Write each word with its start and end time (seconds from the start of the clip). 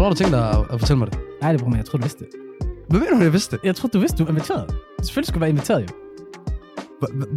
hvornår 0.00 0.08
har 0.08 0.14
du 0.14 0.18
tænkt 0.18 0.32
dig 0.32 0.50
at, 0.50 0.74
at 0.74 0.80
fortælle 0.80 0.98
mig 0.98 1.10
det? 1.10 1.18
Nej, 1.42 1.52
det 1.52 1.60
bror, 1.60 1.68
men 1.70 1.76
jeg 1.78 1.84
tror 1.86 1.96
du 1.96 2.02
vidste 2.02 2.24
det. 2.24 2.28
Hvad 2.88 3.00
mener 3.00 3.16
du, 3.16 3.22
jeg 3.22 3.32
vidste 3.32 3.56
det? 3.56 3.64
Jeg 3.64 3.76
tror 3.76 3.88
du 3.88 3.98
vidste, 3.98 4.18
du 4.18 4.24
var 4.24 4.30
inviteret. 4.30 4.74
Selvfølgelig 5.02 5.26
skulle 5.28 5.34
du 5.38 5.40
være 5.40 5.50
inviteret, 5.50 5.82
jo. 5.82 5.88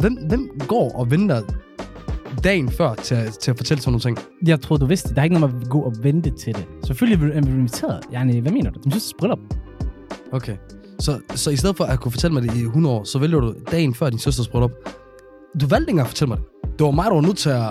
Hvem, 0.00 0.18
hvem 0.28 0.50
går 0.68 0.92
og 0.98 1.10
venter 1.10 1.42
dagen 2.44 2.70
før 2.70 2.94
til, 2.94 3.14
at- 3.14 3.32
til 3.32 3.50
at 3.50 3.56
fortælle 3.56 3.80
sådan 3.82 3.92
nogle 3.92 4.00
ting? 4.00 4.18
Jeg 4.46 4.60
tror 4.60 4.76
du 4.76 4.86
vidste 4.86 5.08
det. 5.08 5.16
Der 5.16 5.22
er 5.22 5.24
ikke 5.24 5.38
noget 5.40 5.54
med 5.54 5.62
at 5.62 5.68
gå 5.68 5.80
og 5.80 5.92
vente 6.02 6.30
til 6.30 6.54
det. 6.54 6.66
Selvfølgelig 6.86 7.32
er 7.36 7.40
du 7.40 7.48
inviteret. 7.48 8.00
Yani, 8.14 8.38
hvad 8.38 8.52
mener 8.52 8.70
du? 8.70 8.80
Du 8.84 8.90
synes, 8.90 9.14
bryllup. 9.18 9.38
Okay. 10.32 10.56
Så, 10.98 11.20
så 11.34 11.50
i 11.50 11.56
stedet 11.56 11.76
for 11.76 11.84
at 11.84 12.00
kunne 12.00 12.12
fortælle 12.12 12.34
mig 12.34 12.42
det 12.42 12.54
i 12.56 12.62
100 12.62 12.94
år, 12.94 13.04
så 13.04 13.18
vælger 13.18 13.40
du 13.40 13.54
dagen 13.70 13.94
før 13.94 14.10
din 14.10 14.18
søsters 14.18 14.48
bryllup. 14.48 14.70
Du 15.60 15.66
valgte 15.66 15.82
ikke 15.82 15.90
engang 15.90 16.06
at 16.06 16.08
fortælle 16.08 16.28
mig 16.28 16.38
det. 16.38 16.78
Det 16.78 16.84
var 16.84 16.90
mig, 16.90 17.04
der 17.04 17.14
var 17.14 17.20
nødt 17.20 17.36
til 17.38 17.50
at 17.50 17.62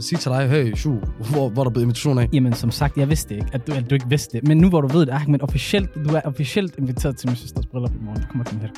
sige 0.00 0.18
til 0.18 0.30
dig, 0.30 0.48
hey, 0.50 0.74
shu, 0.74 1.00
hvor, 1.30 1.48
hvor 1.48 1.62
er 1.62 1.64
der 1.64 1.70
blevet 1.70 1.84
invitation 1.84 2.18
af? 2.18 2.28
Jamen, 2.32 2.52
som 2.52 2.70
sagt, 2.70 2.96
jeg 2.96 3.08
vidste 3.08 3.34
ikke, 3.34 3.46
at 3.52 3.66
du, 3.66 3.72
at 3.72 3.90
du 3.90 3.94
ikke 3.94 4.08
vidste 4.08 4.38
det. 4.38 4.48
Men 4.48 4.58
nu 4.58 4.68
hvor 4.68 4.80
du 4.80 4.88
ved 4.88 5.06
det, 5.06 5.12
Ahmed, 5.12 5.42
officielt, 5.42 5.94
du 5.94 6.14
er 6.14 6.20
officielt 6.20 6.74
inviteret 6.78 7.16
til 7.16 7.28
min 7.28 7.36
søsters 7.36 7.66
bryllup 7.66 7.90
i 7.94 8.04
morgen. 8.04 8.22
Du 8.22 8.26
kommer 8.28 8.44
til 8.44 8.54
min 8.54 8.60
helg. 8.62 8.74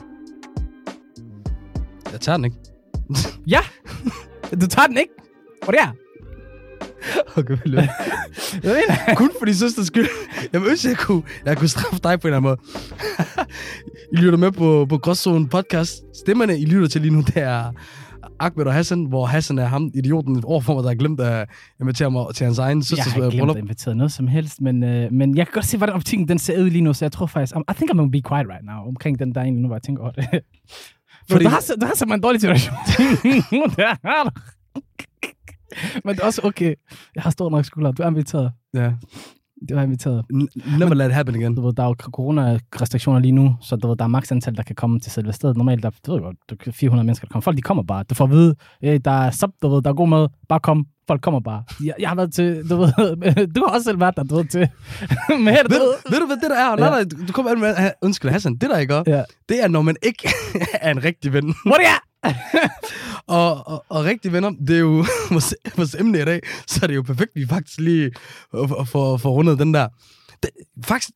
Jeg 2.12 2.20
tager 2.20 2.36
den 2.36 2.44
ikke. 2.44 2.56
Ja! 3.46 3.60
Du 4.60 4.66
tager 4.66 4.86
den 4.86 4.96
ikke? 4.96 5.12
Hvor 5.64 5.72
det 5.72 5.80
er? 5.80 5.92
Okay, 7.36 7.56
vel. 7.64 7.74
Hvad 8.60 8.74
mener 8.74 8.94
jeg? 9.06 9.14
Kun 9.16 9.30
for 9.38 9.44
din 9.44 9.54
søsters 9.54 9.86
skyld. 9.86 10.08
Jeg 10.52 10.66
ønsker, 10.66 10.88
jeg 10.90 10.98
kunne, 10.98 11.22
jeg 11.44 11.58
kunne 11.58 11.68
straffe 11.68 12.00
dig 12.02 12.20
på 12.20 12.28
en 12.28 12.34
eller 12.34 12.36
anden 12.36 12.42
måde. 12.42 12.58
I 14.12 14.16
lytter 14.16 14.38
med 14.38 14.52
på, 14.52 14.86
på 14.88 14.98
Gråzone 14.98 15.48
podcast. 15.48 16.02
Stemmerne, 16.14 16.58
I 16.58 16.64
lytter 16.64 16.88
til 16.88 17.00
lige 17.00 17.14
nu, 17.14 17.20
det 17.20 17.36
er 17.36 17.72
Ahmed 18.40 18.66
og 18.66 18.72
Hassan, 18.74 19.04
hvor 19.04 19.26
Hassan 19.26 19.58
er 19.58 19.64
ham, 19.66 19.90
idioten 19.94 20.44
overfor 20.44 20.74
mig, 20.74 20.82
der 20.82 20.88
har 20.88 20.94
glemt 20.94 21.20
at 21.20 21.48
invitere 21.80 22.10
mig 22.10 22.34
til 22.34 22.44
hans 22.44 22.58
egen 22.58 22.78
Jeg 22.78 22.84
søsters 22.84 23.06
har 23.12 23.16
ikke 23.16 23.28
glemt 23.30 23.40
bryllup. 23.40 23.56
at 23.56 23.62
invitere 23.62 23.94
noget 23.94 24.12
som 24.12 24.26
helst, 24.26 24.60
men, 24.60 24.82
øh, 24.84 25.12
men 25.12 25.36
jeg 25.36 25.46
kan 25.46 25.52
godt 25.54 25.64
se, 25.64 25.76
hvordan 25.76 25.94
optikken 25.94 26.28
den 26.28 26.38
ser 26.38 26.62
ud 26.62 26.70
lige 26.70 26.82
nu, 26.82 26.92
så 26.94 27.04
jeg 27.04 27.12
tror 27.12 27.26
faktisk, 27.26 27.56
I 27.56 27.72
think 27.74 27.90
I'm 27.90 27.96
gonna 27.96 28.10
be 28.10 28.22
quiet 28.28 28.46
right 28.48 28.64
now, 28.64 28.88
omkring 28.88 29.18
den 29.18 29.34
der 29.34 29.40
egentlig, 29.40 29.62
nu 29.62 29.68
hvor 29.68 29.76
jeg 29.76 29.82
tænker 29.82 30.02
over 30.02 30.12
det. 30.12 30.26
Fordi... 31.30 31.44
Du 31.44 31.50
har, 31.50 31.60
så- 31.60 31.74
du 31.80 31.86
har 31.86 31.94
simpelthen 31.94 32.18
en 32.18 32.22
dårlig 32.22 32.40
situation. 32.40 32.74
det 33.76 33.84
har 34.04 34.22
du. 34.24 34.30
Men 36.04 36.14
det 36.14 36.22
er 36.22 36.26
også 36.26 36.40
okay. 36.44 36.74
Jeg 37.14 37.22
har 37.22 37.30
stor 37.30 37.50
nok 37.50 37.64
skulder. 37.64 37.92
Du 37.92 38.02
er 38.02 38.06
inviteret. 38.08 38.52
Ja. 38.74 38.92
Du 39.70 39.74
er 39.76 39.82
inviteret. 39.82 40.24
N- 40.32 40.78
Never 40.78 40.94
let 40.94 41.06
it 41.06 41.14
happen 41.14 41.34
again. 41.34 41.54
Du 41.54 41.62
ved, 41.66 41.72
der 41.72 41.82
er 41.82 41.86
jo 41.86 41.94
corona-restriktioner 41.98 43.18
lige 43.18 43.32
nu, 43.32 43.56
så 43.60 43.76
du 43.76 43.88
ved, 43.88 43.96
der 43.96 44.04
er 44.04 44.08
maks 44.08 44.32
antal, 44.32 44.56
der 44.56 44.62
kan 44.62 44.76
komme 44.76 45.00
til 45.00 45.12
selve 45.12 45.32
stedet. 45.32 45.56
Normalt, 45.56 45.82
der, 45.82 45.90
du 46.06 46.12
ved 46.12 46.20
godt, 46.20 46.36
du 46.50 46.56
kan 46.56 46.72
400 46.72 47.04
mennesker, 47.06 47.26
der 47.26 47.32
kommer. 47.32 47.42
Folk, 47.42 47.56
de 47.56 47.62
kommer 47.62 47.82
bare. 47.82 48.04
Du 48.10 48.14
får 48.14 48.24
at 48.24 48.30
vide, 48.30 48.54
der 48.98 49.10
er 49.10 49.30
sub, 49.30 49.50
du 49.62 49.68
ved, 49.68 49.82
der 49.82 49.90
er 49.90 49.94
god 49.94 50.08
mad. 50.08 50.28
Bare 50.48 50.60
kom. 50.60 50.86
Folk 51.08 51.20
kommer 51.22 51.40
bare. 51.40 51.62
Jeg, 51.84 51.94
jeg 51.98 52.08
har 52.08 52.16
været 52.16 52.34
til, 52.34 52.70
du 52.70 52.76
ved, 52.76 53.46
du 53.54 53.64
har 53.66 53.74
også 53.74 53.84
selv 53.84 54.00
været 54.00 54.16
der, 54.16 54.22
du 54.22 54.36
ved, 54.36 54.44
til. 54.44 54.60
Men 55.28 55.38
du 55.38 55.52
Ved, 55.52 55.68
ved, 55.68 55.94
ved 56.10 56.20
du, 56.20 56.26
hvad 56.26 56.36
det 56.36 56.50
der 56.50 56.56
er? 56.56 56.76
Nej, 56.76 56.90
nej, 56.90 57.04
du 57.28 57.32
kommer 57.32 57.52
an 57.52 57.60
med, 57.60 57.90
undskyld, 58.02 58.30
Hassan, 58.30 58.52
det 58.56 58.70
der, 58.70 58.78
ikke 58.78 58.94
gør, 58.94 59.02
Ja. 59.06 59.22
det 59.48 59.62
er, 59.62 59.68
når 59.68 59.82
man 59.82 59.96
ikke 60.02 60.28
er 60.80 60.90
en 60.90 61.04
rigtig 61.04 61.32
ven. 61.32 61.54
hvor 61.66 61.74
det 61.76 61.86
er? 61.86 61.98
Og, 63.26 63.66
og, 63.68 63.84
og 63.88 64.04
rigtige 64.04 64.32
venner, 64.32 64.50
det 64.50 64.76
er 64.76 64.80
jo 64.80 65.04
vores, 65.30 65.54
vores 65.76 65.94
emne 65.94 66.20
i 66.22 66.24
dag, 66.24 66.40
så 66.66 66.80
er 66.82 66.86
det 66.86 66.96
jo 66.96 67.02
perfekt, 67.02 67.30
vi 67.34 67.46
faktisk 67.46 67.80
lige 67.80 68.10
får 68.50 68.84
for, 68.84 69.16
for 69.16 69.30
rundet 69.30 69.58
den 69.58 69.74
der. 69.74 69.88
Det, 70.42 70.50
faktisk, 70.84 71.10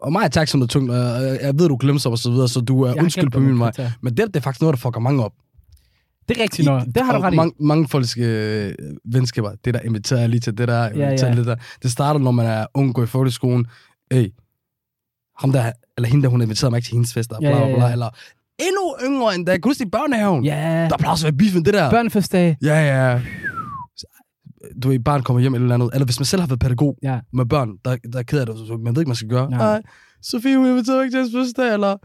og 0.00 0.12
mig 0.12 0.24
er 0.24 0.28
tak 0.28 0.48
som 0.48 0.60
noget 0.60 0.70
tungt, 0.70 0.90
og 0.90 0.96
jeg, 1.42 1.50
ved, 1.58 1.68
du 1.68 1.76
glemmer 1.76 2.06
og 2.10 2.18
så 2.18 2.30
videre, 2.30 2.48
så 2.48 2.60
du 2.60 2.82
er 2.82 2.88
Jeg 2.94 3.02
undskyld 3.02 3.30
på 3.30 3.40
min 3.40 3.58
vej. 3.60 3.72
Men 4.02 4.16
det, 4.16 4.26
det 4.26 4.36
er 4.36 4.40
faktisk 4.40 4.60
noget, 4.60 4.74
der 4.74 4.80
fucker 4.80 5.00
mange 5.00 5.24
op. 5.24 5.32
Det 6.28 6.36
er 6.38 6.42
rigtigt 6.42 6.66
noget. 6.66 6.94
Det 6.94 7.04
har 7.04 7.12
du 7.12 7.18
ret 7.22 7.32
i. 7.32 7.36
mange, 7.36 7.52
mange 7.60 7.88
folks 7.88 8.16
øh, 8.18 8.74
venskaber, 9.04 9.52
det 9.64 9.74
der 9.74 9.80
inviterer 9.80 10.26
lige 10.26 10.40
til, 10.40 10.58
det 10.58 10.68
der, 10.68 10.82
Ja, 10.82 10.88
inviterer 10.88 11.28
ja. 11.28 11.34
Lidt 11.34 11.46
der. 11.46 11.56
Det 11.82 11.90
starter, 11.90 12.20
når 12.20 12.30
man 12.30 12.46
er 12.46 12.66
ung, 12.74 12.94
går 12.94 13.02
i 13.02 13.06
folkeskolen. 13.06 13.66
Hey, 14.12 14.28
ham 15.38 15.52
der, 15.52 15.72
eller 15.96 16.08
hende 16.08 16.22
der, 16.22 16.28
hun 16.28 16.42
inviterede 16.42 16.70
mig 16.70 16.78
ikke 16.78 16.86
til 16.86 16.92
hendes 16.94 17.14
fester, 17.14 17.36
Ja, 17.42 17.48
bla, 17.50 17.58
bla, 17.58 17.68
ja, 17.68 17.74
bla, 17.76 17.86
ja. 17.86 17.92
eller 17.92 18.08
endnu 18.58 18.96
yngre 19.14 19.34
end 19.34 19.46
da. 19.46 19.52
Kan 19.52 19.60
du 19.60 19.68
huske 19.68 19.84
i 19.84 19.88
børnehaven? 19.90 20.44
Ja, 20.44 20.86
Der 20.90 20.96
plejer 20.98 21.10
også 21.12 21.26
at 21.26 21.32
være 21.32 21.38
beef 21.38 21.54
med 21.54 21.62
det 21.64 21.74
der. 21.74 21.90
børnefødsdag. 21.90 22.56
Ja, 22.62 22.80
ja. 22.80 23.20
Du 24.82 24.88
ved, 24.88 24.98
barn 24.98 25.22
kommer 25.22 25.40
hjem 25.40 25.54
eller 25.54 25.74
andet. 25.74 25.90
Eller 25.92 26.04
hvis 26.04 26.20
man 26.20 26.24
selv 26.26 26.40
har 26.40 26.46
været 26.48 26.60
pædagog 26.60 26.96
Ja. 27.02 27.20
med 27.32 27.46
børn, 27.46 27.68
der, 27.84 27.96
der 28.12 28.18
er 28.18 28.22
ked 28.22 28.38
af 28.40 28.46
det, 28.46 28.54
så 28.66 28.76
man 28.84 28.94
ved 28.94 29.02
ikke, 29.02 29.08
man 29.08 29.16
skal 29.16 29.28
gøre. 29.28 29.50
Nej. 29.50 29.82
Sofie, 30.22 30.56
hun 30.56 30.66
inviterede 30.66 30.98
mig 30.98 31.04
ikke 31.04 31.12
til 31.14 31.20
hans 31.20 31.32
fødselsdag, 31.34 31.72
eller... 31.72 31.96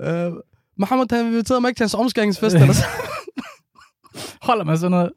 Øh, 0.00 0.32
Mohammed, 0.78 1.06
han 1.10 1.26
inviterede 1.26 1.60
mig 1.60 1.68
ikke 1.68 1.78
til 1.78 1.82
hans 1.84 1.94
omskæringsfest, 1.94 2.54
eller 2.62 2.72
så. 2.72 2.84
Holder 4.42 4.64
man 4.64 4.78
sådan 4.78 4.90
noget? 4.90 5.10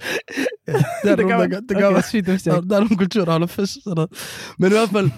Det 1.04 1.10
er 1.10 1.16
det, 1.16 1.18
der 1.18 1.48
gør. 1.48 1.60
Det 1.60 1.76
gør 1.76 1.86
okay, 1.86 1.92
man. 1.92 2.02
sygt, 2.02 2.26
det 2.26 2.44
Der, 2.44 2.60
der 2.60 2.76
er 2.76 2.80
nogle 2.80 2.96
kulturer, 2.96 3.24
der 3.24 3.32
holder 3.32 3.46
fest. 3.46 3.72
Sådan 3.84 3.94
noget. 3.94 4.10
Men 4.58 4.66
i 4.66 4.74
hvert 4.74 4.88
fald, 4.88 5.10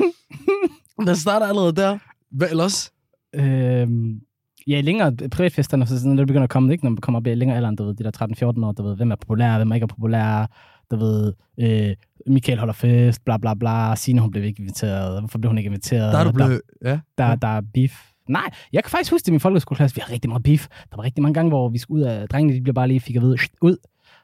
der 1.06 1.14
starter 1.14 1.46
allerede 1.46 1.72
der. 1.72 1.98
Hvad 2.30 2.50
ellers? 2.50 2.92
Øhm, 3.34 4.20
ja, 4.66 4.80
længere 4.80 5.12
privatfesterne, 5.30 5.86
så 5.86 5.98
sådan, 5.98 6.12
når 6.12 6.22
det 6.22 6.26
begynder 6.26 6.44
at 6.44 6.50
komme, 6.50 6.72
ikke? 6.72 6.84
når 6.84 6.90
man 6.90 6.96
kommer 6.96 7.20
op 7.20 7.26
i 7.26 7.34
længere 7.34 7.56
alderen, 7.56 7.76
du 7.76 7.84
ved, 7.84 7.94
de 7.94 8.04
der 8.04 8.54
13-14 8.62 8.64
år, 8.66 8.72
du 8.72 8.82
ved, 8.82 8.96
hvem 8.96 9.10
er 9.10 9.16
populær, 9.16 9.56
hvem 9.56 9.70
er 9.70 9.74
ikke 9.74 9.86
populær, 9.86 10.46
du 10.90 10.96
ved, 10.96 11.32
øh, 11.60 11.94
Michael 12.26 12.58
holder 12.58 12.74
fest, 12.74 13.24
bla 13.24 13.36
bla 13.36 13.54
bla, 13.54 13.94
Signe, 13.96 14.20
hun 14.20 14.30
blev 14.30 14.44
ikke 14.44 14.60
inviteret, 14.60 15.20
hvorfor 15.20 15.38
blev 15.38 15.48
hun 15.48 15.58
ikke 15.58 15.68
inviteret? 15.68 16.12
Der 16.12 16.18
er 16.18 16.24
du 16.24 16.32
blevet... 16.32 16.60
Ja. 16.84 16.98
der, 17.18 17.34
der 17.34 17.48
er 17.48 17.60
beef. 17.74 17.92
Nej, 18.28 18.50
jeg 18.72 18.84
kan 18.84 18.90
faktisk 18.90 19.10
huske 19.12 19.24
det 19.24 19.28
i 19.28 19.30
min 19.30 19.40
folkeskoleklasse. 19.40 19.94
Vi 19.96 20.00
har 20.06 20.12
rigtig 20.12 20.28
meget 20.30 20.42
beef. 20.42 20.66
Der 20.90 20.96
var 20.96 21.02
rigtig 21.04 21.22
mange 21.22 21.34
gange, 21.34 21.48
hvor 21.50 21.68
vi 21.68 21.78
skulle 21.78 22.04
ud 22.04 22.08
af... 22.10 22.28
Drengene, 22.28 22.56
de 22.56 22.62
blev 22.62 22.74
bare 22.74 22.88
lige 22.88 23.00
fik 23.00 23.16
at 23.16 23.22
vide, 23.22 23.38
"Shht, 23.38 23.52
ud. 23.62 23.76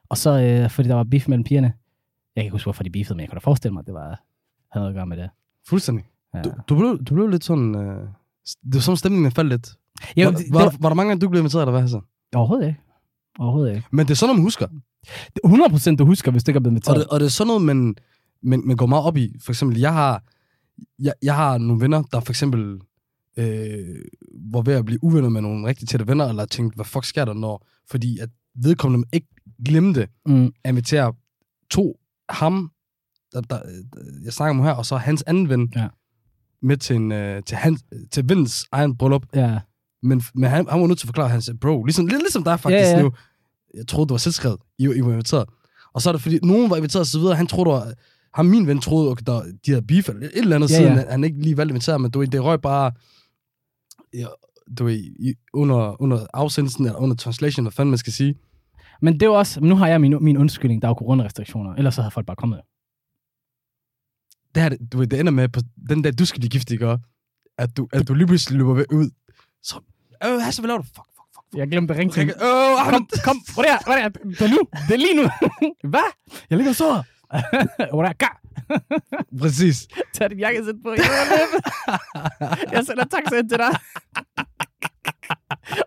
Og 0.08 0.16
så, 0.18 0.40
øh, 0.40 0.70
fordi 0.70 0.88
der 0.88 0.94
var 0.94 1.04
beef 1.04 1.28
mellem 1.28 1.44
pigerne. 1.44 1.66
Jeg 2.36 2.42
kan 2.42 2.44
ikke 2.44 2.52
huske, 2.54 2.66
hvorfor 2.66 2.82
de 2.82 2.90
beefede, 2.90 3.14
men 3.14 3.20
jeg 3.20 3.28
kan 3.28 3.36
da 3.36 3.40
forestille 3.40 3.72
mig, 3.72 3.80
at 3.80 3.86
det 3.86 3.94
var, 3.94 4.06
havde 4.72 4.82
noget 4.84 4.88
at 4.88 4.94
gøre 4.94 5.06
med 5.06 5.16
det. 5.16 5.30
Fuldstændig. 5.68 6.04
Ja. 6.34 6.42
Du, 6.42 6.52
du, 6.68 6.76
blev, 6.78 7.04
du 7.04 7.14
blev 7.14 7.28
lidt 7.28 7.44
sådan... 7.44 7.74
Øh, 7.74 8.00
det 8.64 8.74
var 8.74 8.80
som 8.80 8.96
stemningen 8.96 9.30
faldt 9.32 9.50
lidt. 9.50 9.74
Jo, 10.16 10.24
var, 10.28 10.36
det, 10.36 10.46
var, 10.50 10.58
var, 10.64 10.72
var, 10.80 10.88
der 10.88 10.94
mange 10.96 11.10
gange, 11.10 11.20
du 11.20 11.28
blev 11.28 11.40
inviteret, 11.40 11.62
eller 11.62 11.78
hvad 11.80 11.88
så? 11.88 12.00
overhovedet 12.34 12.66
ikke. 12.66 12.80
Overhovedet 13.38 13.74
ikke. 13.74 13.86
Men 13.90 14.06
det 14.06 14.10
er 14.10 14.16
sådan 14.16 14.36
man 14.36 14.42
husker. 14.42 14.66
Det 15.06 15.40
er 15.44 15.48
100 15.48 15.70
procent, 15.70 15.98
du 15.98 16.04
husker, 16.04 16.30
hvis 16.30 16.42
det 16.44 16.48
ikke 16.48 16.56
er 16.58 16.60
blevet 16.60 16.72
Og 16.72 16.76
inviteret. 16.76 16.96
det, 16.98 17.06
og 17.06 17.20
det 17.20 17.26
er 17.26 17.30
sådan 17.30 17.46
noget, 17.46 17.62
man, 17.62 17.94
man, 18.42 18.62
man 18.66 18.76
går 18.76 18.86
meget 18.86 19.04
op 19.04 19.16
i. 19.16 19.34
For 19.44 19.52
eksempel, 19.52 19.78
jeg 19.78 19.92
har, 19.92 20.22
jeg, 20.98 21.12
jeg 21.22 21.34
har 21.36 21.58
nogle 21.58 21.80
venner, 21.80 22.02
der 22.02 22.20
for 22.20 22.32
eksempel 22.32 22.80
øh, 23.36 23.96
var 24.52 24.62
ved 24.62 24.74
at 24.74 24.84
blive 24.84 25.04
uvenner 25.04 25.28
med 25.28 25.40
nogle 25.40 25.66
rigtig 25.68 25.88
tætte 25.88 26.06
venner, 26.06 26.26
eller 26.28 26.44
tænkte, 26.44 26.76
hvad 26.76 26.84
fuck 26.84 27.04
sker 27.04 27.24
der, 27.24 27.32
når, 27.32 27.66
fordi 27.90 28.18
at 28.18 28.28
vedkommende 28.54 29.08
ikke 29.12 29.26
glemte 29.66 30.08
Mm, 30.26 30.52
at 30.64 30.68
invitere 30.70 31.12
to, 31.70 31.96
ham, 32.28 32.70
der, 33.32 33.40
der, 33.40 33.58
jeg 34.24 34.32
snakker 34.32 34.60
om 34.60 34.64
her, 34.66 34.72
og 34.72 34.86
så 34.86 34.96
hans 34.96 35.22
anden 35.22 35.48
ven, 35.48 35.72
Ja. 35.76 35.88
med 36.62 36.76
til, 36.76 36.96
en, 36.96 37.12
øh, 37.12 37.42
til, 37.42 37.56
hans, 37.56 37.84
til 38.10 38.28
vens 38.28 38.66
egen 38.72 38.96
bryllup. 38.96 39.26
ja. 39.34 39.60
Men, 40.04 40.22
men 40.34 40.50
han, 40.50 40.66
han 40.68 40.80
var 40.80 40.86
nødt 40.86 40.98
til 40.98 41.06
at 41.06 41.08
forklare, 41.08 41.28
han 41.28 41.42
sagde, 41.42 41.58
bro, 41.58 41.84
ligesom, 41.84 42.06
lidt 42.06 42.22
ligesom 42.22 42.44
dig 42.44 42.60
faktisk 42.60 42.82
Ja, 42.86 42.96
ja. 42.96 43.02
nu. 43.02 43.12
Jeg 43.74 43.86
troede, 43.88 44.08
du 44.08 44.14
var 44.14 44.18
selvskrevet. 44.18 44.58
I, 44.78 44.82
I 44.84 45.00
var 45.00 45.12
inviteret. 45.12 45.48
Og 45.92 46.02
så 46.02 46.08
er 46.10 46.12
det 46.12 46.22
fordi, 46.22 46.38
nogen 46.42 46.70
var 46.70 46.76
inviteret 46.76 47.00
og 47.00 47.06
så 47.06 47.18
videre. 47.18 47.34
Han 47.36 47.46
troede, 47.46 47.64
du 47.64 47.70
var, 47.70 47.92
ham 48.34 48.46
min 48.46 48.66
ven 48.66 48.80
troede, 48.80 49.10
okay, 49.10 49.22
der, 49.26 49.42
de 49.66 49.70
havde 49.70 49.82
beef 49.86 50.08
eller 50.08 50.22
et 50.26 50.30
eller 50.34 50.56
andet 50.56 50.70
Ja, 50.70 50.76
siden, 50.76 50.92
ja. 50.92 51.00
ja. 51.00 51.10
han 51.10 51.24
ikke 51.24 51.42
lige 51.42 51.56
valgte 51.56 51.70
at 51.72 51.74
invitere, 51.74 51.98
men 51.98 52.10
du 52.10 52.22
det 52.24 52.42
røg 52.44 52.60
bare 52.60 52.92
ja, 54.14 54.26
du 54.78 54.84
ved, 54.84 54.94
i, 54.98 55.34
under, 55.52 56.02
under 56.02 56.26
afsendelsen, 56.34 56.86
eller 56.86 56.98
under 56.98 57.16
translation, 57.16 57.64
hvad 57.64 57.72
fanden 57.72 57.90
man 57.90 57.98
skal 57.98 58.12
sige. 58.12 58.34
Men 59.00 59.14
det 59.14 59.22
er 59.22 59.26
jo 59.26 59.34
også... 59.34 59.60
Nu 59.60 59.76
har 59.76 59.86
jeg 59.86 60.00
min, 60.00 60.24
min 60.24 60.36
undskyldning, 60.36 60.82
der 60.82 60.88
er 60.88 60.90
jo 60.90 60.94
coronarestriktioner. 60.94 61.74
Ellers 61.74 61.94
så 61.94 62.02
havde 62.02 62.10
folk 62.10 62.26
bare 62.26 62.36
kommet. 62.36 62.60
Det, 64.54 64.62
her, 64.62 64.70
du 64.92 64.98
ved, 64.98 65.06
det 65.06 65.20
ender 65.20 65.32
med, 65.32 65.48
på 65.48 65.60
den 65.88 66.02
dag, 66.02 66.12
du 66.18 66.24
skal 66.24 66.40
blive 66.40 66.50
gift, 66.50 66.70
ikke? 66.70 66.98
At 67.58 67.76
du, 67.76 67.88
at 67.92 68.08
du 68.08 68.14
lige 68.14 68.26
pludselig 68.26 68.58
løber 68.58 68.84
ud. 68.92 69.10
Så, 69.62 69.80
øh, 70.24 70.52
så, 70.52 70.60
hvad 70.62 70.68
laver 70.68 70.78
du? 70.78 70.84
Fuck, 70.84 70.96
fuck, 70.96 71.28
fuck. 71.34 71.46
Jeg 71.54 71.68
glemte 71.68 71.94
at 71.94 72.00
ringe 72.00 72.12
til 72.12 72.28
øh, 72.28 72.34
Kom, 72.90 73.08
kom, 73.24 73.36
hvor 73.54 73.62
er 73.62 73.76
det? 73.76 73.86
Hvor 73.86 73.94
er 73.94 74.08
det? 74.08 74.22
Det 74.38 74.42
er 74.42 74.50
nu. 74.50 74.60
Det 74.88 74.94
er 74.94 74.98
lige 75.06 75.16
nu. 75.16 75.30
Hvad? 75.92 76.08
Jeg 76.50 76.58
ligger 76.58 76.70
og 76.70 76.76
sover. 76.76 77.02
Hvor 77.94 78.04
er 78.04 78.12
det? 78.12 78.41
Præcis. 79.40 79.88
Tag 80.14 80.30
dit 80.30 80.38
jakkesæt 80.38 80.74
på. 80.84 80.90
Jeg, 82.72 82.84
sender 82.86 83.04
taxa 83.04 83.36
ind 83.38 83.48
til 83.48 83.58
dig. 83.58 83.70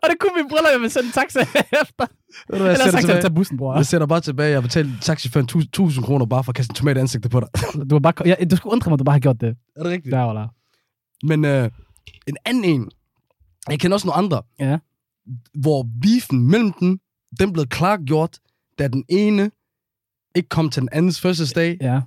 og 0.04 0.10
det 0.10 0.20
kunne 0.20 0.32
min 0.36 0.50
briller, 0.50 0.70
jeg 0.72 0.82
vil 0.82 0.90
sende 0.92 1.12
taxa 1.12 1.40
efter. 1.82 2.06
Ved 2.50 2.60
du 2.60 2.66
jeg 2.66 2.78
sagt, 2.78 2.96
at 2.96 3.02
tilbage? 3.02 3.22
tage 3.22 3.34
bussen, 3.34 3.58
bror. 3.58 3.76
Jeg 3.76 3.86
sætter 3.86 4.08
bare 4.08 4.22
tilbage. 4.22 4.52
Jeg 4.52 4.62
betalte 4.64 4.92
taxichaufføren 5.02 5.44
1000 5.62 6.06
kroner 6.06 6.26
bare 6.26 6.44
for 6.44 6.52
at 6.52 6.56
kaste 6.56 6.72
en 6.72 6.76
tomat 6.76 6.98
i 6.98 7.00
ansigtet 7.00 7.32
på 7.32 7.40
dig. 7.40 7.50
Du, 7.90 7.96
var 7.96 8.00
bare, 8.00 8.14
jeg, 8.26 8.52
du 8.52 8.56
skulle 8.56 8.74
undre 8.74 8.90
mig, 8.90 8.96
at 8.96 9.00
du 9.00 9.04
bare 9.04 9.14
har 9.14 9.20
gjort 9.20 9.42
det. 9.42 9.56
er 9.76 9.84
det 9.84 9.92
rigtigt? 9.92 10.14
Der, 10.14 10.30
eller? 10.30 10.48
Men 11.28 11.46
øh, 11.46 11.70
en 12.28 12.38
anden 12.46 12.64
en. 12.64 12.92
Jeg 13.70 13.80
kender 13.80 13.96
også 13.96 14.08
nogle 14.08 14.18
andre. 14.18 14.42
Ja. 14.60 14.78
Hvor 15.62 15.86
beefen 16.02 16.40
mellem 16.50 16.74
dem, 16.74 17.00
den 17.40 17.54
blev 17.54 17.66
klargjort, 17.68 18.40
da 18.80 18.88
den 18.88 19.04
ene 19.10 19.52
ikke 20.36 20.50
kom 20.50 20.70
til 20.70 20.82
den 20.82 20.90
andens 20.92 21.22
fødselsdag, 21.22 21.78
Ja. 21.82 22.02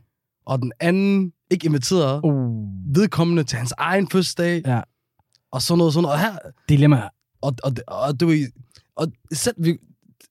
Og 0.48 0.58
den 0.62 0.72
anden 0.80 1.32
ikke 1.50 1.66
inviterede 1.66 2.20
Uh. 2.24 2.68
vedkommende 2.96 3.44
til 3.44 3.58
hans 3.58 3.74
egen 3.78 4.08
fødselsdag. 4.08 4.62
Ja. 4.66 4.80
Og 5.52 5.62
sådan 5.62 5.78
noget, 5.78 5.92
sådan 5.92 6.02
noget. 6.02 6.14
Og 6.14 6.20
her, 6.20 6.38
Dilemma. 6.68 7.08
og, 7.42 7.54
og, 7.64 7.72
og, 7.86 8.20
du 8.20 8.26
ved, 8.26 8.46
og 8.96 9.06
selv, 9.32 9.54
vi, 9.58 9.76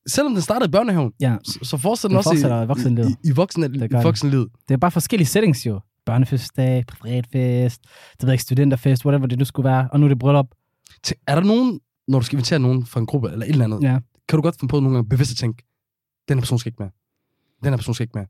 selvom 0.08 0.34
den 0.34 0.42
startede 0.42 0.69
i 0.69 0.72
børnehaven, 0.72 1.12
Ja. 1.19 1.38
så, 1.44 1.60
så 1.64 1.78
fortsætter 1.78 2.08
den 2.08 2.14
Den 2.14 2.18
også 2.18 2.30
i 2.30 2.64
i, 2.64 2.68
voksenlivet. 2.68 3.10
i, 3.10 3.28
i, 3.28 3.31
voksen, 3.31 3.64
Det 3.64 4.04
voksenlivet. 4.04 4.48
Det 4.68 4.74
er 4.74 4.78
bare 4.78 4.92
forskellige 4.92 5.28
settings, 5.28 5.66
jo. 5.66 5.80
børnefødselsdag, 6.06 6.86
privatfest, 6.88 7.81
det 8.19 8.25
ved 8.28 8.31
ikke, 8.34 8.44
studenterfest, 8.44 9.06
whatever 9.06 9.28
det 9.28 9.40
nu 9.40 9.46
skulle 9.46 9.69
være, 9.69 9.90
og 9.92 10.00
nu 10.00 10.06
er 10.06 10.10
det 10.10 10.19
bryllup. 10.19 10.48
Er 11.28 11.36
der 11.36 11.44
nogen, 11.44 11.80
når 12.08 12.19
du 12.19 12.25
skal 12.25 12.36
invitere 12.36 12.60
nogen 12.60 12.86
fra 12.86 13.00
en 13.00 13.06
gruppe 13.06 13.31
eller 13.31 13.46
et 13.46 13.50
eller 13.52 13.66
andet, 13.66 13.84
Ja. 13.84 14.00
kan 14.30 14.38
du 14.38 14.42
godt 14.42 14.56
finde 14.60 14.72
på 14.72 14.80
nogle 14.80 14.96
gange 14.98 15.10
bevidst 15.10 15.31
at 15.31 15.38
tænke, 15.38 15.64
den 16.30 16.38
her 16.38 16.42
person 16.42 16.60
skal 16.60 16.69
ikke 16.69 16.84
med. 16.84 16.90
Den 17.64 17.69
her 17.69 17.78
person 17.78 17.94
skal 17.96 18.04
ikke 18.04 18.18
med. 18.18 18.25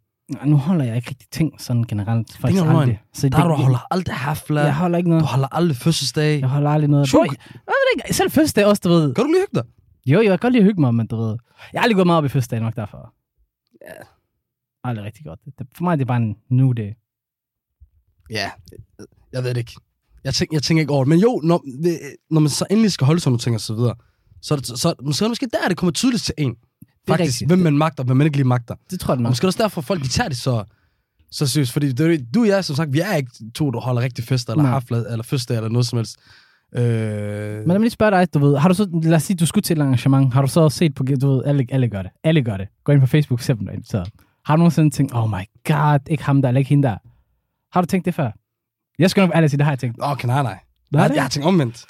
Nu 0.46 0.58
holder 0.58 0.86
jeg 0.86 0.96
ikke 0.96 1.10
rigtig 1.10 1.28
ting 1.32 1.62
sådan 1.62 1.84
generelt. 1.84 2.38
Faktisk 2.38 2.60
engang 2.60 2.78
løgn. 2.78 2.82
aldrig. 2.82 3.02
Så 3.14 3.30
Der 3.30 3.38
er 3.38 3.48
du 3.48 3.54
holder 3.54 3.94
aldrig 3.94 4.16
hafler. 4.16 4.62
Jeg 4.64 4.76
holder 4.76 4.98
ikke 4.98 5.10
noget. 5.10 5.22
Du 5.24 5.28
holder 5.28 5.48
aldrig 5.52 5.78
fødselsdag. 5.78 6.40
Jeg 6.40 6.50
holder 6.50 6.70
aldrig 6.70 6.90
noget. 6.90 7.10
Sure. 7.10 7.28
Bro, 7.28 7.32
jeg, 7.32 7.40
jeg 7.56 7.74
ved 7.74 8.04
ikke, 8.04 8.14
selv 8.16 8.32
fødselsdag 8.32 8.66
også, 8.66 8.82
du 8.86 8.90
ved. 8.90 9.14
Kan 9.14 9.24
du 9.24 9.32
lige 9.32 9.42
hygge 9.42 9.56
dig? 9.56 9.64
Jo, 10.06 10.18
jo, 10.18 10.22
jeg 10.22 10.30
kan 10.30 10.40
godt 10.40 10.54
lide 10.54 10.62
at 10.62 10.66
hygge 10.66 10.82
mig, 10.82 10.96
men 10.96 11.08
du 11.08 11.16
ved. 11.16 11.38
Jeg 11.74 11.80
har 11.80 11.84
aldrig 11.84 11.96
gået 11.96 12.08
meget 12.08 12.18
op 12.18 12.26
i 12.26 12.30
fødselsdag 12.30 12.60
nok 12.60 12.76
derfor. 12.76 13.14
Ja. 13.82 13.94
Aldrig 14.84 15.06
rigtig 15.06 15.26
godt. 15.26 15.40
Det, 15.46 15.68
for 15.76 15.84
mig 15.84 15.98
det 15.98 16.04
er 16.04 16.08
bare 16.08 16.18
en 16.18 16.36
new 16.50 16.74
day. 16.74 16.92
Ja, 18.30 18.52
jeg 19.34 19.44
ved 19.44 19.50
det 19.50 19.58
ikke. 19.58 19.76
Jeg, 20.24 20.34
tænker, 20.34 20.56
jeg 20.56 20.64
tænker 20.64 20.82
ikke 20.82 20.94
over 20.94 21.04
det. 21.04 21.10
Men 21.10 21.20
jo, 21.20 21.42
når, 21.44 21.58
det, 21.84 22.00
når 22.30 22.40
man 22.40 22.50
så 22.50 22.66
endelig 22.70 22.92
skal 22.92 23.06
holde 23.06 23.20
sådan 23.22 23.32
nogle 23.32 23.40
ting 23.40 23.56
og 23.56 23.62
så 23.62 23.74
videre, 23.76 23.96
så, 24.42 24.54
er 24.54 24.58
det, 24.58 24.68
så, 24.68 24.76
så, 24.76 24.82
så 24.82 24.90
er 24.90 25.28
det 25.28 25.30
måske 25.32 25.50
der, 25.62 25.68
det 25.70 25.78
kommer 25.78 25.92
tydeligt 25.94 26.24
til 26.24 26.34
en. 26.38 26.56
Faktisk, 27.08 27.34
rigtigt. 27.36 27.50
hvem 27.50 27.60
man 27.60 27.78
magter, 27.78 28.04
hvem 28.04 28.18
man 28.18 28.26
ikke 28.28 28.38
lige 28.38 28.48
magter. 28.48 28.76
Det 28.92 29.00
tror 29.00 29.14
jeg 29.14 29.18
Og 29.18 29.22
nok. 29.24 29.30
måske 29.30 29.48
også 29.48 29.64
derfor, 29.64 29.82
folk 29.82 30.04
de 30.04 30.08
tager 30.08 30.28
det 30.28 30.38
så, 30.38 30.64
så 31.32 31.48
seriøst. 31.48 31.72
Fordi 31.72 31.92
det, 31.92 32.34
du 32.34 32.42
og 32.42 32.48
jeg, 32.48 32.66
som 32.66 32.76
sagt, 32.76 32.94
vi 32.94 33.00
er 33.00 33.14
ikke 33.16 33.32
to, 33.56 33.72
der 33.72 33.80
holder 33.80 34.02
rigtig 34.02 34.24
fester, 34.24 34.54
eller 34.54 34.64
Nej. 34.64 35.12
eller 35.12 35.24
fødselsdag, 35.24 35.58
eller 35.58 35.70
noget 35.70 35.88
som 35.88 35.98
helst. 35.98 36.18
Øh, 36.76 36.82
Men 36.84 36.88
lad 36.92 37.66
mig 37.68 37.80
lige 37.80 37.90
spørge 37.90 38.12
dig, 38.12 38.34
du 38.34 38.40
ved, 38.40 38.58
har 38.58 38.68
du 38.70 38.74
så, 38.76 38.90
lad 39.04 39.14
os 39.16 39.24
sige, 39.24 39.38
du 39.38 39.46
skulle 39.46 39.64
til 39.64 39.78
et 39.78 39.82
arrangement, 39.82 40.34
har 40.34 40.42
du 40.42 40.48
så 40.48 40.70
set 40.70 40.96
på, 40.96 41.04
du 41.22 41.30
ved, 41.36 41.44
alle, 41.46 41.66
alle 41.72 41.88
gør 41.90 42.02
det, 42.02 42.12
alle 42.24 42.42
gør 42.44 42.58
det, 42.58 42.68
gå 42.84 42.92
ind 42.92 43.02
på 43.02 43.08
Facebook, 43.08 43.42
se 43.42 43.54
dem 43.54 43.84
så 43.84 44.10
har 44.46 44.56
du 44.56 44.58
nogensinde 44.58 44.90
tænkt, 44.90 45.12
oh 45.16 45.30
my 45.30 45.44
god, 45.68 46.00
ikke 46.10 46.24
ham 46.24 46.42
der, 46.42 46.50
eller 46.50 46.60
ikke 46.60 46.70
hende 46.70 46.88
der. 46.88 46.98
Har 47.74 47.82
du 47.82 47.88
tænkt 47.88 48.06
det 48.06 48.14
før? 48.16 48.32
Jeg 49.00 49.10
skal 49.10 49.22
nok 49.22 49.32
ærligt 49.36 49.52
sige, 49.52 49.58
det 49.58 49.66
har 49.66 49.72
jeg 49.72 49.80
tænkt. 49.80 49.98
okay, 50.02 50.28
nej, 50.28 50.44
nej. 50.44 50.52
Er 50.94 51.00
Jeg, 51.02 51.10
det? 51.10 51.16
jeg 51.16 51.24
har 51.24 51.30
tænkt 51.30 51.48
omvendt. 51.48 51.86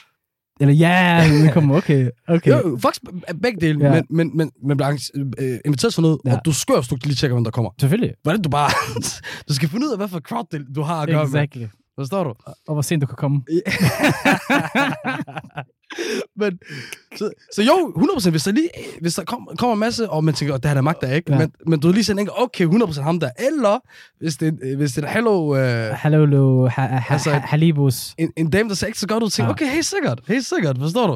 Eller 0.60 0.74
ja, 0.74 1.28
det 1.44 1.54
kommer, 1.54 1.76
okay, 1.78 2.10
okay. 2.28 2.52
Jo, 2.52 2.78
faktisk 2.82 3.02
begge 3.42 3.62
dele, 3.62 3.86
Ja. 3.86 3.92
men, 3.94 4.06
men, 4.10 4.38
men, 4.38 4.52
men 4.64 4.82
arrange- 4.82 5.32
øh, 5.40 5.60
inviteret 5.66 5.94
for 5.94 6.02
noget, 6.02 6.18
Ja. 6.26 6.34
og 6.36 6.42
du 6.46 6.52
skør, 6.54 6.76
hvis 6.76 6.88
du 6.88 6.98
lige 7.04 7.16
tjekker, 7.16 7.36
hvem 7.36 7.44
der 7.44 7.52
kommer. 7.52 7.72
Selvfølgelig. 7.80 8.14
Hvordan 8.24 8.42
du 8.42 8.50
bare... 8.50 8.70
du 9.50 9.54
skal 9.54 9.70
finde 9.70 9.86
ud 9.88 9.92
af, 9.92 9.98
hvad 9.98 10.08
for 10.08 10.20
crowd 10.20 10.74
du 10.76 10.82
har 10.82 11.02
at 11.02 11.10
gøre 11.10 11.28
med. 11.28 11.68
Forstår 12.00 12.24
du? 12.24 12.34
Og 12.68 12.74
hvor 12.74 12.82
sent 12.82 13.02
du 13.02 13.08
kan 13.08 13.16
komme. 13.16 13.42
men, 16.40 16.60
så, 17.18 17.32
så 17.56 17.62
jo, 17.64 17.94
100%, 17.98 18.30
hvis 18.30 18.44
der, 18.44 18.52
lige, 18.52 18.70
hvis 19.02 19.14
der 19.16 19.24
kom, 19.24 19.48
kommer 19.58 19.74
en 19.74 19.80
masse, 19.80 20.10
og 20.10 20.24
man 20.24 20.34
tænker, 20.34 20.54
oh, 20.54 20.58
det 20.60 20.66
her 20.66 20.74
der 20.74 20.82
magt 20.82 21.02
der 21.02 21.14
ikke, 21.14 21.32
Ja. 21.34 21.38
men, 21.40 21.52
men 21.68 21.80
du 21.80 21.88
er 21.88 21.92
lige 21.94 22.04
sådan, 22.04 22.20
ikke, 22.20 22.32
okay, 22.42 22.66
100% 22.68 23.02
ham 23.02 23.20
der, 23.20 23.30
eller 23.48 23.80
hvis 24.20 24.36
det, 24.38 24.48
er- 24.64 24.76
hvis 24.78 24.92
det 24.92 25.04
er 25.04 25.08
hello, 25.10 25.56
øh, 25.56 25.90
Hallo, 25.94 26.26
lo, 26.26 26.68
ha, 26.68 26.82
ha, 26.88 27.14
Altså, 27.14 27.32
ha, 27.32 27.40
halibus. 27.40 28.14
en, 28.18 28.32
en 28.38 28.50
dame, 28.50 28.70
der 28.70 28.76
ser 28.76 28.88
ikke 28.88 29.00
så 29.00 29.08
godt 29.08 29.24
ud, 29.24 29.30
tænker, 29.30 29.48
Ja. 29.48 29.52
okay, 29.52 29.66
helt 29.74 29.86
sikkert, 29.86 30.20
helt 30.28 30.46
sikkert, 30.46 30.78
forstår 30.80 31.08
du? 31.08 31.14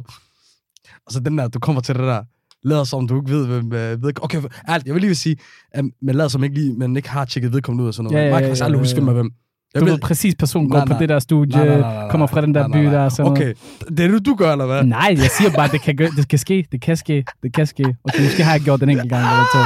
Og 1.06 1.12
så 1.12 1.19
den 1.19 1.38
der, 1.38 1.48
du 1.48 1.60
kommer 1.60 1.81
til 1.81 1.95
det 1.95 2.04
der, 2.04 2.24
lader 2.63 2.83
som 2.83 3.07
du 3.07 3.22
ikke 3.22 3.31
ved, 3.31 3.48
hvem 3.48 3.74
øh, 3.74 4.04
ved, 4.04 4.24
okay, 4.24 4.42
ærligt, 4.69 4.86
jeg 4.88 4.94
vil 4.94 5.01
lige 5.01 5.10
vil 5.10 5.18
sige, 5.18 5.38
at 5.72 5.86
man 6.01 6.16
lader 6.16 6.30
som 6.30 6.44
ikke 6.44 6.56
lige, 6.56 6.74
man 6.74 6.95
ikke 6.98 7.10
har 7.10 7.25
tjekket 7.25 7.54
vedkommende 7.54 7.83
ud 7.83 7.88
og 7.88 7.94
sådan 7.94 8.12
noget. 8.12 8.18
Ja, 8.18 8.22
Ja, 8.22 8.28
ja, 8.28 8.33
Man 8.33 8.42
kan 8.42 8.50
faktisk 8.50 8.63
aldrig 8.63 8.80
huske, 8.80 8.95
hvem 9.00 9.07
er 9.07 9.13
hvem. 9.13 9.31
Jeg 9.73 9.81
Du 9.81 9.85
ved, 9.85 9.94
ved 9.94 10.00
præcis 10.00 10.35
person 10.35 10.69
går 10.69 10.85
på 10.85 10.94
det 11.00 11.09
der 11.09 11.19
studie, 11.19 11.57
Nej, 11.57 11.65
nej, 11.68 11.79
nej, 11.79 11.91
nej, 11.94 12.09
kommer 12.09 12.27
fra 12.27 12.41
den 12.41 12.56
der 12.56 12.68
nej, 12.68 12.81
nej, 12.81 12.89
by 12.89 12.95
der. 12.95 13.09
Sådan 13.09 13.31
noget. 13.31 13.41
Okay, 13.41 13.53
det 13.97 14.00
er 14.00 14.07
det, 14.12 14.25
du 14.25 14.35
gør, 14.35 14.51
eller 14.51 14.65
hvad? 14.65 14.83
Nej, 14.83 15.15
jeg 15.18 15.29
siger 15.38 15.51
bare, 15.56 15.68
det 15.68 15.81
kan, 15.81 15.95
gø- 15.95 16.09
det 16.18 16.27
kan 16.27 16.39
ske, 16.39 16.65
det 16.71 16.81
kan 16.81 16.97
ske, 16.97 17.25
det 17.44 17.53
kan 17.53 17.68
ske. 17.68 17.95
Okay, 18.03 18.23
måske 18.23 18.44
har 18.44 18.51
jeg 18.51 18.62
gjort 18.62 18.79
den 18.79 18.89
enkelt 18.89 19.09
gang 19.09 19.23
eller 19.23 19.45
to. 19.53 19.59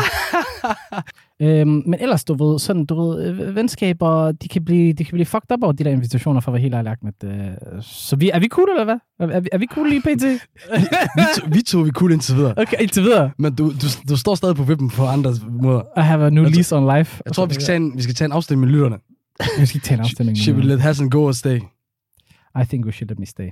øhm, 1.46 1.84
men 1.86 1.96
ellers, 2.00 2.24
du 2.24 2.34
ved, 2.52 2.60
sådan, 2.60 2.86
du 2.86 3.02
ved, 3.02 3.26
øh, 3.28 3.56
venskaber, 3.56 4.32
de 4.32 4.48
kan 4.48 4.66
blive, 4.66 4.94
de 4.94 5.06
kan 5.06 5.12
blive 5.12 5.26
fucked 5.26 5.52
up 5.52 5.64
over 5.64 5.72
de 5.72 5.84
der 5.84 5.90
invitationer, 5.92 6.42
for 6.42 6.52
at 6.52 6.54
være 6.54 6.62
helt 6.62 6.76
ærlig, 6.76 6.92
Ahmed. 6.92 7.40
Øh, 7.40 7.82
så 7.82 8.16
vi, 8.16 8.30
er 8.34 8.40
vi 8.40 8.48
cool, 8.48 8.70
eller 8.70 8.84
hvad? 8.84 8.96
Er, 9.20 9.28
er, 9.36 9.40
vi, 9.40 9.50
er 9.52 9.58
vi 9.58 9.68
cool 9.74 9.90
lige 9.90 10.02
pt? 10.02 10.24
vi, 11.18 11.24
to, 11.36 11.48
vi 11.52 11.62
to 11.62 11.80
vi 11.80 11.90
cool 11.92 12.12
indtil 12.12 12.36
videre. 12.36 12.54
okay, 12.58 12.78
indtil 12.82 13.04
videre. 13.04 13.32
Men 13.40 13.56
du, 13.56 13.70
du, 13.70 13.88
du 14.10 14.18
står 14.18 14.36
stadig 14.36 14.56
på 14.56 14.64
vippen 14.64 14.90
på 14.90 15.06
andre 15.06 15.34
måder. 15.62 15.82
I 15.98 16.02
have 16.02 16.26
a 16.26 16.30
new 16.30 16.44
Jeg 16.44 16.52
tror- 16.52 16.56
lease 16.56 16.76
on 16.76 16.98
life. 16.98 17.22
Jeg 17.26 17.34
tror, 17.34 17.46
vi 17.46 17.54
skal 17.54 17.66
tage 17.66 17.76
en, 17.78 17.92
vi 17.98 18.02
skal 18.02 18.16
tage 18.16 18.26
en 18.26 18.32
afstemning 18.32 18.66
med 18.68 18.74
lytterne. 18.74 18.96
Vi 19.60 19.66
skal 19.66 19.78
ikke 19.78 19.86
tage 19.86 19.98
en 19.98 20.04
afstemning. 20.04 20.38
Should 20.38 20.60
we 20.60 20.68
let 20.68 20.82
Hassan 20.82 21.10
go 21.10 21.24
og 21.24 21.36
stay? 21.36 21.60
I 22.62 22.64
think 22.70 22.86
we 22.86 22.92
should 22.92 23.10
let 23.10 23.20
me 23.20 23.26
stay. 23.26 23.50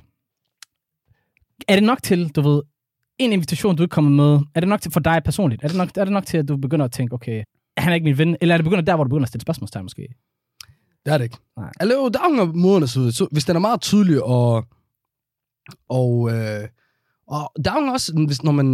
Er 1.68 1.76
det 1.76 1.84
nok 1.84 2.04
til, 2.04 2.30
du 2.30 2.42
ved, 2.42 2.62
en 3.18 3.34
invitation, 3.34 3.76
du 3.76 3.84
ikke 3.84 3.94
kommer 3.94 4.12
med, 4.12 4.46
er 4.56 4.60
det 4.60 4.70
nok 4.70 4.82
til 4.82 4.92
for 4.92 5.00
dig 5.00 5.22
personligt? 5.26 5.64
Er 5.64 5.68
det 5.68 5.78
nok, 5.78 5.90
er 5.98 6.04
det 6.04 6.14
nok 6.14 6.26
til, 6.26 6.38
at 6.38 6.48
du 6.48 6.58
begynder 6.58 6.86
at 6.86 6.92
tænke, 6.92 7.14
okay, 7.14 7.44
han 7.78 7.92
er 7.92 7.96
ikke 7.96 8.04
min 8.04 8.18
ven? 8.18 8.38
Eller 8.42 8.56
er 8.56 8.58
det 8.58 8.64
begynder 8.66 8.84
der, 8.84 8.96
hvor 8.96 9.04
du 9.04 9.10
begynder 9.10 9.26
at 9.26 9.30
stille 9.30 9.42
spørgsmålstegn 9.42 9.86
måske? 9.86 10.08
Det 11.06 11.14
er 11.14 11.18
det 11.18 11.26
ikke. 11.26 11.38
Nej. 11.58 11.72
Eller 11.82 11.96
jo, 11.96 12.10
der 12.10 12.20
er 12.20 12.46
måder, 12.46 12.86
så, 12.86 13.12
så 13.12 13.28
hvis 13.32 13.46
den 13.46 13.56
er 13.56 13.60
meget 13.60 13.82
tydelig, 13.82 14.24
og, 14.24 14.66
og, 15.90 16.32
øh, 16.32 16.68
og 17.28 17.52
der 17.66 17.72
er 17.72 17.92
også, 17.92 18.24
hvis, 18.28 18.44
når 18.44 18.52
man 18.52 18.68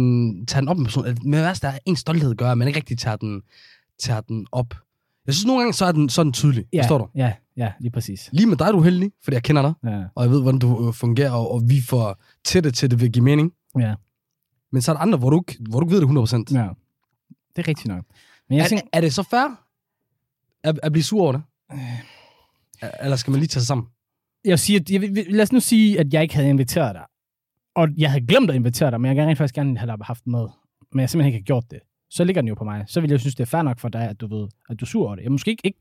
tager 0.46 0.60
den 0.60 0.68
op 0.68 0.76
med 0.76 0.84
person, 0.84 1.04
med 1.24 1.40
værst 1.40 1.64
er 1.64 1.78
en 1.86 1.96
stolthed 1.96 2.34
gør, 2.34 2.50
at 2.50 2.58
man 2.58 2.68
ikke 2.68 2.78
rigtig 2.78 2.98
tager 2.98 3.16
den, 3.16 3.42
tager 3.98 4.20
den 4.20 4.46
op. 4.52 4.74
Jeg 5.26 5.34
synes 5.34 5.46
nogle 5.46 5.60
gange, 5.60 5.72
så 5.74 5.84
er 5.84 5.92
den 5.92 6.08
sådan 6.08 6.32
tydelig. 6.32 6.64
Ja, 6.72 6.82
Forstår 6.82 6.98
du? 6.98 7.08
Ja, 7.14 7.32
ja, 7.56 7.72
lige 7.80 7.90
præcis. 7.90 8.28
Lige 8.32 8.46
med 8.46 8.56
dig 8.56 8.64
er 8.64 8.72
du 8.72 8.80
heldig, 8.80 9.10
fordi 9.24 9.34
jeg 9.34 9.42
kender 9.42 9.62
dig, 9.62 9.72
Ja, 9.84 10.04
og 10.14 10.24
jeg 10.24 10.30
ved, 10.30 10.42
hvordan 10.42 10.58
du 10.60 10.86
øh, 10.88 10.94
fungerer, 10.94 11.30
og, 11.30 11.50
og 11.54 11.62
vi 11.68 11.80
får 11.88 12.22
tætte 12.44 12.70
til 12.70 12.90
det 12.90 13.00
vil 13.00 13.12
give 13.12 13.24
mening. 13.24 13.52
ja, 13.78 13.94
Men 14.72 14.82
så 14.82 14.90
er 14.92 14.94
der 14.96 15.00
andre, 15.00 15.18
hvor 15.18 15.30
du 15.30 15.42
hvor 15.70 15.80
du 15.80 15.86
ikke 15.86 15.94
ved 15.94 16.00
det 16.46 16.52
100%. 16.52 16.58
ja. 16.58 16.68
Det 17.56 17.62
er 17.64 17.68
rigtigt 17.68 17.86
nok. 17.88 18.04
Men 18.48 18.58
jeg 18.58 18.64
Er, 18.64 18.68
tænker, 18.68 18.84
er 18.92 19.00
det 19.00 19.14
så 19.14 19.22
fair 19.22 19.60
at, 20.64 20.80
at 20.82 20.92
blive 20.92 21.04
sur 21.04 21.22
over 21.22 21.32
det? 21.32 21.42
Eller 23.00 23.16
skal 23.16 23.30
man 23.30 23.40
lige 23.40 23.48
tage 23.48 23.60
sig 23.60 23.66
sammen? 23.66 23.86
jeg 24.44 24.58
siger, 24.58 24.80
jeg, 24.90 25.26
lad 25.30 25.42
os 25.42 25.52
nu 25.52 25.60
sige, 25.60 26.00
at 26.00 26.14
jeg 26.14 26.22
ikke 26.22 26.34
havde 26.34 26.48
inviteret 26.48 26.94
dig. 26.94 27.04
Og 27.74 27.88
jeg 27.98 28.10
havde 28.10 28.26
glemt 28.26 28.50
at 28.50 28.56
invitere 28.56 28.90
dig, 28.90 29.00
men 29.00 29.08
jeg 29.08 29.16
gerne 29.16 29.28
rent 29.28 29.38
faktisk 29.38 29.54
gerne 29.54 29.78
have 29.78 29.96
haft 30.02 30.26
med. 30.26 30.46
Men 30.92 31.00
jeg 31.00 31.10
simpelthen 31.10 31.26
ikke 31.34 31.38
har 31.38 31.44
gjort 31.46 31.64
det. 31.70 31.78
Så 32.10 32.24
ligger 32.24 32.42
den 32.42 32.48
jo 32.48 32.54
på 32.54 32.64
mig. 32.64 32.84
Så 32.86 33.00
vil 33.00 33.10
jeg 33.10 33.20
synes, 33.20 33.34
det 33.34 33.42
er 33.42 33.46
fair 33.46 33.62
nok 33.62 33.78
for 33.78 33.88
dig, 33.88 34.08
at 34.08 34.20
du 34.20 34.26
ved, 34.36 34.48
at 34.70 34.80
du 34.80 34.84
er 34.84 34.86
sur 34.86 35.06
over 35.06 35.14
det. 35.16 35.22
Jeg, 35.22 35.32
måske 35.32 35.50
ikke, 35.50 35.66
ikke, 35.66 35.78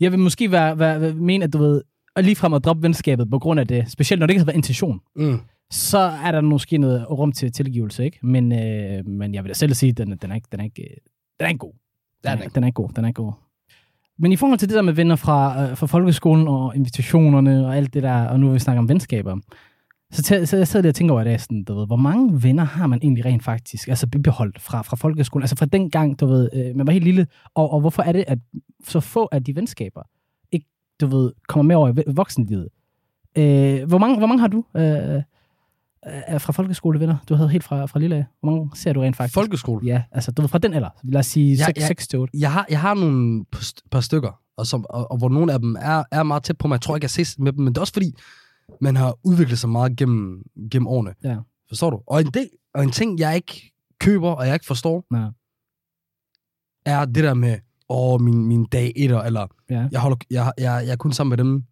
jeg 0.00 0.10
vil 0.12 0.18
måske 0.20 0.50
være, 0.50 0.78
være, 0.78 1.00
være, 1.00 1.12
mene, 1.14 1.44
at 1.44 1.52
du 1.52 1.58
ved, 1.58 1.82
at 2.16 2.24
ligefrem 2.24 2.54
at 2.54 2.64
droppe 2.64 2.82
venskabet 2.82 3.30
på 3.30 3.38
grund 3.38 3.60
af 3.60 3.66
det, 3.68 3.90
specielt 3.90 4.20
når 4.20 4.26
det 4.26 4.32
ikke 4.34 4.40
har 4.40 4.46
været 4.46 4.56
intention, 4.56 5.00
Mm. 5.16 5.40
så 5.70 5.98
er 5.98 6.32
der 6.32 6.40
måske 6.40 6.78
noget 6.78 7.10
rum 7.10 7.32
til 7.32 7.52
tilgivelse, 7.52 8.04
ikke? 8.04 8.18
Men, 8.22 8.52
øh, 8.52 9.06
men 9.06 9.34
jeg 9.34 9.44
vil 9.44 9.48
da 9.48 9.54
selv 9.54 9.74
sige, 9.74 9.90
at 9.90 9.98
den, 9.98 10.16
den, 10.22 10.30
er 10.30 10.34
ikke, 10.34 10.48
den, 10.52 10.60
er 10.60 10.64
ikke, 10.64 10.82
den 11.40 11.44
er 11.44 11.48
ikke 11.48 11.58
god. 11.58 11.72
Er 12.24 12.30
Den 12.30 12.38
den 12.38 12.44
ikke. 12.44 12.54
Den 12.54 12.62
er 12.62 12.66
ikke 12.66 12.74
god, 12.74 12.88
den 12.96 13.04
er 13.04 13.08
ikke 13.08 13.22
god. 13.22 13.32
Men 14.18 14.32
i 14.32 14.36
forhold 14.36 14.58
til 14.58 14.68
det 14.68 14.74
der 14.76 14.82
med 14.82 14.92
venner 14.92 15.16
fra, 15.16 15.62
øh, 15.70 15.76
fra 15.76 15.86
folkeskolen 15.86 16.48
og 16.48 16.76
invitationerne 16.76 17.66
og 17.66 17.76
alt 17.76 17.94
det 17.94 18.02
der, 18.02 18.24
og 18.28 18.40
nu 18.40 18.46
vil 18.46 18.54
vi 18.54 18.58
snakke 18.58 18.78
om 18.78 18.88
venskaber, 18.88 19.36
så, 20.14 20.34
tæ- 20.34 20.44
så 20.44 20.56
jeg 20.56 20.68
sidder 20.68 20.82
der 20.82 20.88
og 20.90 20.94
tænker 20.94 21.12
over 21.12 21.22
i 21.22 21.24
dag, 21.24 21.40
sådan, 21.40 21.64
du 21.64 21.74
ved, 21.78 21.86
hvor 21.86 21.96
mange 21.96 22.42
venner 22.42 22.64
har 22.64 22.86
man 22.86 22.98
egentlig 23.02 23.24
rent 23.24 23.42
faktisk, 23.44 23.88
altså 23.88 24.06
beholdt 24.06 24.60
fra, 24.60 24.82
fra 24.82 24.96
folkeskolen, 24.96 25.42
altså 25.42 25.56
fra 25.56 25.66
den 25.66 25.90
gang, 25.90 26.20
du 26.20 26.26
ved, 26.26 26.50
øh, 26.52 26.76
man 26.76 26.86
var 26.86 26.92
helt 26.92 27.04
lille, 27.04 27.26
og, 27.54 27.72
og 27.72 27.80
hvorfor 27.80 28.02
er 28.02 28.12
det, 28.12 28.24
at 28.28 28.38
så 28.88 29.00
få 29.00 29.28
af 29.32 29.44
de 29.44 29.56
venskaber 29.56 30.02
ikke, 30.52 30.66
du 31.00 31.06
ved, 31.06 31.32
kommer 31.48 31.62
med 31.62 31.76
over 31.76 31.88
i 31.88 31.92
ve- 31.92 32.12
voksenlivet? 32.14 32.68
Øh, 33.38 33.84
hvor, 33.88 33.98
mange, 33.98 34.18
hvor 34.18 34.26
mange 34.26 34.40
har 34.40 34.48
du 34.48 34.64
øh, 34.76 35.14
øh, 36.34 36.40
fra 36.40 36.52
folkeskolevenner, 36.52 37.16
du 37.28 37.34
havde 37.34 37.48
helt 37.48 37.64
fra, 37.64 37.86
fra 37.86 37.98
lille 38.00 38.16
af? 38.16 38.24
Hvor 38.40 38.50
mange 38.50 38.70
ser 38.74 38.92
du 38.92 39.00
rent 39.00 39.16
faktisk? 39.16 39.34
Folkeskole. 39.34 39.86
Ja, 39.86 40.02
altså 40.12 40.32
du 40.32 40.42
ved, 40.42 40.48
fra 40.48 40.58
den 40.58 40.74
alder, 40.74 40.88
lad 41.04 41.18
os 41.18 41.26
sige 41.26 41.54
Ja, 41.56 41.64
6 41.64 41.80
ja. 41.80 41.86
6 41.86 42.08
til 42.08 42.18
8. 42.18 42.38
Jeg 42.38 42.52
har, 42.52 42.66
jeg 42.70 42.80
har 42.80 42.94
nogle 42.94 43.44
par 43.90 44.00
stykker, 44.00 44.40
og, 44.56 44.66
som, 44.66 44.86
og, 44.90 45.10
og 45.10 45.18
hvor 45.18 45.28
nogle 45.28 45.52
af 45.52 45.58
dem 45.60 45.76
er, 45.80 46.02
er 46.12 46.22
meget 46.22 46.42
tæt 46.42 46.58
på 46.58 46.68
mig. 46.68 46.74
Jeg 46.74 46.80
tror 46.80 46.96
ikke, 46.96 47.04
jeg 47.04 47.10
ses 47.10 47.38
med 47.38 47.52
dem, 47.52 47.64
men 47.64 47.72
det 47.72 47.76
er 47.76 47.80
også 47.80 47.92
fordi, 47.92 48.12
man 48.80 48.96
har 48.96 49.16
udviklet 49.24 49.58
sig 49.58 49.70
meget 49.70 49.96
gennem, 49.96 50.42
gennem 50.70 50.86
årene. 50.86 51.14
Ja. 51.24 51.36
Forstår 51.68 51.90
du? 51.90 52.00
Og 52.06 52.20
en, 52.20 52.26
del, 52.26 52.48
og 52.74 52.82
en 52.84 52.90
ting, 52.90 53.18
jeg 53.18 53.36
ikke 53.36 53.72
køber, 54.00 54.30
og 54.30 54.46
jeg 54.46 54.54
ikke 54.54 54.66
forstår, 54.66 55.04
Ja. 55.16 55.28
er 56.86 57.04
det 57.04 57.24
der 57.24 57.34
med, 57.34 57.58
åh, 57.88 58.20
min, 58.20 58.46
min 58.46 58.64
dag 58.64 58.92
etter, 58.96 59.22
eller 59.22 59.46
Ja. 59.70 59.88
jeg, 59.92 60.00
holder, 60.00 60.16
jeg, 60.30 60.52
jeg, 60.58 60.82
jeg 60.86 60.92
er 60.92 60.96
kun 60.96 61.12
sammen 61.12 61.30
med 61.30 61.38
dem. 61.44 61.62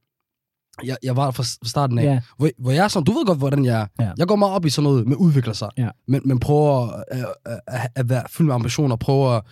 Jeg, 0.85 0.97
jeg 1.03 1.17
var 1.17 1.31
fra 1.31 1.43
fra 1.43 1.69
starten 1.69 1.99
af. 1.99 2.05
Ja, 2.05 2.21
Hvor, 2.37 2.51
hvor 2.59 2.71
jeg 2.71 2.85
er 2.85 2.89
sådan, 2.89 3.05
du 3.05 3.13
ved 3.13 3.27
godt, 3.27 3.39
hvordan 3.39 3.65
jeg 3.65 3.81
er. 3.81 3.87
Ja. 4.05 4.13
Jeg 4.19 4.27
går 4.29 4.37
meget 4.37 4.55
op 4.55 4.67
i 4.67 4.71
sådan 4.71 4.83
noget 4.91 5.07
med 5.09 5.17
udvikler 5.17 5.53
sig. 5.53 5.71
Ja. 5.79 5.89
Men, 6.09 6.21
men 6.25 6.41
prøver 6.41 6.87
at, 6.89 7.05
at, 7.47 7.61
at, 7.67 7.89
at 7.95 8.09
være 8.09 8.25
fyldt 8.31 8.47
med 8.47 8.55
ambitioner, 8.55 8.97
prøver 8.97 9.29
at, 9.31 9.43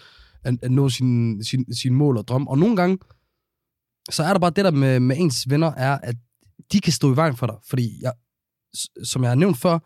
at, 0.45 0.55
at 0.63 0.71
nå 0.71 0.89
sine 0.89 1.45
sin, 1.45 1.75
sin 1.75 1.95
mål 1.95 2.17
og 2.17 2.29
drømme. 2.29 2.51
Og 2.51 2.59
nogle 2.59 2.77
gange, 2.77 2.99
så 4.11 4.23
er 4.23 4.33
der 4.33 4.41
bare 4.41 4.51
det 4.51 4.65
der 4.65 4.71
med, 4.71 5.01
med 5.01 5.17
ens 5.19 5.51
venner, 5.51 5.73
er, 5.73 5.99
at 6.03 6.17
de 6.73 6.81
kan 6.81 6.93
stå 6.93 7.13
i 7.13 7.17
vejen 7.17 7.37
for 7.37 7.47
dig. 7.47 7.57
Fordi, 7.69 7.99
jeg, 8.03 8.13
som 9.05 9.23
jeg 9.23 9.31
har 9.31 9.37
nævnt 9.37 9.59
før, 9.59 9.79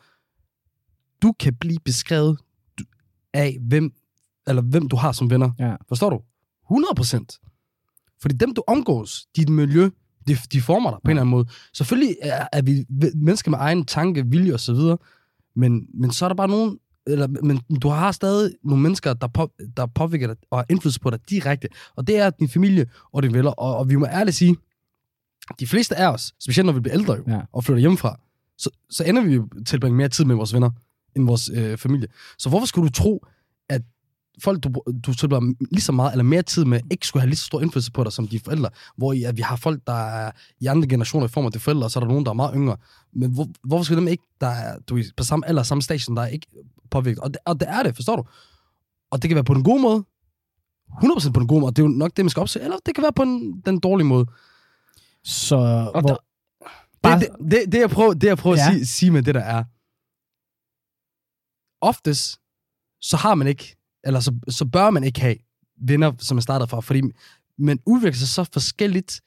du 1.23 1.33
kan 1.33 1.55
blive 1.55 1.79
beskrevet 1.85 2.39
af, 3.33 3.59
hvem, 3.61 3.93
eller 4.47 4.63
hvem 4.63 4.89
du 4.89 4.97
har 4.97 5.13
som 5.13 5.31
venner. 5.31 5.51
Ja. 5.59 5.77
Forstår 5.89 6.11
du? 6.11 6.21
100 6.67 6.95
procent. 6.97 7.41
Fordi 8.23 8.35
dem, 8.35 8.55
du 8.55 8.63
omgås, 8.67 9.27
dit 9.37 9.49
miljø, 9.49 9.91
de, 10.27 10.37
de 10.53 10.61
former 10.61 10.91
dig 10.91 10.99
på 11.05 11.09
en 11.09 11.11
eller 11.11 11.23
anden 11.23 11.31
måde. 11.31 11.47
Selvfølgelig 11.73 12.17
er, 12.23 12.49
er 12.53 12.63
vi 12.63 12.85
mennesker 13.15 13.51
med 13.51 13.59
egen 13.59 13.85
tanke, 13.85 14.27
vilje 14.27 14.55
og 14.55 14.61
så 14.61 14.75
videre, 14.75 14.99
men, 15.57 15.87
men 15.95 16.11
så 16.11 16.25
er 16.25 16.29
der 16.29 16.37
bare 16.37 16.49
nogen, 16.49 16.79
eller, 17.07 17.27
men 17.27 17.61
du 17.83 17.89
har 17.89 18.13
stadig 18.13 18.55
nogle 18.65 18.83
mennesker, 18.83 19.15
der, 19.15 19.27
på, 19.27 19.53
der 19.77 19.87
påvirker 19.87 20.27
dig 20.27 20.37
og 20.51 20.59
har 20.59 20.67
indflydelse 20.71 21.01
på 21.01 21.11
dig 21.11 21.31
direkte. 21.31 21.69
Og 21.97 22.07
det 22.07 22.19
er 22.19 22.31
din 22.31 22.49
familie 22.49 22.87
og 23.13 23.23
dine 23.23 23.35
venner. 23.35 23.51
Og, 23.51 23.77
og 23.77 23.91
vi 23.91 23.97
må 23.97 24.07
ærligt 24.07 24.37
sige, 24.37 24.57
de 25.61 25.67
fleste 25.67 25.97
af 25.97 26.09
os, 26.13 26.35
specielt 26.41 26.67
når 26.67 26.73
vi 26.73 26.81
bliver 26.81 26.95
ældre 26.99 27.15
jo, 27.15 27.25
Ja. 27.29 27.41
og 27.53 27.65
flytter 27.65 27.81
hjemmefra, 27.81 28.21
så, 28.59 28.71
så 28.91 29.05
ender 29.05 29.23
vi 29.23 29.35
jo 29.35 29.49
tilbringe 29.67 29.97
mere 29.97 30.09
tid 30.09 30.25
med 30.25 30.35
vores 30.37 30.55
venner, 30.55 30.71
end 31.17 31.27
vores 31.27 31.51
øh, 31.55 31.79
familie. 31.79 32.09
Så 32.39 32.49
hvorfor 32.49 32.67
skulle 32.67 32.89
du 32.89 32.93
tro, 32.93 33.27
at 33.69 33.83
folk, 34.43 34.65
du, 34.65 34.73
du 35.07 35.15
tilbringer 35.15 35.55
lige 35.71 35.81
så 35.83 35.93
meget 35.93 36.13
eller 36.13 36.23
mere 36.25 36.43
tid 36.43 36.65
med, 36.65 36.81
ikke 36.91 37.07
skulle 37.07 37.21
have 37.21 37.29
lige 37.29 37.37
så 37.37 37.45
stor 37.45 37.61
indflydelse 37.61 37.93
på 37.93 38.05
dig 38.05 38.13
som 38.13 38.29
de 38.29 38.41
forældre, 38.41 38.71
hvor 38.97 39.13
i, 39.13 39.23
at 39.23 39.37
vi 39.37 39.43
har 39.43 39.57
folk, 39.57 39.81
der 39.87 39.93
er 39.93 40.31
i 40.61 40.67
andre 40.67 40.89
generationer 40.89 41.27
i 41.27 41.29
form 41.29 41.47
af 41.47 41.53
de 41.53 41.59
forældre, 41.59 41.85
og 41.87 41.91
så 41.91 41.99
er 41.99 42.01
der 42.01 42.09
nogen, 42.09 42.25
der 42.25 42.31
er 42.31 42.35
meget 42.35 42.53
yngre. 42.55 42.77
Men 43.13 43.31
hvor, 43.35 43.49
hvorfor 43.65 43.85
skulle 43.85 44.01
dem 44.01 44.09
ikke, 44.09 44.25
der 44.41 44.47
er 44.47 44.79
du, 44.89 44.95
ved, 44.95 45.05
på 45.17 45.25
samme 45.25 45.49
alder, 45.49 45.63
samme 45.63 45.83
station, 45.83 46.17
der 46.17 46.23
er 46.23 46.27
ikke 46.27 46.47
påvirket? 46.91 47.21
Og 47.21 47.29
det, 47.31 47.37
og 47.45 47.61
det 47.61 47.69
er 47.69 47.83
det, 47.83 47.95
forstår 47.95 48.17
du? 48.17 48.23
Og 49.11 49.23
det 49.23 49.29
kan 49.29 49.35
være 49.35 49.45
på 49.45 49.55
den 49.55 49.65
gode 49.65 49.83
måde, 49.83 50.05
100% 50.93 51.31
på 51.33 51.41
den 51.41 51.49
gode 51.49 51.61
måde, 51.61 51.71
og 51.71 51.77
det 51.77 51.83
er 51.83 51.87
jo 51.87 51.93
nok 51.93 52.17
det, 52.17 52.25
man 52.25 52.31
skal 52.31 52.41
opsøge, 52.41 52.65
eller 52.65 52.77
det 52.87 52.95
kan 52.95 53.03
være 53.03 53.13
på 53.13 53.25
den, 53.25 53.61
den 53.67 53.79
dårlige 53.81 54.07
måde. 54.07 54.27
Så 55.25 55.57
Og 55.95 56.01
hvor, 56.01 56.09
der, 56.11 56.17
Bare- 57.03 57.21
det, 57.21 57.29
det, 57.41 57.51
det, 57.51 57.73
det, 57.73 57.81
jeg 57.81 57.91
prøver, 57.91 58.15
det, 58.15 58.27
jeg 58.27 58.39
prøver 58.39 58.57
Ja. 58.57 58.67
at 58.69 58.73
sige, 58.75 58.87
sige 58.87 59.11
med 59.11 59.23
det, 59.23 59.35
der 59.35 59.41
er, 59.41 59.65
oftest, 61.81 62.41
så 63.01 63.17
har 63.17 63.35
man 63.35 63.47
ikke, 63.47 63.77
eller 64.05 64.21
så, 64.21 64.35
så 64.49 64.65
bør 64.65 64.91
man 64.91 65.05
ikke 65.05 65.21
have 65.21 65.37
venner, 65.81 66.13
som 66.19 66.37
er 66.37 66.41
startet 66.41 66.71
fra, 66.71 66.81
fordi 66.81 67.03
man 67.59 67.79
udvikler 67.87 68.19
sig 68.19 68.29
så 68.29 68.45
forskelligt, 68.53 69.21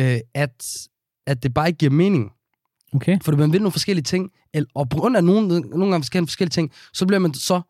øh, 0.00 0.18
at, 0.34 0.88
at 1.26 1.42
det 1.42 1.54
bare 1.54 1.68
ikke 1.68 1.78
giver 1.78 1.92
mening. 1.92 2.30
okay. 2.94 3.18
Fordi 3.22 3.36
man 3.38 3.52
vil 3.52 3.60
nogle 3.60 3.72
forskellige 3.72 4.02
ting, 4.04 4.30
el- 4.54 4.66
og 4.74 4.88
på 4.88 4.96
grund 4.98 5.16
af 5.16 5.24
nogle, 5.24 5.48
nogle 5.60 5.90
gange 5.90 6.02
forskellige, 6.02 6.28
forskellige 6.28 6.52
ting, 6.52 6.72
så 6.92 7.06
bliver 7.06 7.18
man 7.20 7.34
så 7.34 7.60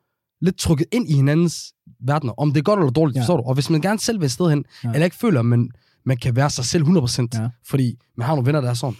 lidt 0.41 0.57
trukket 0.59 0.87
ind 0.93 1.09
i 1.11 1.15
hinandens 1.15 1.75
verdener, 2.01 2.33
om 2.33 2.53
det 2.53 2.59
er 2.61 2.63
godt 2.65 2.81
eller 2.81 2.93
dårligt, 2.93 3.17
Ja. 3.17 3.21
forstår 3.21 3.37
du? 3.37 3.43
Og 3.43 3.55
hvis 3.55 3.71
man 3.71 3.81
gerne 3.81 3.99
selv 3.99 4.21
vil 4.21 4.31
sted 4.31 4.51
hen, 4.51 4.65
ja. 4.85 4.93
eller 4.93 5.05
ikke 5.05 5.17
føler, 5.17 5.41
at 5.41 5.47
man, 5.47 5.71
man 6.05 6.17
kan 6.17 6.37
være 6.37 6.51
sig 6.51 6.65
selv 6.65 6.85
100%, 6.85 7.27
Ja. 7.43 7.49
fordi 7.67 7.99
man 8.17 8.27
har 8.27 8.35
nogle 8.35 8.47
venner, 8.47 8.61
der 8.61 8.71
er 8.71 8.75
sådan, 8.75 8.97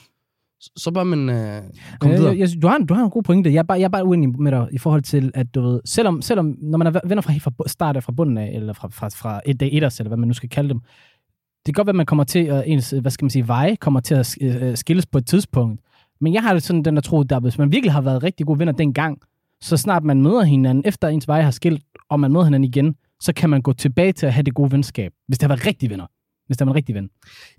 så, 0.77 0.91
bør 0.91 1.05
man 1.05 1.29
øh, 1.29 1.63
komme 2.01 2.15
Øh, 2.15 2.21
videre. 2.21 2.39
jeg, 2.39 2.63
du, 2.63 2.69
har, 2.69 2.79
du 2.79 2.95
har 2.95 3.05
en 3.05 3.11
god 3.11 3.23
pointe. 3.23 3.53
Jeg 3.53 3.59
er, 3.59 3.63
bare, 3.63 3.79
jeg 3.79 3.85
er 3.85 3.89
bare 3.89 4.05
uenig 4.05 4.41
med 4.43 4.53
dig 4.53 4.69
i 4.73 4.79
forhold 4.79 5.03
til, 5.03 5.31
at 5.35 5.55
du 5.55 5.61
ved, 5.61 5.81
selvom, 5.85 6.23
selvom 6.23 6.57
når 6.63 6.79
man 6.79 6.87
er 6.87 7.01
venner 7.05 7.23
fra 7.23 7.33
fra 7.33 7.51
bu- 7.63 7.69
start 7.69 7.97
af, 7.97 8.03
fra 8.03 8.13
bunden 8.13 8.39
af, 8.39 8.51
eller 8.55 8.73
fra, 8.73 8.89
fra, 8.89 9.09
fra 9.09 9.41
et 9.47 9.61
dag 9.61 9.69
etters, 9.73 10.01
eller 10.01 10.09
hvad 10.09 10.17
man 10.19 10.29
nu 10.29 10.35
skal 10.35 10.49
kalde 10.49 10.69
dem, 10.69 10.81
det 10.81 11.65
kan 11.65 11.73
godt 11.75 11.87
være, 11.87 11.93
at 11.93 11.97
man 11.97 12.07
kommer 12.07 12.25
til, 12.25 12.39
at 12.39 12.65
ens, 12.67 12.91
hvad 12.91 13.11
skal 13.11 13.25
man 13.25 13.31
sige, 13.31 13.49
veje 13.49 13.77
kommer 13.77 14.01
til 14.01 14.15
at 14.15 14.37
øh, 14.41 14.77
skilles 14.77 15.07
på 15.07 15.19
et 15.19 15.27
tidspunkt. 15.27 15.81
Men 16.21 16.35
jeg 16.35 16.43
har 16.43 16.53
det 16.53 16.63
sådan, 16.63 16.83
den 16.83 16.95
der 16.95 17.01
tro, 17.03 17.23
der 17.23 17.41
hvis 17.41 17.59
man 17.59 17.73
virkelig 17.73 17.93
har 17.93 18.01
været 18.01 18.23
rigtig 18.23 18.47
gode 18.47 18.59
venner 18.59 18.73
dengang, 18.73 19.19
så 19.61 19.77
snart 19.77 20.05
man 20.05 20.23
møder 20.23 20.43
hinanden, 20.43 20.83
efter 20.87 21.09
ens 21.09 21.29
veje 21.29 21.43
har 21.43 21.51
skilt, 21.51 21.83
og 22.11 22.21
man 22.21 22.33
møder 22.33 22.45
hinanden 22.45 22.65
igen, 22.69 22.95
så 23.21 23.33
kan 23.33 23.51
man 23.51 23.63
gå 23.63 23.73
tilbage 23.73 24.13
til 24.13 24.27
at 24.27 24.33
have 24.33 24.43
det 24.43 24.55
gode 24.55 24.73
venskab, 24.73 25.13
hvis 25.29 25.39
det 25.39 25.43
har 25.51 25.57
været 25.57 25.67
rigtige 25.67 25.91
venner. 25.91 26.07
Hvis 26.51 26.59
har 26.59 26.65
været 26.65 26.73
en 26.73 26.77
rigtig 26.77 26.95
ven. 26.95 27.11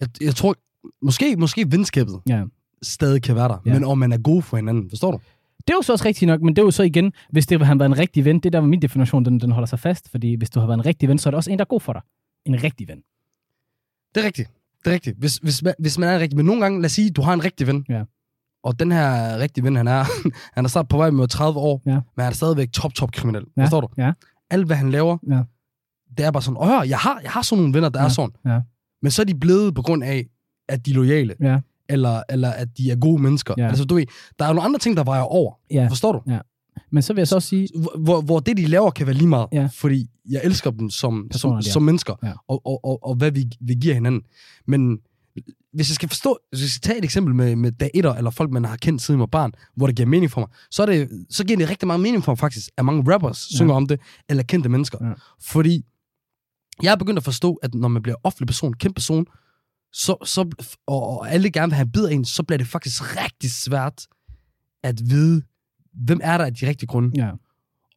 Jeg, 0.02 0.08
jeg 0.22 0.36
tror, 0.36 0.56
måske, 1.02 1.36
måske 1.36 1.72
venskabet 1.72 2.20
Ja. 2.30 2.44
stadig 2.82 3.22
kan 3.24 3.36
være 3.36 3.48
der, 3.48 3.58
Ja. 3.66 3.74
men 3.74 3.84
om 3.84 3.98
man 3.98 4.12
er 4.12 4.18
god 4.18 4.42
for 4.42 4.58
hinanden, 4.58 4.90
forstår 4.90 5.12
du? 5.12 5.20
Det 5.58 5.70
er 5.70 5.74
jo 5.78 5.82
så 5.82 5.92
også 5.92 6.06
rigtigt 6.06 6.28
nok, 6.28 6.42
men 6.42 6.56
det 6.56 6.62
er 6.62 6.66
jo 6.66 6.72
så 6.72 6.84
igen, 6.84 7.14
hvis 7.30 7.46
det 7.48 7.66
han 7.66 7.80
var 7.80 7.86
en 7.86 7.98
rigtig 7.98 8.26
ven, 8.26 8.36
det 8.36 8.46
er 8.46 8.50
der, 8.50 8.60
hvor 8.60 8.68
min 8.68 8.82
definition, 8.82 9.26
den, 9.26 9.40
den 9.40 9.52
holder 9.52 9.66
sig 9.66 9.80
fast, 9.80 10.10
fordi 10.12 10.36
hvis 10.36 10.50
du 10.50 10.60
har 10.60 10.68
været 10.68 10.78
en 10.78 10.86
rigtig 10.86 11.10
ven, 11.10 11.18
så 11.18 11.30
er 11.30 11.32
det 11.32 11.36
også 11.36 11.52
en, 11.52 11.60
der 11.60 11.66
er 11.66 11.68
god 11.68 11.80
for 11.82 11.94
dig. 11.94 12.02
En 12.46 12.64
rigtig 12.64 12.88
ven. 12.88 12.98
Det 14.16 14.22
er 14.22 14.26
rigtigt. 14.26 14.50
Det 14.86 14.90
er 14.90 14.94
rigtigt. 14.94 15.18
Hvis, 15.20 15.36
hvis, 15.38 15.64
man, 15.64 15.74
hvis 15.80 15.98
man 15.98 16.10
er 16.10 16.16
en 16.16 16.22
rigtig, 16.22 16.38
men 16.38 16.46
nogle 16.46 16.62
gange, 16.62 16.80
lad 16.82 16.86
os 16.86 16.92
sige, 16.92 17.10
du 17.10 17.22
har 17.22 17.34
en 17.34 17.44
rigtig 17.44 17.68
ven, 17.68 17.86
Ja. 17.90 18.04
og 18.64 18.80
den 18.80 18.92
her 18.92 19.38
rigtige 19.40 19.64
ven, 19.64 19.76
han 19.76 19.88
er, 19.88 20.04
han 20.56 20.66
er 20.66 20.70
snart 20.70 20.88
på 20.88 20.98
vej 20.98 21.10
med 21.10 21.28
30 21.28 21.60
år, 21.60 21.82
Ja. 21.86 21.92
men 21.92 22.02
han 22.24 22.26
er 22.32 22.32
stadigvæk 22.36 22.72
top, 22.72 22.94
top 22.94 23.12
kriminel. 23.12 23.46
Ja. 23.58 23.64
Forstår 23.64 23.82
du? 23.82 23.88
Ja. 23.98 24.12
Alt, 24.50 24.66
hvad 24.66 24.76
han 24.76 24.92
laver, 24.92 25.18
Ja. 25.30 25.42
det 26.18 26.26
er 26.26 26.32
bare 26.32 26.44
sådan, 26.44 26.58
åh, 26.58 26.90
jeg 26.90 26.98
har, 27.00 27.20
jeg 27.24 27.32
har 27.32 27.42
sådan 27.42 27.62
nogle 27.62 27.74
venner, 27.74 27.90
der 27.90 28.00
Ja. 28.00 28.06
er 28.06 28.10
sådan. 28.10 28.36
Ja. 28.46 28.60
Men 29.02 29.12
så 29.12 29.22
er 29.22 29.26
de 29.26 29.36
blevet 29.36 29.76
på 29.76 29.82
grund 29.82 30.04
af, 30.04 30.26
at 30.70 30.86
de 30.86 30.92
er 30.92 30.96
lojale, 30.96 31.36
Ja. 31.42 31.60
eller, 31.90 32.24
eller 32.30 32.50
at 32.50 32.68
de 32.78 32.92
er 32.92 32.96
gode 32.96 33.22
mennesker. 33.22 33.54
Ja. 33.58 33.68
Altså, 33.68 33.86
du 33.86 33.96
ved, 33.96 34.06
der 34.40 34.46
er 34.46 34.50
jo 34.50 34.54
nogle 34.54 34.66
andre 34.68 34.80
ting, 34.80 34.98
der 34.98 35.04
vejer 35.04 35.22
over. 35.22 35.54
Ja. 35.72 35.88
Forstår 35.88 36.12
du? 36.12 36.22
Men 36.92 37.04
så 37.04 37.14
vil 37.14 37.20
jeg 37.22 37.28
så 37.28 37.36
også 37.36 37.48
sige, 37.48 37.68
Hvor, 38.00 38.22
hvor, 38.22 38.40
det, 38.40 38.58
de 38.58 38.66
laver, 38.66 38.92
kan 38.92 39.08
være 39.08 39.16
lige 39.16 39.28
meget. 39.28 39.48
Ja. 39.54 39.70
Fordi 39.74 40.08
jeg 40.30 40.42
elsker 40.44 40.72
dem 40.72 40.90
som, 40.90 41.28
Personer, 41.32 41.62
som, 41.62 41.66
ja. 41.68 41.72
som 41.72 41.84
mennesker, 41.84 42.16
Ja. 42.24 42.32
og, 42.48 42.62
og, 42.66 42.86
og, 42.86 43.04
og 43.08 43.16
hvad 43.16 43.32
vi, 43.32 43.50
vi 43.62 43.74
giver 43.74 43.94
hinanden. 43.94 44.22
Men 44.68 45.00
hvis 45.74 45.90
jeg 45.90 45.96
skal 45.96 46.10
forstå, 46.10 46.38
hvis 46.50 46.62
jeg 46.62 46.70
skal 46.70 46.82
tage 46.82 46.98
et 46.98 47.04
eksempel 47.04 47.36
med, 47.36 47.56
med 47.56 47.72
dag 47.72 47.92
etter, 47.94 48.14
eller 48.14 48.32
folk, 48.32 48.52
man 48.52 48.66
har 48.66 48.76
kendt 48.76 49.02
siden 49.02 49.18
jeg 49.18 49.20
var 49.20 49.26
barn, 49.26 49.52
hvor 49.76 49.88
det 49.88 49.96
giver 49.96 50.10
mening 50.10 50.32
for 50.32 50.42
mig, 50.42 50.50
så, 50.72 50.82
er 50.82 50.86
det, 50.86 51.10
så 51.30 51.44
giver 51.46 51.58
det 51.58 51.70
rigtig 51.70 51.88
meget 51.88 52.00
mening 52.00 52.24
for 52.24 52.32
mig 52.32 52.38
faktisk, 52.40 52.70
at 52.78 52.86
mange 52.86 53.14
rappers 53.14 53.48
Ja. 53.52 53.54
ja. 53.54 53.58
synger 53.58 53.74
om 53.74 53.88
det, 53.88 54.00
eller 54.30 54.44
kendte 54.44 54.70
mennesker. 54.70 54.98
Ja. 55.08 55.12
Fordi 55.42 55.86
jeg 56.84 56.92
er 56.92 56.96
begyndt 56.96 57.18
at 57.18 57.24
forstå, 57.24 57.54
at 57.56 57.74
når 57.76 57.88
man 57.88 58.02
bliver 58.02 58.16
offentlig 58.24 58.48
person, 58.48 58.74
kendt 58.74 58.96
person, 58.96 59.26
så, 59.94 60.16
så, 60.26 60.50
og, 60.88 61.08
og 61.20 61.32
alle 61.32 61.52
gerne 61.52 61.70
vil 61.70 61.76
have 61.76 61.86
en 61.86 61.92
bid 61.92 62.06
af 62.06 62.14
en, 62.14 62.26
så 62.26 62.44
bliver 62.44 62.58
det 62.58 62.68
faktisk 62.68 63.18
rigtig 63.24 63.52
svært 63.52 64.08
at 64.84 65.02
vide, 65.10 65.42
hvem 65.94 66.20
er 66.24 66.38
der 66.38 66.46
af 66.46 66.54
de 66.54 66.68
rigtige 66.68 66.88
grunde. 66.88 67.12
ja, 67.26 67.32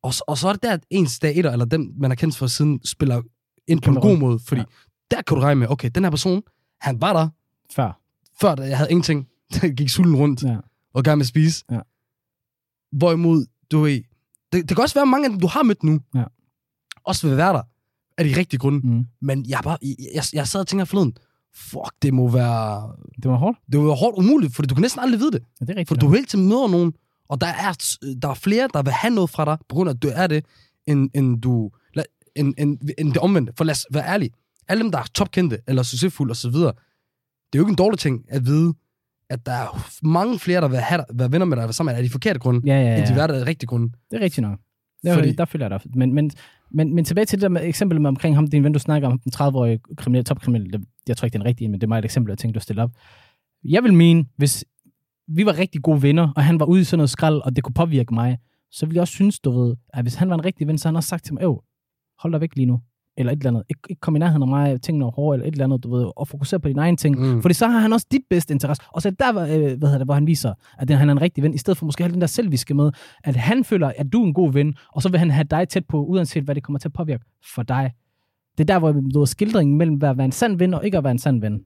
Og, 0.03 0.15
så- 0.15 0.25
og 0.29 0.39
så 0.39 0.49
er 0.49 0.53
det 0.53 0.63
der, 0.63 0.73
at 0.73 0.85
ens 0.91 1.19
dag 1.19 1.37
etter, 1.39 1.51
eller 1.53 1.65
dem, 1.65 1.93
man 1.97 2.11
har 2.11 2.15
kendt 2.15 2.37
for 2.37 2.47
siden, 2.47 2.81
spiller 2.85 3.23
ind 3.69 3.81
på 3.83 3.91
en 3.91 3.97
god 3.97 4.19
måde. 4.19 4.39
Fordi 4.39 4.61
Ja. 4.61 4.65
der 5.11 5.23
kan 5.23 5.35
du 5.37 5.41
regne 5.43 5.59
med, 5.61 5.69
okay, 5.71 5.91
den 5.95 6.05
her 6.05 6.11
person, 6.11 6.43
han 6.81 7.01
var 7.01 7.13
der, 7.13 7.29
før. 7.75 8.01
før 8.41 8.55
da 8.55 8.63
jeg 8.63 8.77
havde 8.77 8.91
ingenting. 8.91 9.29
Jeg 9.63 9.73
gik 9.75 9.89
sulten 9.89 10.17
rundt 10.17 10.43
Ja. 10.43 10.57
og 10.95 11.05
gerne 11.05 11.17
med 11.17 11.23
at 11.25 11.29
spise. 11.29 11.65
Ja. 11.71 11.81
Hvorimod, 12.93 13.47
du 13.71 13.81
ved, 13.81 14.03
det, 14.53 14.69
det 14.69 14.77
kan 14.77 14.83
også 14.83 14.95
være, 14.95 15.07
mange 15.07 15.27
af 15.27 15.31
dem, 15.31 15.41
du 15.41 15.47
har 15.47 15.63
mødt 15.63 15.83
nu, 15.83 16.01
Ja. 16.15 16.25
også 17.05 17.29
vil 17.29 17.37
være 17.37 17.53
der 17.53 17.63
af 18.19 18.25
de 18.25 18.37
rigtige 18.37 18.59
grunde. 18.59 18.87
Mm. 18.87 19.07
Men 19.21 19.45
jeg, 19.49 19.59
er 19.59 19.63
bare, 19.63 19.79
jeg, 19.83 19.97
jeg, 20.15 20.23
jeg 20.33 20.49
sad 20.49 20.61
og 20.61 20.67
tænker 20.67 20.85
forleden, 20.85 21.13
fuck, 21.55 21.93
det 22.03 22.15
må 22.15 22.29
være, 22.31 22.93
Det 23.23 23.31
var 23.31 23.37
hårdt. 23.37 23.59
det 23.73 23.81
være 23.81 23.95
hårdt 23.97 24.19
umuligt, 24.19 24.55
for 24.55 24.63
du 24.63 24.75
kan 24.75 24.83
næsten 24.83 25.01
aldrig 25.01 25.21
vide 25.21 25.33
det. 25.33 25.43
Ja, 25.61 25.65
det 25.65 25.71
er 25.73 25.77
rigtigt. 25.79 25.89
For 25.89 26.07
du 26.09 26.15
hele 26.15 26.27
tiden 26.27 26.49
møder 26.49 26.69
nogen, 26.69 26.93
og 27.29 27.41
der 27.41 27.47
er, 27.47 27.95
der 28.23 28.29
er 28.29 28.35
flere, 28.35 28.69
der 28.75 28.83
vil 28.83 28.93
have 28.93 29.15
noget 29.15 29.31
fra 29.31 29.45
dig, 29.45 29.59
på 29.69 29.75
grund 29.75 29.91
af, 29.91 29.95
at 29.95 30.03
du 30.03 30.11
er 30.15 30.27
det, 30.27 30.45
end, 30.87 31.11
end, 31.15 31.41
du, 31.43 31.71
end, 32.37 32.55
end, 32.59 32.79
end 32.99 33.09
det 33.13 33.19
omvendte. 33.19 33.53
For 33.57 33.65
lad 33.65 33.73
os 33.73 33.87
være 33.91 34.05
ærlige. 34.09 34.31
Alle 34.69 34.83
dem, 34.83 34.91
der 34.93 34.99
er 34.99 35.05
topkendte, 35.15 35.59
eller 35.69 35.83
succesfulde 35.83 36.31
osv., 36.31 36.51
det 36.53 37.59
er 37.59 37.59
jo 37.59 37.63
ikke 37.63 37.71
en 37.71 37.77
dårlig 37.77 37.99
ting 37.99 38.25
at 38.29 38.47
vide, 38.47 38.75
at 39.31 39.47
der 39.47 39.53
er 39.53 39.89
mange 40.07 40.39
flere, 40.39 40.61
der 40.61 40.69
vil 40.69 40.79
have 40.79 40.99
dig, 40.99 41.19
være 41.19 41.33
venner 41.33 41.47
med 41.47 41.57
dig, 41.57 41.75
sammen 41.75 41.97
af 41.97 42.03
de 42.03 42.11
forkerte 42.11 42.39
grunde, 42.39 42.61
ja, 42.67 42.75
ja, 42.81 42.83
ja, 42.89 42.97
end 42.97 43.03
de 43.07 43.09
vil 43.09 43.17
være 43.17 43.29
der 43.29 43.47
rigtige 43.47 43.67
grunde. 43.67 43.93
Det 44.11 44.17
er 44.17 44.25
rigtigt 44.25 44.43
nok. 44.43 44.59
Der, 45.05 45.15
Fordi- 45.15 45.29
Fordi... 45.29 45.37
der 45.37 45.45
følger 45.45 45.69
jeg 45.69 45.81
dig. 45.85 45.91
Men, 45.99 46.13
men, 46.15 46.31
men, 46.75 46.95
men 46.95 47.05
tilbage 47.05 47.25
til 47.25 47.39
det 47.39 47.43
der 47.43 47.49
med 47.49 47.65
eksempel 47.65 48.01
med 48.01 48.09
omkring 48.09 48.35
ham, 48.35 48.47
din 48.47 48.65
ven, 48.65 48.73
du 48.73 48.79
snakker 48.79 49.09
om, 49.09 49.19
den 49.19 49.33
30-årige 49.37 49.81
kriminelle, 49.97 50.25
topkriminelle. 50.25 50.73
Det, 50.73 50.85
jeg 51.09 51.17
tror 51.17 51.27
ikke, 51.27 51.33
det 51.33 51.39
er 51.39 51.43
en 51.43 51.47
rigtig 51.47 51.71
men 51.71 51.81
det 51.81 51.87
er 51.87 51.89
meget 51.89 52.03
et 52.03 52.05
eksempel, 52.05 52.31
jeg 52.31 52.39
tænkte, 52.39 52.59
du 52.59 52.63
stille 52.63 52.83
op. 52.83 52.91
Jeg 53.65 53.83
vil 53.83 53.95
mene, 53.95 54.25
hvis 54.37 54.65
vi 55.29 55.47
var 55.47 55.59
rigtig 55.59 55.83
gode 55.83 56.03
venner, 56.03 56.33
og 56.37 56.45
han 56.45 56.61
var 56.61 56.67
ude 56.67 56.81
i 56.81 56.85
sådan 56.85 56.99
noget 56.99 57.11
skrald, 57.11 57.41
og 57.45 57.57
det 57.57 57.65
kunne 57.65 57.75
påvirke 57.75 58.15
mig, 58.15 58.39
så 58.71 58.87
ville 58.87 58.97
jeg 58.97 59.01
også 59.01 59.15
synes, 59.15 59.41
du 59.41 59.51
ved, 59.51 59.77
at 59.89 60.05
hvis 60.05 60.15
han 60.15 60.29
var 60.29 60.35
en 60.35 60.45
rigtig 60.45 60.67
ven, 60.67 60.79
så 60.79 60.89
havde 60.89 60.93
han 60.93 60.97
også 60.97 61.09
sagt 61.09 61.25
til 61.25 61.35
mig, 61.35 61.43
Øv, 61.43 61.65
hold 62.19 62.33
dig 62.33 62.41
væk 62.41 62.57
lige 62.57 62.67
nu. 62.67 62.81
Eller 63.17 63.33
et 63.33 63.37
eller 63.37 63.51
andet. 63.51 63.63
Ik- 63.73 63.87
ikke 63.91 64.01
kom 64.01 64.17
i 64.17 64.19
nærheden 64.19 64.43
af 64.43 64.49
mig, 64.49 64.83
tingene 64.83 65.05
er 65.07 65.11
hårde, 65.11 65.37
eller 65.37 65.47
et 65.49 65.53
eller 65.53 65.65
andet, 65.65 65.85
du 65.85 65.97
ved, 65.97 66.07
og 66.17 66.29
fokusere 66.29 66.61
på 66.61 66.69
dine 66.69 66.81
egne 66.81 66.97
ting. 66.97 67.19
Mm. 67.35 67.43
Fordi 67.43 67.55
så 67.55 67.67
har 67.67 67.79
han 67.79 67.93
også 67.93 68.07
dit 68.13 68.23
bedste 68.31 68.55
interesse. 68.55 68.83
Og 68.93 69.03
så 69.03 69.09
er 69.09 69.13
der, 69.33 69.43
øh, 69.43 69.49
hvad 69.79 69.89
hedder 69.89 69.99
det, 69.99 70.07
hvor 70.07 70.15
han 70.15 70.27
viser, 70.27 70.55
at 70.79 70.91
han 70.91 71.09
er 71.09 71.13
en 71.13 71.21
rigtig 71.21 71.45
ven, 71.45 71.55
i 71.55 71.59
stedet 71.59 71.79
for 71.79 71.87
måske 71.87 72.05
at 72.05 72.09
have 72.09 72.13
den 72.13 72.21
der 72.21 72.27
selviske 72.27 72.75
med, 72.75 72.91
at 73.25 73.37
han 73.37 73.65
føler, 73.65 73.93
at 73.97 74.13
du 74.13 74.23
er 74.23 74.27
en 74.27 74.35
god 74.35 74.53
ven, 74.53 74.75
og 74.93 75.03
så 75.03 75.09
vil 75.09 75.19
han 75.19 75.31
have 75.31 75.45
dig 75.45 75.69
tæt 75.69 75.85
på, 75.89 76.05
uanset 76.05 76.45
hvad 76.45 76.55
det 76.55 76.63
kommer 76.63 76.79
til 76.79 76.89
at 76.89 76.93
påvirke 76.93 77.25
for 77.55 77.63
dig. 77.63 77.93
Det 78.59 78.61
er 78.71 78.75
der, 78.75 78.79
hvor 78.79 78.93
du 78.93 79.19
ved, 79.19 79.27
skildringen 79.27 79.79
mellem 79.79 79.95
at 80.05 80.17
være 80.19 80.25
en 80.25 80.33
sand 80.33 80.59
ven 80.59 80.75
og 80.75 80.85
ikke 80.85 80.99
at 80.99 81.05
være 81.05 81.11
en 81.11 81.19
sand 81.19 81.41
ven. 81.41 81.53
Det 81.53 81.61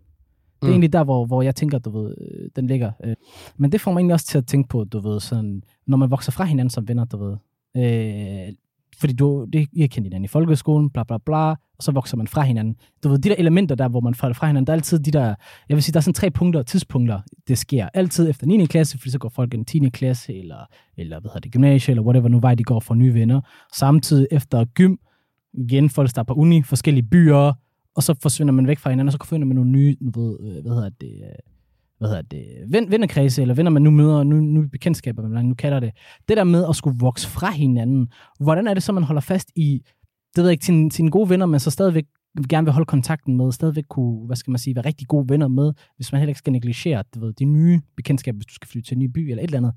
er 0.62 0.66
Mm. 0.66 0.70
egentlig 0.70 0.92
der, 0.92 1.04
hvor, 1.04 1.26
hvor 1.26 1.42
jeg 1.42 1.54
tænker, 1.54 1.78
du 1.78 1.90
ved, 1.90 2.14
øh, 2.20 2.50
den 2.56 2.66
ligger. 2.66 2.92
Øh. 3.04 3.14
Men 3.56 3.72
det 3.72 3.80
får 3.80 3.92
mig 3.92 3.98
egentlig 4.00 4.14
også 4.14 4.26
til 4.26 4.38
at 4.38 4.46
tænke 4.46 4.68
på, 4.68 4.84
du 4.84 4.98
ved, 5.00 5.20
sådan, 5.20 5.62
når 5.86 5.96
man 5.96 6.10
vokser 6.10 6.32
fra 6.32 6.44
hinanden 6.44 6.70
som 6.70 6.88
venner, 6.88 7.04
du 7.04 7.16
ved. 7.24 7.36
Øh, 7.76 8.52
fordi 8.96 9.12
du, 9.12 9.46
det, 9.52 9.68
I 9.72 9.80
har 9.80 9.88
kendt 9.88 10.06
hinanden 10.06 10.24
i 10.24 10.28
folkeskolen, 10.28 10.90
bla 10.90 11.02
bla 11.02 11.18
bla, 11.26 11.50
og 11.50 11.56
så 11.80 11.92
vokser 11.92 12.16
man 12.16 12.26
fra 12.26 12.42
hinanden. 12.42 12.76
Du 13.04 13.08
ved, 13.08 13.18
de 13.18 13.28
der 13.28 13.34
elementer 13.38 13.74
der, 13.74 13.88
hvor 13.88 14.00
man 14.00 14.14
falder 14.14 14.34
fra 14.34 14.46
hinanden, 14.46 14.66
der 14.66 14.72
er 14.72 14.76
altid 14.76 14.98
de 14.98 15.10
der, 15.10 15.34
jeg 15.68 15.74
vil 15.76 15.82
sige, 15.82 15.92
der 15.92 15.98
er 15.98 16.02
sådan 16.02 16.14
tre 16.14 16.30
punkter, 16.30 16.62
tidspunkter, 16.62 17.20
det 17.48 17.58
sker. 17.58 17.88
Altid 17.94 18.30
efter 18.30 18.46
9. 18.46 18.66
klasse, 18.66 18.98
fordi 18.98 19.10
så 19.10 19.18
går 19.18 19.28
folk 19.28 19.54
i 19.54 19.64
10. 19.64 19.88
klasse, 19.88 20.38
eller, 20.38 20.66
eller 20.96 21.20
hvad 21.20 21.30
hedder 21.30 21.40
det, 21.40 21.52
gymnasie, 21.52 21.92
eller 21.92 22.02
whatever 22.02 22.28
nu 22.28 22.40
vej 22.40 22.54
de 22.54 22.64
går 22.64 22.80
for 22.80 22.94
nye 22.94 23.14
venner. 23.14 23.40
Samtidig 23.74 24.26
efter 24.30 24.64
gym, 24.64 24.96
igen, 25.54 25.90
folk 25.90 26.10
starter 26.10 26.34
på 26.34 26.40
uni, 26.40 26.62
forskellige 26.62 27.06
byer, 27.10 27.52
og 27.96 28.02
så 28.02 28.14
forsvinder 28.22 28.52
man 28.52 28.66
væk 28.66 28.78
fra 28.78 28.90
hinanden, 28.90 29.08
og 29.08 29.12
så 29.12 29.28
finder 29.28 29.46
man 29.46 29.54
nogle 29.54 29.70
nye, 29.70 29.96
du 30.14 30.20
ved, 30.20 30.38
øh, 30.40 30.62
hvad 30.62 30.72
hedder 30.74 30.90
det, 31.00 31.12
øh, 31.22 31.57
hvad 31.98 32.08
hedder 32.08 32.22
det, 32.22 32.44
ven, 32.68 32.90
vennekredse, 32.90 33.42
eller 33.42 33.54
venner, 33.54 33.70
man 33.70 33.82
nu 33.82 33.90
møder, 33.90 34.22
nu, 34.22 34.36
nu 34.36 34.68
bekendtskaber, 34.68 35.28
man 35.28 35.44
nu 35.44 35.54
kalder 35.54 35.80
det. 35.80 35.90
Det 36.28 36.36
der 36.36 36.44
med 36.44 36.64
at 36.68 36.76
skulle 36.76 36.98
vokse 36.98 37.28
fra 37.28 37.50
hinanden, 37.50 38.08
hvordan 38.40 38.66
er 38.66 38.74
det 38.74 38.82
så, 38.82 38.92
man 38.92 39.02
holder 39.02 39.20
fast 39.20 39.50
i, 39.56 39.82
det 40.36 40.42
ved 40.42 40.44
jeg 40.44 40.52
ikke, 40.52 40.66
sine, 40.66 40.92
sine 40.92 41.10
gode 41.10 41.30
venner, 41.30 41.46
men 41.46 41.60
så 41.60 41.70
stadigvæk 41.70 42.04
gerne 42.48 42.64
vil 42.64 42.72
holde 42.72 42.86
kontakten 42.86 43.36
med, 43.36 43.52
stadigvæk 43.52 43.84
kunne, 43.90 44.26
hvad 44.26 44.36
skal 44.36 44.50
man 44.50 44.58
sige, 44.58 44.74
være 44.76 44.84
rigtig 44.86 45.06
gode 45.06 45.28
venner 45.28 45.48
med, 45.48 45.72
hvis 45.96 46.12
man 46.12 46.20
heller 46.20 46.30
ikke 46.30 46.38
skal 46.38 46.52
negligere, 46.52 47.04
du 47.14 47.20
ved, 47.20 47.32
de 47.32 47.44
nye 47.44 47.80
bekendtskaber, 47.96 48.36
hvis 48.36 48.46
du 48.46 48.54
skal 48.54 48.68
flytte 48.68 48.88
til 48.88 48.94
en 48.94 48.98
ny 48.98 49.06
by, 49.06 49.18
eller 49.30 49.42
et 49.42 49.46
eller 49.48 49.58
andet. 49.58 49.72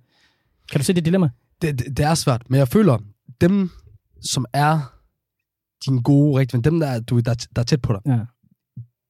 Kan 0.72 0.80
du 0.80 0.86
se 0.86 0.94
det 0.94 1.06
dilemma? 1.06 1.30
Det, 1.62 1.80
det, 1.80 1.98
det 1.98 2.06
er 2.06 2.14
svært, 2.14 2.50
men 2.50 2.58
jeg 2.60 2.68
føler, 2.68 2.98
dem, 3.42 3.70
som 4.22 4.46
er 4.54 4.94
dine 5.86 6.02
gode, 6.02 6.40
rigtige 6.40 6.58
venner, 6.58 6.70
dem, 6.70 6.80
der, 6.80 6.88
er- 6.88 7.00
du, 7.00 7.20
der, 7.20 7.32
er- 7.32 7.48
der 7.56 7.62
er 7.62 7.66
tæt 7.66 7.82
på 7.82 7.94
dig, 7.94 8.02
Ja. 8.06 8.20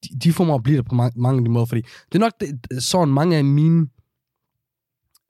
De, 0.04 0.20
de 0.24 0.34
får 0.34 0.44
mig 0.44 0.56
at 0.56 0.64
blive 0.64 0.78
der 0.78 0.84
på 0.84 0.96
mange, 0.96 1.22
mange 1.22 1.38
af 1.40 1.44
de 1.46 1.52
måder, 1.52 1.66
fordi 1.66 1.82
det 1.82 2.16
er 2.16 2.20
nok 2.20 2.34
det, 2.40 2.84
sådan 2.84 3.14
mange 3.14 3.38
af 3.38 3.44
mine 3.44 3.88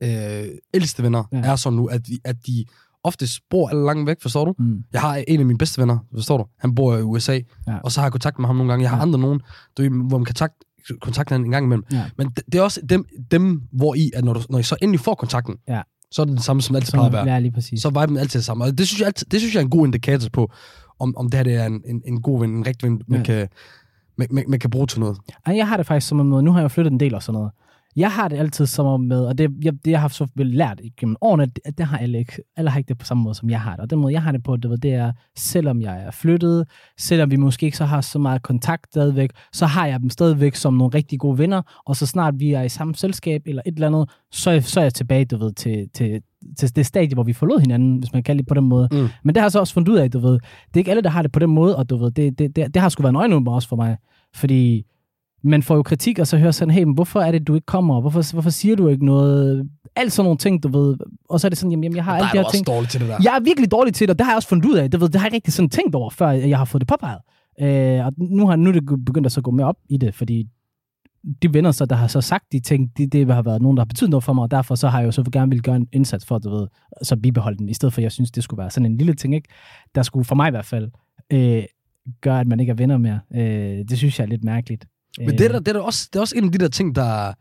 øh, 0.03 0.45
ældste 0.73 1.03
venner 1.03 1.23
Ja. 1.31 1.37
er 1.41 1.55
sådan 1.55 1.77
nu, 1.77 1.85
at, 1.85 2.01
at 2.23 2.35
de 2.47 2.65
ofte 3.03 3.25
bor 3.49 3.69
alle 3.69 3.85
langt 3.85 4.07
væk, 4.07 4.21
forstår 4.21 4.45
du? 4.45 4.53
Mm. 4.59 4.83
Jeg 4.93 5.01
har 5.01 5.15
en 5.27 5.39
af 5.39 5.45
mine 5.45 5.57
bedste 5.57 5.81
venner, 5.81 5.97
forstår 6.13 6.37
du? 6.37 6.45
Han 6.59 6.75
bor 6.75 6.97
i 6.97 7.01
USA, 7.01 7.39
Ja. 7.67 7.77
og 7.83 7.91
så 7.91 7.99
har 7.99 8.05
jeg 8.05 8.11
kontakt 8.11 8.39
med 8.39 8.47
ham 8.47 8.55
nogle 8.55 8.71
gange. 8.71 8.83
Jeg 8.83 8.89
har 8.89 8.97
Ja. 8.97 9.01
andre 9.01 9.19
nogen, 9.19 9.41
du, 9.77 9.89
hvor 10.07 10.17
man 10.17 10.25
kan 10.25 10.35
takt, 10.35 10.53
kontakte 11.01 11.29
hinanden 11.31 11.47
en 11.47 11.51
gang 11.51 11.65
imellem. 11.65 11.83
Ja. 11.91 12.05
Men 12.17 12.27
det, 12.29 12.43
det 12.51 12.55
er 12.55 12.61
også 12.61 12.81
dem, 12.89 13.05
dem 13.31 13.61
hvor 13.71 13.95
I, 13.95 14.11
at 14.15 14.23
når, 14.23 14.33
du, 14.33 14.41
når 14.49 14.59
I 14.59 14.63
så 14.63 14.75
endelig 14.81 14.99
får 14.99 15.15
kontakten, 15.15 15.55
Ja. 15.67 15.81
så 16.11 16.21
er 16.21 16.25
det 16.25 16.35
det 16.37 16.43
samme, 16.45 16.61
som 16.61 16.75
altid 16.75 16.91
plejer 16.91 17.05
at 17.07 17.13
være. 17.13 17.27
ja, 17.33 17.39
lige 17.39 17.51
præcis. 17.51 17.81
Så 17.81 17.87
er 17.87 18.01
viben 18.01 18.17
altid 18.17 18.39
det 18.39 18.45
samme. 18.45 18.63
Og 18.63 18.77
det 18.77 18.87
synes 18.87 18.99
jeg, 18.99 19.07
altid, 19.07 19.27
det 19.31 19.39
synes 19.39 19.53
jeg 19.55 19.59
er 19.61 19.63
en 19.65 19.69
god 19.69 19.85
indikator 19.87 20.29
på, 20.33 20.51
om, 20.99 21.17
om 21.17 21.29
det 21.29 21.37
her 21.37 21.43
det 21.43 21.55
er 21.55 21.65
en, 21.65 21.81
en, 21.85 22.01
en 22.05 22.21
god 22.21 22.39
ven, 22.39 22.49
en 22.49 22.67
rigtig 22.67 22.89
ven, 22.89 23.01
man, 23.07 23.19
Ja. 23.19 23.25
kan, 23.25 23.47
man, 24.15 24.27
man, 24.31 24.43
man 24.47 24.59
kan 24.59 24.69
bruge 24.69 24.87
til 24.87 24.99
noget. 24.99 25.17
Ej, 25.45 25.55
jeg 25.55 25.67
har 25.67 25.77
det 25.77 25.85
faktisk 25.85 26.07
som 26.07 26.19
om 26.19 26.25
noget. 26.25 26.43
Nu 26.43 26.51
har 26.51 26.61
jeg 26.61 26.71
flyttet 26.71 26.91
en 26.91 26.99
del 26.99 27.15
og 27.15 27.23
sådan 27.23 27.33
noget. 27.33 27.51
Jeg 27.95 28.11
har 28.11 28.27
det 28.27 28.37
altid 28.37 28.65
som 28.65 28.85
om 28.85 29.01
med, 29.01 29.25
og 29.25 29.37
det, 29.37 29.51
jeg, 29.63 29.73
det 29.85 29.91
jeg 29.91 30.01
har 30.01 30.07
så 30.07 30.27
vel 30.35 30.47
lært 30.47 30.81
gennem 30.97 31.15
årene, 31.21 31.43
at, 31.65 31.77
det 31.77 31.85
har 31.85 31.97
alle 31.97 32.17
ikke. 32.19 32.33
Alle 32.57 32.69
har 32.69 32.77
ikke 32.77 32.87
det 32.89 32.97
på 32.97 33.05
samme 33.05 33.23
måde, 33.23 33.35
som 33.35 33.49
jeg 33.49 33.61
har 33.61 33.71
det. 33.71 33.79
Og 33.79 33.89
den 33.89 33.99
måde, 33.99 34.13
jeg 34.13 34.21
har 34.23 34.31
det 34.31 34.43
på, 34.43 34.57
det, 34.57 34.71
ved, 34.71 34.77
det 34.77 34.93
er, 34.93 35.11
selvom 35.37 35.81
jeg 35.81 36.03
er 36.03 36.11
flyttet, 36.11 36.65
selvom 36.99 37.31
vi 37.31 37.35
måske 37.35 37.65
ikke 37.65 37.77
så 37.77 37.85
har 37.85 38.01
så 38.01 38.19
meget 38.19 38.41
kontakt 38.41 38.85
stadigvæk, 38.91 39.29
så 39.53 39.65
har 39.65 39.87
jeg 39.87 39.99
dem 39.99 40.09
stadigvæk 40.09 40.55
som 40.55 40.73
nogle 40.73 40.93
rigtig 40.95 41.19
gode 41.19 41.37
venner, 41.37 41.61
og 41.85 41.95
så 41.95 42.05
snart 42.05 42.33
vi 42.39 42.51
er 42.53 42.61
i 42.61 42.69
samme 42.69 42.95
selskab 42.95 43.41
eller 43.45 43.61
et 43.65 43.73
eller 43.75 43.87
andet, 43.87 44.09
så, 44.31 44.51
er- 44.51 44.59
så 44.59 44.79
er 44.79 44.83
jeg 44.83 44.93
tilbage, 44.93 45.25
du 45.25 45.37
ved, 45.37 45.53
til, 45.53 45.89
til, 45.93 46.21
til 46.57 46.75
det 46.75 46.85
stadie, 46.85 47.13
hvor 47.13 47.23
vi 47.23 47.33
forlod 47.33 47.59
hinanden, 47.59 47.97
hvis 47.97 48.13
man 48.13 48.23
kan 48.23 48.37
det 48.37 48.47
på 48.47 48.53
den 48.53 48.63
måde. 48.65 48.87
Mm. 48.91 49.07
Men 49.23 49.35
det 49.35 49.41
har 49.41 49.45
jeg 49.45 49.51
så 49.51 49.59
også 49.59 49.73
fundet 49.73 49.89
ud 49.91 49.97
af, 49.97 50.11
du 50.11 50.19
ved, 50.19 50.31
det 50.33 50.39
er 50.73 50.77
ikke 50.77 50.91
alle, 50.91 51.03
der 51.03 51.09
har 51.09 51.21
det 51.21 51.31
på 51.31 51.39
den 51.39 51.49
måde, 51.49 51.75
og 51.75 51.89
du 51.89 51.97
ved, 51.97 52.11
det, 52.11 52.39
det, 52.39 52.55
det, 52.55 52.73
det 52.73 52.81
har 52.81 52.89
sgu 52.89 53.01
været 53.03 53.11
en 53.11 53.15
øjenåbner 53.17 53.51
også 53.51 53.67
for 53.67 53.75
mig, 53.75 53.97
fordi 54.35 54.83
man 55.43 55.63
får 55.63 55.75
jo 55.75 55.83
kritik, 55.83 56.19
og 56.19 56.27
så 56.27 56.37
hører 56.37 56.51
sådan, 56.51 56.73
hey, 56.73 56.83
men 56.83 56.93
hvorfor 56.93 57.21
er 57.21 57.31
det, 57.31 57.47
du 57.47 57.55
ikke 57.55 57.65
kommer? 57.65 58.01
Hvorfor, 58.01 58.31
hvorfor 58.33 58.49
siger 58.49 58.75
du 58.75 58.87
ikke 58.87 59.05
noget? 59.05 59.69
Alt 59.95 60.13
sådan 60.13 60.25
nogle 60.25 60.37
ting, 60.37 60.63
du 60.63 60.67
ved. 60.67 60.97
Og 61.29 61.39
så 61.39 61.47
er 61.47 61.49
det 61.49 61.57
sådan, 61.57 61.71
jamen, 61.71 61.95
jeg 61.95 62.03
har 62.03 62.17
er 62.17 62.21
de 62.21 62.27
her 62.27 62.49
ting. 62.53 62.67
dårlig 62.67 62.89
til 62.89 62.99
det 62.99 63.09
der. 63.09 63.17
Jeg 63.23 63.35
er 63.35 63.43
virkelig 63.43 63.71
dårlig 63.71 63.93
til 63.93 64.07
det, 64.07 64.13
og 64.13 64.19
det 64.19 64.25
har 64.25 64.31
jeg 64.31 64.37
også 64.37 64.49
fundet 64.49 64.65
ud 64.65 64.75
af. 64.75 64.91
Det, 64.91 65.01
ved, 65.01 65.09
det 65.09 65.15
har 65.15 65.27
jeg 65.27 65.27
ikke 65.27 65.35
rigtig 65.35 65.53
sådan 65.53 65.69
tænkt 65.69 65.95
over, 65.95 66.09
før 66.09 66.29
jeg 66.29 66.57
har 66.57 66.65
fået 66.65 66.81
det 66.81 66.87
påpeget. 66.87 67.19
Øh, 67.61 68.05
og 68.05 68.13
nu, 68.17 68.47
har, 68.47 68.55
nu 68.55 68.69
er 68.69 68.73
det 68.73 68.85
begyndt 69.05 69.25
at 69.25 69.31
så 69.31 69.41
gå 69.41 69.51
mere 69.51 69.67
op 69.67 69.77
i 69.89 69.97
det, 69.97 70.15
fordi 70.15 70.47
de 71.41 71.53
venner, 71.53 71.71
så, 71.71 71.85
der 71.85 71.95
har 71.95 72.07
så 72.07 72.21
sagt 72.21 72.51
de 72.51 72.59
ting, 72.59 72.97
det, 72.97 73.13
det 73.13 73.33
har 73.33 73.41
været 73.41 73.61
nogen, 73.61 73.77
der 73.77 73.81
har 73.81 73.85
betydet 73.85 74.09
noget 74.09 74.23
for 74.23 74.33
mig, 74.33 74.41
og 74.43 74.51
derfor 74.51 74.75
så 74.75 74.87
har 74.87 74.99
jeg 74.99 75.05
jo 75.05 75.11
så 75.11 75.23
gerne 75.31 75.51
vil 75.51 75.61
gøre 75.61 75.75
en 75.75 75.87
indsats 75.91 76.25
for, 76.25 76.37
du 76.37 76.49
ved, 76.49 76.67
så 77.03 77.15
bibeholde 77.15 77.57
den, 77.57 77.69
i 77.69 77.73
stedet 77.73 77.93
for, 77.93 78.01
jeg 78.01 78.11
synes, 78.11 78.31
det 78.31 78.43
skulle 78.43 78.57
være 78.57 78.69
sådan 78.69 78.91
en 78.91 78.97
lille 78.97 79.13
ting, 79.13 79.35
ikke? 79.35 79.49
der 79.95 80.03
skulle 80.03 80.25
for 80.25 80.35
mig 80.35 80.47
i 80.47 80.51
hvert 80.51 80.65
fald 80.65 80.91
øh, 81.33 81.63
gøre, 82.21 82.39
at 82.39 82.47
man 82.47 82.59
ikke 82.59 82.71
er 82.71 82.75
venner 82.75 82.97
mere. 82.97 83.19
Øh, 83.35 83.85
det 83.89 83.97
synes 83.97 84.19
jeg 84.19 84.25
er 84.25 84.29
lidt 84.29 84.43
mærkeligt. 84.43 84.85
Men 85.19 85.29
det 85.37 85.41
er, 85.41 85.47
der, 85.51 85.59
det, 85.59 85.67
er 85.67 85.73
der 85.73 85.79
også, 85.79 86.09
det 86.13 86.15
er 86.19 86.21
også 86.21 86.37
en 86.37 86.45
af 86.45 86.51
de 86.51 86.57
der 86.57 86.67
ting, 86.67 86.95
der, 86.95 87.33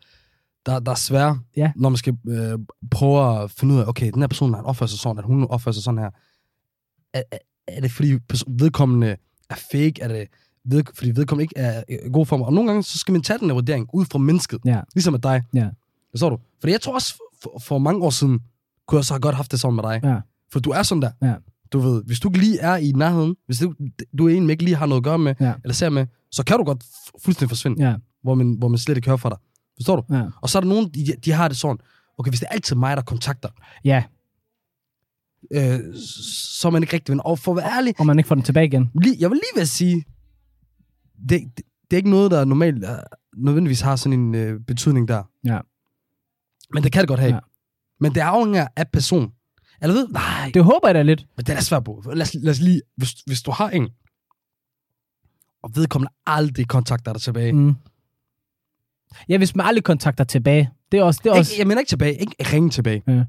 der, 0.67 0.79
der 0.81 0.91
er 0.91 0.95
svære, 0.97 1.39
Ja. 1.57 1.73
når 1.77 1.89
man 1.89 1.97
skal 1.97 2.17
øh, 2.29 2.59
prøve 2.91 3.43
at 3.43 3.50
finde 3.50 3.75
ud 3.75 3.81
af, 3.81 3.87
okay, 3.87 4.11
den 4.12 4.23
her 4.23 4.27
person, 4.29 4.55
han 4.55 4.65
opfører 4.65 4.89
sig 4.89 4.99
sådan, 4.99 5.19
at 5.19 5.25
hun 5.25 5.45
opfører 5.45 5.73
sig 5.73 5.83
sådan 5.83 5.99
her. 5.99 6.11
Er, 7.15 7.23
er, 7.33 7.39
er 7.69 7.81
det 7.81 7.91
fordi 7.93 8.19
vedkommende 8.49 9.17
er 9.50 9.55
fake? 9.73 9.95
Er 10.03 10.09
det 10.09 10.27
ved, 10.65 10.83
fordi 10.95 11.11
vedkommende 11.11 11.43
ikke 11.43 11.57
er 11.59 11.83
øh, 11.91 12.12
god 12.12 12.27
for 12.27 12.37
mig? 12.37 12.47
Og 12.47 12.53
nogle 12.53 12.71
gange, 12.71 12.83
så 12.83 12.99
skal 12.99 13.12
man 13.12 13.23
tage 13.23 13.39
den 13.39 13.47
her 13.49 13.55
vurdering 13.55 13.87
ud 13.93 14.05
fra 14.05 14.19
mennesket. 14.19 14.61
Ja. 14.65 14.81
Ligesom 14.95 15.12
med 15.12 15.21
dig. 15.21 15.43
Ja. 15.55 15.69
Forstår 16.11 16.31
du? 16.31 16.39
Fordi 16.61 16.73
jeg 16.73 16.81
tror 16.81 16.95
også, 16.95 17.14
for, 17.42 17.59
for 17.62 17.79
mange 17.79 18.05
år 18.05 18.11
siden, 18.11 18.40
kunne 18.88 18.97
jeg 18.99 19.05
så 19.05 19.14
have 19.14 19.21
godt 19.21 19.35
haft 19.35 19.51
det 19.53 19.61
sådan 19.61 19.75
med 19.75 19.83
dig. 19.83 20.01
Ja. 20.05 20.16
For 20.53 20.61
du 20.61 20.71
er 20.71 20.83
sådan 20.83 21.03
der. 21.03 21.11
Ja. 21.23 21.35
Du 21.73 21.79
ved, 21.79 22.03
hvis 22.07 22.21
du 22.21 22.29
ikke 22.29 22.38
lige 22.38 22.59
er 22.61 22.77
i 22.77 22.92
nærheden, 22.92 23.37
hvis 23.47 23.59
du, 23.59 23.75
du 24.18 24.29
er 24.29 24.35
en, 24.37 24.42
man 24.42 24.51
ikke 24.51 24.64
lige 24.64 24.77
har 24.77 24.87
noget 24.87 25.01
at 25.01 25.05
gøre 25.05 25.18
med, 25.18 25.35
Ja. 25.40 25.53
eller 25.64 25.75
ser 25.75 25.88
med, 25.90 26.07
så 26.31 26.45
kan 26.45 26.59
du 26.59 26.64
godt 26.64 26.83
fu- 26.85 27.19
fuldstændig 27.25 27.49
forsvinde, 27.51 27.88
Ja, 27.88 27.95
hvor, 28.23 28.35
man, 28.35 28.53
hvor 28.59 28.69
man 28.69 28.79
slet 28.79 28.97
ikke 28.97 29.09
hører 29.09 29.16
fra 29.16 29.29
dig. 29.29 29.38
Forstår 29.79 29.97
du? 29.97 30.14
ja. 30.14 30.25
Og 30.43 30.49
så 30.51 30.59
er 30.59 30.61
der 30.61 30.69
nogen, 30.69 30.88
de, 30.95 31.07
de 31.25 31.33
har 31.33 31.49
det 31.49 31.57
sådan, 31.57 31.79
okay, 32.19 32.31
hvis 32.31 32.40
det 32.40 32.47
er 32.47 32.53
altid 32.53 32.77
mig, 32.77 32.97
der 32.97 33.03
kontakter, 33.03 33.49
ja, 33.85 34.05
øh, 35.53 35.81
så 36.61 36.69
er 36.69 36.71
man 36.73 36.83
ikke 36.83 36.93
rigtig 36.95 37.12
ven. 37.12 37.21
Og 37.25 37.38
for 37.38 37.53
at 37.53 37.57
være 37.57 37.77
ærlig, 37.77 37.95
og 37.99 38.07
man 38.07 38.19
ikke 38.19 38.29
får 38.29 38.35
den 38.35 38.45
tilbage 38.45 38.66
igen. 38.66 38.90
lige, 39.03 39.16
jeg 39.21 39.31
vil 39.31 39.37
lige 39.37 39.55
ved 39.55 39.62
at 39.62 39.69
sige, 39.69 40.05
det, 41.29 41.40
det, 41.57 41.64
det 41.90 41.93
er 41.93 41.97
ikke 41.97 42.11
noget, 42.11 42.31
der 42.31 42.45
normalt 42.45 42.85
er, 42.85 43.01
nødvendigvis 43.37 43.81
har 43.81 43.97
sådan 43.97 44.21
en 44.21 44.35
øh, 44.35 44.61
betydning 44.61 45.09
der. 45.09 45.23
Ja. 45.45 45.59
Men 46.75 46.83
det 46.83 46.93
kan 46.93 47.01
det 47.01 47.09
godt 47.09 47.21
have. 47.21 47.35
Ja. 47.35 47.40
Men 48.01 48.14
det 48.14 48.21
afhænger 48.21 48.66
af 48.77 48.88
person. 48.93 49.33
Eller 49.83 49.95
ved, 49.95 50.09
nej, 50.09 50.51
Det 50.55 50.64
håber 50.64 50.88
jeg 50.88 50.95
da 50.95 51.03
lidt. 51.03 51.27
men 51.37 51.47
det 51.47 51.57
er 51.57 51.61
svært 51.61 51.85
på. 51.85 52.03
Lad 52.14 52.23
os, 52.23 52.35
lad 52.35 52.51
os 52.51 52.61
lige, 52.61 52.83
hvis, 52.97 53.11
hvis 53.27 53.43
du 53.43 53.51
har 53.51 53.71
en, 53.71 53.88
og 55.62 55.70
vedkommende 55.75 56.12
aldrig 56.27 56.68
kontakter 56.68 57.12
dig 57.12 57.23
tilbage. 57.23 57.53
Mm. 57.53 57.75
Ja, 59.29 59.38
hvis 59.38 59.57
man 59.57 59.66
aldrig 59.66 59.85
kontakter 59.85 60.25
tilbage. 60.25 60.70
Det 60.92 61.01
er 61.01 61.05
også... 61.05 61.20
Det 61.25 61.31
er 61.31 61.35
også 61.35 61.53
Ikke, 61.53 61.61
jeg 61.61 61.66
mener 61.66 61.81
ikke 61.81 61.88
tilbage, 61.88 62.14
ikke 62.14 62.35
ringe 62.53 62.70
tilbage. 62.70 63.03
Ja. 63.07 63.25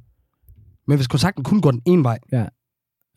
Men 0.87 0.97
hvis 0.97 1.07
kontakten 1.07 1.43
kun 1.43 1.61
går 1.61 1.71
den 1.71 1.81
ene 1.85 2.03
vej, 2.03 2.19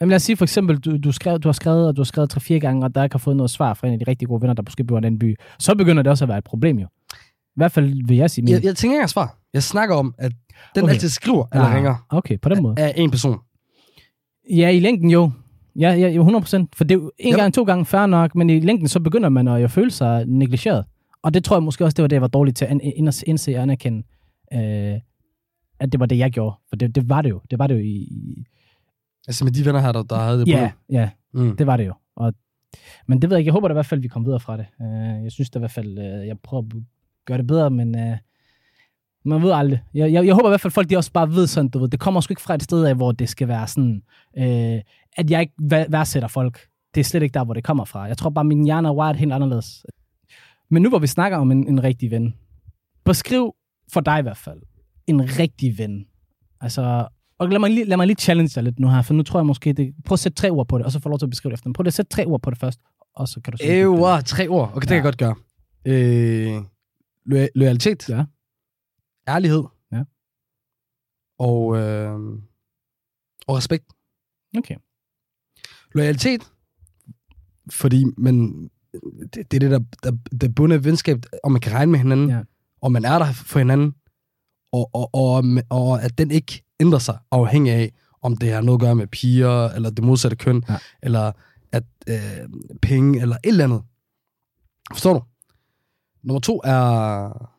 Jamen 0.01 0.11
lad 0.11 0.17
os 0.17 0.23
sige 0.23 0.37
for 0.37 0.45
eksempel, 0.45 0.79
du, 0.79 0.97
du, 0.97 1.13
skrev, 1.13 1.39
du 1.39 1.49
har 1.49 1.53
skrevet, 1.53 1.89
og 1.89 1.97
du 1.97 2.01
har 2.01 2.05
skrevet 2.05 2.31
tre-fire 2.31 2.61
gange, 2.61 2.85
og 2.87 2.95
der 2.95 3.05
ikke 3.05 3.15
har 3.15 3.19
fået 3.19 3.37
noget 3.37 3.51
svar 3.51 3.75
fra 3.75 3.87
en 3.87 3.93
af 3.93 3.99
de 3.99 4.05
rigtig 4.09 4.29
gode 4.29 4.43
venner, 4.43 4.55
der 4.55 4.63
måske 4.67 4.85
bor 4.85 4.97
i 4.97 4.99
en 4.99 5.05
anden 5.05 5.19
by. 5.19 5.37
Så 5.59 5.75
begynder 5.75 6.03
det 6.03 6.11
også 6.11 6.25
at 6.25 6.29
være 6.29 6.39
et 6.39 6.45
problem 6.45 6.79
jo. 6.79 6.87
I 7.15 7.57
hvert 7.57 7.73
fald 7.73 8.07
vil 8.07 8.17
jeg 8.17 8.31
sige 8.31 8.45
min. 8.45 8.55
jeg, 8.55 8.65
jeg 8.65 8.77
tænker 8.77 8.97
ikke 8.99 9.09
svar. 9.09 9.39
Jeg 9.53 9.63
snakker 9.63 9.95
om, 9.97 10.15
at 10.19 10.33
den 10.75 10.83
Okay. 10.85 10.93
altid 10.93 11.09
skriver 11.09 11.47
eller 11.53 11.67
Ah, 11.67 11.75
ringer 11.77 12.07
Okay, 12.09 12.39
på 12.43 12.49
den 12.49 12.63
måde. 12.63 12.75
af 12.79 12.95
en 12.97 13.11
person. 13.11 13.39
Ja, 14.51 14.69
i 14.69 14.81
længden 14.81 15.11
jo. 15.11 15.31
Ja, 15.81 15.93
ja, 15.93 16.09
jo 16.09 16.21
100 16.21 16.43
procent. 16.43 16.77
For 16.77 16.85
det 16.85 16.95
er 16.95 16.99
jo 16.99 17.13
en 17.19 17.31
Ja. 17.35 17.37
gang, 17.41 17.55
to 17.55 17.65
gange 17.65 17.85
fair 17.85 18.07
nok, 18.07 18.35
men 18.35 18.51
i 18.51 18.61
længden 18.61 18.89
så 18.89 19.01
begynder 19.01 19.29
man 19.29 19.49
at 19.49 19.63
jo 19.63 19.69
føle 19.69 19.91
sig 19.91 20.25
negligeret. 20.27 20.85
Og 21.23 21.35
det 21.35 21.45
tror 21.45 21.57
jeg 21.57 21.63
måske 21.63 21.85
også, 21.85 21.95
det 21.95 22.03
var 22.03 22.09
det, 22.09 22.15
jeg 22.17 22.23
var 22.23 22.29
dårlig 22.29 22.55
til 22.55 22.65
at 22.65 22.81
indse 23.27 23.57
og 23.57 23.63
anerkende, 23.63 24.03
øh, 24.53 25.01
at 25.81 25.93
det 25.93 26.01
var 26.01 26.07
det, 26.07 26.19
jeg 26.19 26.31
gjorde. 26.31 26.57
For 26.69 26.77
det, 26.77 26.95
det 26.95 27.09
var 27.09 27.23
det 27.23 27.31
jo. 27.31 27.41
Det 27.51 27.59
var 27.59 27.67
det 27.67 27.75
jo 27.75 27.81
i... 27.81 27.89
i 28.11 28.45
Altså 29.29 29.45
med 29.45 29.53
de 29.53 29.65
venner 29.65 29.81
her, 29.81 29.93
der, 29.93 30.03
der 30.03 30.17
havde 30.17 30.39
det 30.41 30.49
ja, 30.49 30.71
ja, 30.91 31.11
på. 31.35 31.43
Mm. 31.43 31.57
det 31.57 31.67
var 31.67 31.77
det 31.77 31.87
jo. 31.87 31.95
Og, 32.17 32.35
men 33.07 33.23
det 33.23 33.31
ved 33.31 33.37
jeg 33.37 33.41
ikke. 33.41 33.49
Jeg 33.49 33.53
håber 33.53 33.69
da 33.69 33.73
i 33.73 33.75
hvert 33.75 33.87
fald, 33.87 34.01
vi 34.01 34.09
kommer 34.09 34.27
videre 34.27 34.41
fra 34.41 34.57
det. 34.57 34.67
Øh, 34.83 35.25
jeg 35.25 35.33
synes 35.33 35.51
da 35.51 35.59
i 35.59 35.61
hvert 35.61 35.71
fald, 35.71 35.99
øh, 35.99 36.27
jeg 36.27 36.39
prøver 36.39 36.63
at 36.63 36.73
gøre 37.27 37.39
det 37.39 37.47
bedre, 37.47 37.71
men 37.71 37.99
øh, 37.99 38.17
man 39.25 39.43
ved 39.43 39.51
aldrig. 39.53 39.83
Jeg, 39.95 40.13
jeg, 40.13 40.27
jeg 40.27 40.35
håber 40.35 40.49
i 40.49 40.51
hvert 40.51 40.61
fald, 40.61 40.71
folk 40.73 40.91
de 40.91 40.97
også 40.97 41.13
bare 41.13 41.31
ved 41.31 41.47
sådan, 41.47 41.69
du 41.69 41.79
ved, 41.79 41.89
det 41.89 42.01
kommer 42.01 42.21
sgu 42.21 42.33
ikke 42.33 42.43
fra 42.43 42.55
et 42.55 42.63
sted 42.63 42.85
af, 42.85 42.95
hvor 42.95 43.13
det 43.13 43.29
skal 43.29 43.49
være 43.49 43.67
sådan, 43.67 44.03
øh, 44.39 44.81
at 45.17 45.31
jeg 45.31 45.41
ikke 45.41 45.55
væ- 45.63 45.87
værdsætter 45.91 46.29
folk. 46.29 46.69
Det 46.95 47.01
er 47.01 47.05
slet 47.05 47.23
ikke 47.23 47.35
der, 47.35 47.45
hvor 47.45 47.55
det 47.55 47.65
kommer 47.65 47.85
fra. 47.85 48.01
Jeg 48.03 48.19
tror 48.19 48.31
bare, 48.31 48.45
min 48.45 48.65
hjerne 48.65 48.89
er 48.89 48.93
wired 48.93 49.17
helt 49.17 49.33
anderledes. 49.33 49.87
Men 50.71 50.83
nu 50.83 50.89
hvor 50.89 50.99
vi 50.99 51.07
snakker 51.07 51.39
om 51.39 51.51
en, 51.51 51.69
en 51.69 51.83
rigtig 51.85 52.11
ven, 52.11 52.35
beskriv 53.05 53.55
for 53.93 54.01
dig 54.01 54.19
i 54.19 54.23
hvert 54.23 54.37
fald, 54.37 54.63
en 55.07 55.39
rigtig 55.39 55.79
ven. 55.79 56.07
Altså, 56.61 57.09
og 57.39 57.49
lad 57.49 57.59
mig, 57.59 57.71
lige, 57.71 57.85
lad 57.85 57.97
mig 57.97 58.07
lige 58.07 58.17
challenge 58.17 58.49
dig 58.55 58.63
lidt 58.63 58.79
nu 58.79 58.89
her, 58.89 59.03
for 59.03 59.15
nu 59.15 59.23
tror 59.23 59.41
jeg 59.41 59.47
måske, 59.47 59.73
det, 59.73 59.95
prøv 60.05 60.15
at 60.15 60.19
sætte 60.19 60.37
tre 60.37 60.51
ord 60.51 60.69
på 60.69 60.79
det, 60.79 60.87
og 60.87 60.93
så 60.93 61.01
får 61.01 61.11
du 61.11 61.13
lov 61.13 61.19
til 61.19 61.27
at 61.27 61.31
beskrive 61.31 61.51
det 61.51 61.55
efter. 61.59 61.73
Prøv 61.73 61.87
at 61.87 61.93
sætte 61.95 62.11
tre 62.11 62.25
ord 62.27 62.43
på 62.43 62.51
det 62.51 62.59
først, 62.59 62.81
og 63.15 63.29
så 63.29 63.41
kan 63.41 63.51
du 63.53 63.57
se. 63.57 63.65
Ewa, 63.81 64.21
tre 64.21 64.49
ord. 64.49 64.69
Okay, 64.69 64.81
det 64.81 64.89
kan 64.89 64.95
jeg 64.95 65.03
godt 65.03 65.19
gøre. 65.19 65.35
Øh, 65.87 66.63
lo- 67.25 67.47
loyalitet. 67.55 68.09
Ja. 68.09 68.25
Ærlighed. 69.29 69.65
Ja. 69.93 70.03
Og, 71.39 71.77
øh, 71.77 72.15
og 73.47 73.57
respekt. 73.57 73.85
Okay. 74.59 74.77
Loyalitet. 75.95 76.43
Fordi 77.71 78.05
man, 78.19 78.69
det, 79.35 79.51
det 79.51 79.55
er 79.55 79.59
det, 79.59 79.71
der, 79.71 79.81
der, 80.03 80.13
der 80.41 80.49
bunder 80.49 80.79
venskab, 80.79 81.19
og 81.45 81.53
man 81.53 81.61
kan 81.61 81.73
regne 81.73 81.93
med 81.93 81.99
hinanden, 81.99 82.31
Ja. 82.31 82.41
og 82.83 82.93
man 82.93 83.05
er 83.05 83.19
der 83.19 83.33
for 83.33 83.59
hinanden, 83.59 83.95
og, 84.73 84.91
og, 84.95 85.11
og, 85.15 85.45
og 85.71 86.03
at 86.03 86.19
den 86.19 86.31
ikke 86.31 86.65
ændrer 86.81 86.99
sig 86.99 87.19
afhængig 87.31 87.73
af, 87.73 87.93
om 88.23 88.37
det 88.37 88.53
har 88.53 88.61
noget 88.61 88.77
at 88.79 88.81
gøre 88.81 88.95
med 88.95 89.07
piger, 89.07 89.69
eller 89.69 89.91
det 89.91 90.05
modsatte 90.05 90.37
køn, 90.37 90.63
Ja. 90.69 90.77
eller 91.03 91.33
at 91.73 91.85
øh, 92.09 92.17
penge, 92.83 93.21
eller 93.21 93.37
et 93.37 93.49
eller 93.49 93.65
andet. 93.65 93.83
Forstår 94.93 95.13
du? 95.13 95.23
Nummer 96.23 96.41
to 96.41 96.61
er, 96.65 97.51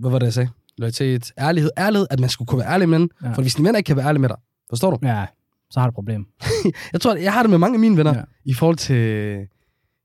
hvad 0.00 0.10
var 0.10 0.18
det, 0.18 0.26
jeg 0.26 0.32
sagde? 0.34 0.48
Loyalitet, 0.78 1.32
ærlighed. 1.38 1.70
Ærlighed, 1.78 2.06
at 2.10 2.20
man 2.20 2.28
skulle 2.30 2.46
kunne 2.46 2.58
være 2.58 2.72
ærlig 2.72 2.88
med 2.88 2.98
hinanden. 2.98 3.16
Ja. 3.22 3.32
For 3.32 3.42
hvis 3.42 3.54
dine 3.54 3.66
venner 3.68 3.78
ikke 3.78 3.86
kan 3.86 3.96
være 3.96 4.06
ærlige 4.06 4.20
med 4.20 4.28
dig, 4.28 4.36
forstår 4.70 4.90
du? 4.90 4.98
Ja, 5.06 5.26
så 5.72 5.80
har 5.80 5.86
du 5.86 5.90
et 5.90 5.94
problem. 5.94 6.26
Jeg 6.92 7.00
tror, 7.00 7.14
jeg 7.14 7.32
har 7.32 7.42
det 7.42 7.50
med 7.50 7.58
mange 7.58 7.74
af 7.76 7.80
mine 7.80 7.96
venner, 7.96 8.14
Ja. 8.16 8.22
i 8.44 8.54
forhold 8.54 8.76
til, 8.76 9.36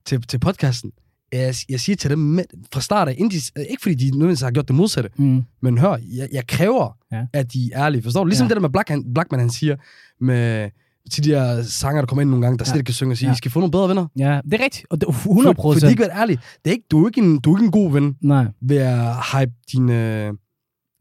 til, 0.05 0.21
til 0.21 0.39
podcasten. 0.39 0.91
Jeg, 1.33 1.55
jeg 1.69 1.79
siger 1.79 1.95
til 1.95 2.09
dem 2.09 2.19
med, 2.19 2.43
fra 2.73 2.81
start 2.81 3.07
af, 3.07 3.15
inden 3.17 3.31
de, 3.31 3.61
ikke 3.69 3.81
fordi 3.81 3.95
de 3.95 4.05
nødvendigvis 4.11 4.41
har 4.41 4.51
gjort 4.51 4.67
det 4.67 4.75
modsatte, 4.75 5.09
Mm. 5.17 5.43
men 5.61 5.77
hør, 5.77 5.97
jeg, 6.15 6.27
jeg 6.31 6.47
kræver, 6.47 6.97
Ja. 7.11 7.25
at 7.33 7.53
de 7.53 7.69
er 7.73 7.85
ærlige. 7.85 8.03
Forstår 8.03 8.23
du? 8.23 8.27
Ligesom 8.27 8.45
Ja. 8.45 8.47
det 8.49 8.55
der 8.55 8.61
med 8.61 8.69
Black, 8.69 8.89
han, 8.89 9.13
Blackman, 9.13 9.39
han 9.39 9.49
siger, 9.49 9.75
med 10.21 10.69
til 11.11 11.23
de 11.23 11.29
her 11.29 11.61
sanger, 11.63 12.01
der 12.01 12.05
kommer 12.07 12.21
ind 12.21 12.29
nogle 12.29 12.45
gange, 12.45 12.57
der 12.57 12.63
Ja. 12.67 12.69
slet 12.71 12.77
ikke 12.79 12.85
kan 12.87 12.93
synge 12.93 13.13
og 13.13 13.17
sige, 13.17 13.29
Ja. 13.29 13.33
I 13.33 13.37
skal 13.37 13.51
få 13.51 13.59
nogle 13.59 13.71
bedre 13.71 13.89
venner. 13.89 14.07
Ja, 14.17 14.41
det 14.45 14.53
er 14.59 14.63
rigtigt. 14.63 14.85
Og 14.89 15.01
det 15.01 15.07
er 15.07 15.11
100 15.11 15.43
For, 15.45 15.53
for 15.53 15.53
de 15.53 15.61
procent. 15.61 15.89
ikke 15.89 15.99
været 15.99 16.11
ærlige. 16.21 16.37
Det 16.65 16.71
er 16.71 16.73
ikke, 16.73 16.85
du, 16.91 17.03
er 17.03 17.07
ikke 17.09 17.21
en, 17.21 17.39
du 17.39 17.53
er 17.53 17.57
ikke 17.57 17.65
en 17.65 17.71
god 17.71 17.91
ven 17.91 18.15
Nej, 18.21 18.45
ved 18.61 18.77
at 18.77 19.15
hype 19.33 19.51
dine... 19.71 20.27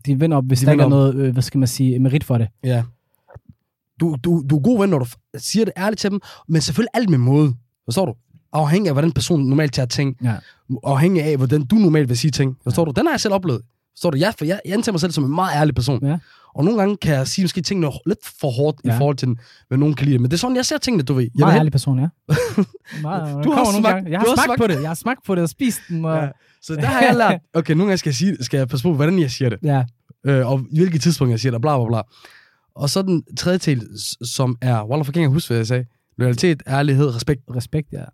de 0.07 0.20
vender 0.20 0.37
op, 0.37 0.44
hvis 0.46 0.61
De 0.61 0.66
der 0.66 0.72
ikke 0.72 0.85
er 0.85 0.88
noget, 0.88 1.14
øh, 1.14 1.33
hvad 1.33 1.42
skal 1.42 1.59
man 1.59 1.68
sige, 1.68 1.98
merit 1.98 2.24
for 2.24 2.38
det. 2.38 2.48
Ja. 2.64 2.83
Du, 4.00 4.16
du, 4.24 4.44
du 4.50 4.56
er 4.56 4.62
god 4.62 4.78
ven, 4.80 4.90
når 4.90 4.98
du 4.98 5.06
siger 5.38 5.64
det 5.64 5.74
ærligt 5.76 6.00
til 6.00 6.11
dem, 6.11 6.20
men 6.48 6.61
selvfølgelig 6.62 6.90
alt 6.94 7.11
med 7.11 7.18
måde. 7.18 7.54
Forstår 7.85 8.06
du? 8.06 8.14
afhængig 8.52 8.88
af, 8.88 8.94
hvordan 8.94 9.12
personen 9.12 9.48
normalt 9.48 9.72
tager 9.72 9.87
ting, 9.87 10.16
Ja. 10.22 10.35
afhængig 10.85 11.22
af, 11.22 11.37
hvordan 11.37 11.64
du 11.66 11.76
normalt 11.76 12.09
vil 12.09 12.16
sige 12.18 12.30
ting. 12.30 12.56
Forstår 12.64 12.85
du? 12.85 12.90
Den 12.96 13.06
har 13.06 13.12
jeg 13.12 13.20
selv 13.20 13.35
oplevet. 13.35 13.61
Forstår 13.94 14.11
du? 14.11 14.16
Jeg, 14.18 14.35
for 14.38 14.44
jeg, 14.44 14.61
jeg 14.64 14.74
antager 14.74 14.92
mig 14.92 15.00
selv 15.00 15.12
som 15.12 15.24
en 15.24 15.35
meget 15.35 15.54
ærlig 15.56 15.74
person. 15.74 16.06
Ja. 16.06 16.18
Og 16.54 16.64
nogle 16.64 16.78
gange 16.80 16.96
kan 16.96 17.14
jeg 17.14 17.28
sige 17.28 17.44
måske 17.44 17.61
tingene 17.62 17.90
lidt 18.06 18.18
for 18.40 18.50
hårdt 18.50 18.80
ja. 18.85 18.90
Ja. 18.90 18.94
i 18.96 18.98
forhold 18.98 19.16
til, 19.16 19.28
hvad 19.68 19.78
nogen 19.78 19.94
kan 19.94 20.06
lide. 20.06 20.18
Men 20.18 20.24
det 20.30 20.32
er 20.37 20.38
sådan, 20.38 20.56
jeg 20.56 20.66
ser 20.66 20.78
tingene, 20.78 21.02
du 21.02 21.14
ved. 21.14 21.22
Jeg 21.22 21.30
Meget 21.35 21.52
vil 21.52 21.59
ærlig 21.59 21.72
person, 21.72 21.98
ja. 21.98 22.09
Meget, 23.02 23.44
Du 23.44 23.50
har 23.52 23.64
smagt-. 23.80 24.09
Jeg 24.09 24.20
du 24.20 24.26
har 24.28 24.35
smagt 24.35 24.44
smagt- 24.46 24.61
på 24.61 24.66
det. 24.66 24.80
Jeg 24.80 24.90
har 24.90 24.94
smagt 24.94 25.24
på 25.26 25.35
det 25.35 25.42
og 25.42 25.48
spist 25.48 25.80
den. 25.88 26.04
Og, 26.04 26.16
Ja. 26.22 26.28
Så 26.62 26.74
der 26.74 26.87
har 26.87 27.00
jeg 27.02 27.16
lært, 27.16 27.40
okay, 27.59 27.72
nogle 27.74 27.88
gange 27.90 27.98
skal 27.98 28.11
jeg, 28.11 28.14
sige, 28.14 28.37
skal 28.44 28.59
jeg 28.59 28.68
passe 28.68 28.82
på, 28.82 28.94
hvordan 28.94 29.18
jeg 29.18 29.30
siger 29.30 29.48
det. 29.48 29.59
ja. 29.62 29.85
øh, 30.26 30.50
og 30.50 30.61
i 30.70 30.78
hvilket 30.78 31.02
tidspunkt 31.02 31.30
jeg 31.30 31.40
siger 31.40 31.52
det, 31.52 31.61
bla 31.61 31.78
bla 31.78 31.87
bla. 31.88 32.00
Og 32.76 32.90
så 32.90 33.02
den 33.02 33.22
tredje 33.36 33.58
del, 33.58 33.88
som 34.24 34.56
er, 34.60 34.84
Wallah, 34.88 35.04
for 35.04 35.12
kan 35.12 35.22
jeg 35.22 35.30
huske, 35.30 35.48
hvad 35.48 35.56
jeg 35.56 35.66
sagde. 35.66 35.84
Loyalitet, 36.18 36.62
ærlighed, 36.66 37.14
respekt. 37.14 37.40
Respekt, 37.56 37.92
ja. 37.92 38.04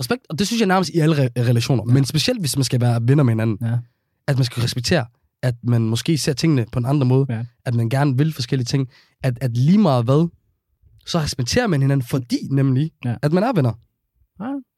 Respekt, 0.00 0.26
og 0.30 0.38
det 0.38 0.46
synes 0.46 0.60
jeg 0.60 0.66
nærmest 0.68 0.90
i 0.90 0.98
alle 0.98 1.16
re- 1.26 1.28
relationer, 1.36 1.84
ja. 1.88 1.94
men 1.94 2.04
specielt 2.04 2.40
hvis 2.40 2.56
man 2.56 2.64
skal 2.64 2.80
være 2.80 3.00
venner 3.02 3.24
med 3.24 3.32
hinanden. 3.32 3.58
Ja. 3.62 3.78
At 4.26 4.36
man 4.36 4.44
skal 4.44 4.62
respektere, 4.62 5.06
at 5.42 5.54
man 5.62 5.82
måske 5.82 6.18
ser 6.18 6.32
tingene 6.32 6.66
på 6.72 6.78
en 6.78 6.86
anden 6.86 7.08
måde, 7.08 7.26
Ja. 7.34 7.44
at 7.64 7.74
man 7.74 7.88
gerne 7.88 8.16
vil 8.18 8.32
forskellige 8.32 8.64
ting, 8.64 8.88
at, 9.22 9.38
at 9.40 9.56
lige 9.56 9.78
meget 9.78 10.04
hvad, 10.04 10.28
så 11.06 11.18
respekterer 11.18 11.66
man 11.66 11.80
hinanden, 11.82 12.06
fordi 12.06 12.38
nemlig, 12.50 12.90
Ja. 13.04 13.14
at 13.22 13.32
man 13.32 13.42
er 13.42 13.52
venner. 13.52 13.72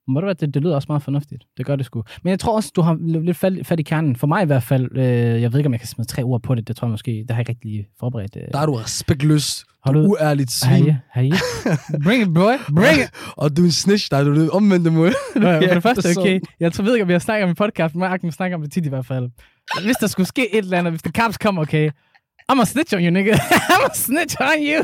Må 0.09 0.21
det, 0.21 0.27
være, 0.27 0.35
det, 0.35 0.55
det 0.55 0.63
lyder 0.63 0.75
også 0.75 0.87
meget 0.89 1.03
fornuftigt. 1.03 1.45
Det 1.57 1.67
gør 1.67 1.77
det 1.77 1.87
sgu. 1.87 2.03
Men 2.23 2.31
jeg 2.31 2.39
tror 2.39 2.57
også, 2.57 2.73
du 2.77 2.83
har 2.83 2.99
lidt 3.23 3.37
fat, 3.37 3.53
fat 3.63 3.81
i 3.81 3.83
kernen. 3.83 4.17
For 4.17 4.27
mig 4.27 4.43
i 4.43 4.47
hvert 4.47 4.63
fald, 4.63 4.97
øh, 4.97 5.43
jeg 5.43 5.53
ved 5.53 5.59
ikke, 5.59 5.67
om 5.67 5.73
jeg 5.73 5.81
kan 5.81 5.89
smide 5.89 6.09
tre 6.09 6.23
ord 6.23 6.43
på 6.43 6.55
det. 6.55 6.69
Det 6.69 6.77
tror 6.77 6.87
jeg 6.87 6.91
måske, 6.91 7.11
det 7.11 7.31
har 7.31 7.37
jeg 7.37 7.41
ikke 7.41 7.51
rigtig 7.51 7.71
lige 7.71 7.87
forberedt. 8.01 8.37
Øh. 8.37 8.43
Der 8.53 8.59
er 8.59 8.67
du 8.67 8.73
respektløs, 8.75 9.65
Har 9.87 9.93
du 9.93 10.01
uærligt 10.01 10.53
svin, 10.53 10.85
Hej, 10.85 10.95
hej. 11.15 11.31
Bring 12.05 12.23
it, 12.23 12.35
boy. 12.35 12.53
Bring 12.75 13.01
it. 13.01 13.11
og 13.41 13.57
du 13.57 13.63
er 13.63 13.67
en 13.67 13.73
snitch, 13.73 14.11
der 14.11 14.17
er 14.17 14.25
du 14.25 14.35
det 14.35 14.51
omvendte 14.51 14.91
måde. 14.91 15.13
Ja, 15.37 15.69
for 15.69 15.75
det 15.75 15.83
første, 15.83 16.21
okay. 16.21 16.41
Jeg 16.61 16.73
tror, 16.73 16.85
ved 16.85 16.95
ikke, 16.95 17.05
om 17.05 17.11
jeg 17.11 17.23
snakker 17.23 17.47
om 17.47 17.51
i 17.51 17.55
podcast, 17.55 17.95
men 17.95 18.03
jeg 18.11 18.21
kan 18.21 18.33
snakke 18.33 18.57
om 18.57 18.63
det 18.63 18.73
tit 18.73 18.87
i 18.87 18.89
hvert 18.89 19.07
fald. 19.07 19.31
Hvis 19.85 19.97
der 19.97 20.07
skulle 20.07 20.27
ske 20.27 20.55
et 20.55 20.59
eller 20.65 20.79
andet, 20.79 20.93
hvis 20.93 21.03
the 21.03 21.13
cops 21.13 21.39
kommer, 21.39 21.63
okay. 21.63 21.91
I'm 22.53 22.61
a 22.61 22.65
snitch 22.65 22.95
on 22.95 23.01
you, 23.03 23.11
nigga. 23.11 23.33
I'm 23.73 23.85
a 23.91 23.95
snitch 23.95 24.37
on 24.41 24.59
you. 24.59 24.83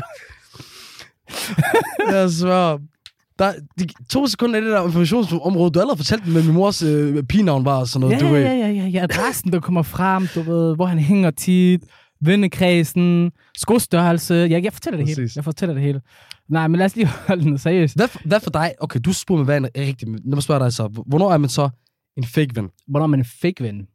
Jeg 2.11 2.31
svær. 2.31 2.77
Der, 3.41 3.53
de, 3.79 3.87
to 4.09 4.27
sekunder 4.27 4.59
i 4.59 4.63
det 4.63 4.71
der 4.71 4.85
informationsområde, 4.85 5.71
du 5.71 5.79
allerede 5.79 5.97
fortalt 5.97 6.23
dem, 6.25 6.31
hvad 6.33 6.43
min 6.43 6.53
mors 6.53 6.83
øh, 6.83 7.23
pigenavn 7.23 7.65
var 7.65 7.83
sådan 7.85 8.01
noget. 8.07 8.21
Ja, 8.21 8.27
du 8.27 8.33
ved. 8.33 8.41
ja, 8.41 8.53
ja, 8.53 8.67
ja, 8.67 8.87
ja. 8.87 9.03
Adressen, 9.03 9.51
der 9.53 9.59
kommer 9.59 9.81
frem, 9.81 10.27
du 10.35 10.41
ved, 10.41 10.75
hvor 10.75 10.85
han 10.85 10.99
hænger 10.99 11.31
tit, 11.31 11.81
vennekredsen, 12.21 13.31
skostørrelse. 13.57 14.33
Jeg, 14.33 14.63
jeg 14.63 14.73
fortæller 14.73 14.97
det 14.97 15.07
hele. 15.07 15.21
Præcis. 15.21 15.35
Jeg 15.35 15.43
fortæller 15.43 15.73
det 15.73 15.83
hele. 15.83 16.01
Nej, 16.49 16.67
men 16.67 16.77
lad 16.77 16.85
os 16.85 16.95
lige 16.95 17.07
holde 17.27 17.43
den 17.43 17.57
seriøst. 17.57 17.95
Hvad, 17.95 18.07
for- 18.07 18.19
hvad 18.25 18.39
for 18.39 18.49
dig? 18.49 18.73
Okay, 18.79 18.99
du 19.05 19.13
spurgte 19.13 19.37
mig, 19.39 19.45
hvad 19.45 19.55
er 19.55 19.59
en 19.79 19.87
rigtig... 19.87 20.07
Lad 20.07 20.19
mig 20.25 20.43
spørge 20.43 20.59
dig 20.63 20.73
så. 20.73 21.03
Hvornår 21.07 21.31
er 21.33 21.37
man 21.37 21.49
så 21.49 21.69
en 22.17 22.23
fake 22.23 22.49
ven? 22.55 22.69
Hvornår 22.87 23.03
er 23.03 23.07
man 23.07 23.19
en 23.19 23.25
fake 23.41 23.63
ven? 23.63 23.87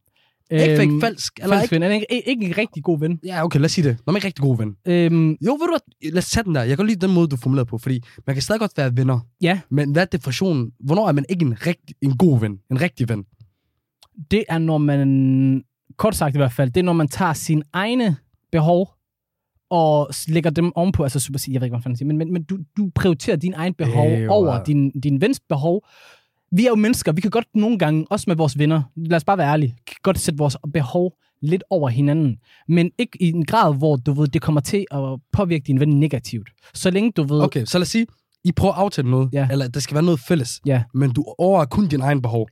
Ikke 0.51 0.77
fake, 0.77 1.01
falsk? 1.01 1.33
Eller 1.43 1.57
falsk 1.57 1.73
ikke? 1.73 1.85
ven. 1.85 1.93
Er 1.93 1.95
ikke, 1.95 2.29
ikke 2.29 2.47
en 2.47 2.59
rigtig 2.59 2.83
god 2.85 3.01
ven. 3.01 3.21
Ja, 3.25 3.45
okay, 3.45 3.59
lad 3.59 3.65
os 3.65 3.73
sige 3.73 3.89
det. 3.89 3.99
Når 4.07 4.13
man 4.13 4.21
er 4.21 4.21
en 4.21 4.25
rigtig 4.25 4.43
god 4.43 4.57
ven. 4.59 4.77
Øhm, 4.87 5.29
Jo, 5.31 5.53
ved 5.53 5.59
du 5.59 5.73
hvad? 5.73 6.11
Lad 6.11 6.19
os 6.19 6.31
tage 6.31 6.45
den 6.45 6.55
der. 6.55 6.61
Jeg 6.61 6.69
kan 6.69 6.77
godt 6.77 6.89
lide 6.89 7.07
den 7.07 7.15
måde, 7.15 7.29
du 7.29 7.37
formulerede 7.37 7.69
på, 7.69 7.79
fordi 7.79 8.03
man 8.27 8.37
kan 8.37 8.43
stadig 8.43 8.61
godt 8.61 8.73
være 8.77 8.97
venner. 8.97 9.21
ja, 9.41 9.61
Men 9.71 9.93
hvad 9.93 10.03
er 10.03 10.07
definitionen? 10.07 10.73
Hvornår 10.81 11.09
er 11.09 11.13
man 11.13 11.25
ikke 11.29 11.45
en, 11.45 11.67
rigtig, 11.67 11.97
en 12.03 12.17
god 12.17 12.41
ven? 12.41 12.59
En 12.71 12.81
rigtig 12.81 13.09
ven? 13.09 13.25
det 14.31 14.45
er, 14.49 14.59
når 14.59 14.79
man, 14.79 15.65
kort 15.97 16.17
sagt 16.17 16.35
i 16.35 16.39
hvert 16.39 16.53
fald, 16.53 16.71
det 16.71 16.81
er, 16.81 16.85
når 16.85 16.93
man 16.93 17.09
tager 17.09 17.33
sine 17.33 17.63
egne 17.73 18.17
behov 18.53 18.89
og 19.71 20.11
lægger 20.29 20.51
dem 20.51 20.73
ovenpå, 20.77 21.03
altså 21.03 21.21
super 21.21 21.39
jeg 21.49 21.61
ved 21.61 21.67
ikke, 21.67 21.75
hvad 21.77 21.83
fanden 21.83 21.97
siger, 21.97 22.07
men, 22.07 22.19
men, 22.19 22.33
men 22.33 22.45
du, 22.45 22.59
du 22.77 22.91
prioriterer 22.95 23.37
din 23.37 23.55
egen 23.55 23.75
behov 23.75 24.11
jo, 24.11 24.33
over 24.33 24.61
øh, 24.61 24.67
din, 24.67 24.91
din 24.91 25.21
vens 25.21 25.41
behov. 25.49 25.87
Vi 26.53 26.65
er 26.65 26.69
jo 26.69 26.75
mennesker, 26.75 27.13
vi 27.13 27.21
kan 27.21 27.31
godt 27.31 27.47
nogle 27.55 27.79
gange, 27.79 28.07
også 28.11 28.25
med 28.29 28.37
vores 28.37 28.59
venner, 28.59 28.83
lad 28.97 29.17
os 29.17 29.25
bare 29.25 29.39
være 29.39 29.53
ærlige, 29.53 29.77
kan 29.87 29.97
godt 30.03 30.19
sætte 30.19 30.39
vores 30.39 30.57
behov 30.73 31.13
lidt 31.43 31.65
over 31.71 31.89
hinanden, 31.89 32.37
men 32.69 32.91
ikke 32.99 33.23
i 33.23 33.29
en 33.29 33.45
grad, 33.45 33.75
hvor 33.77 33.97
du 33.97 34.13
ved, 34.13 34.29
det 34.29 34.43
kommer 34.43 34.61
til 34.61 34.85
at 34.91 35.01
påvirke 35.33 35.65
din 35.67 35.81
ven 35.81 36.01
negativt. 36.01 36.49
Så 36.75 36.91
længe 36.91 37.13
du 37.13 37.23
ved, 37.23 37.41
Okay, 37.43 37.65
så 37.65 37.79
lad 37.79 37.83
os 37.83 37.89
sige, 37.89 38.07
I 38.45 38.53
prøver 38.53 38.75
at 38.75 38.81
aftale 38.81 39.11
noget, 39.11 39.29
Ja. 39.33 39.49
eller 39.51 39.69
der 39.69 39.81
skal 39.81 39.95
være 39.95 40.05
noget 40.05 40.21
fælles, 40.21 40.61
Ja. 40.67 40.83
men 40.95 41.13
du 41.13 41.35
overvejer 41.39 41.67
kun 41.67 41.87
din 41.89 42.01
egen 42.01 42.23
behov. 42.23 42.49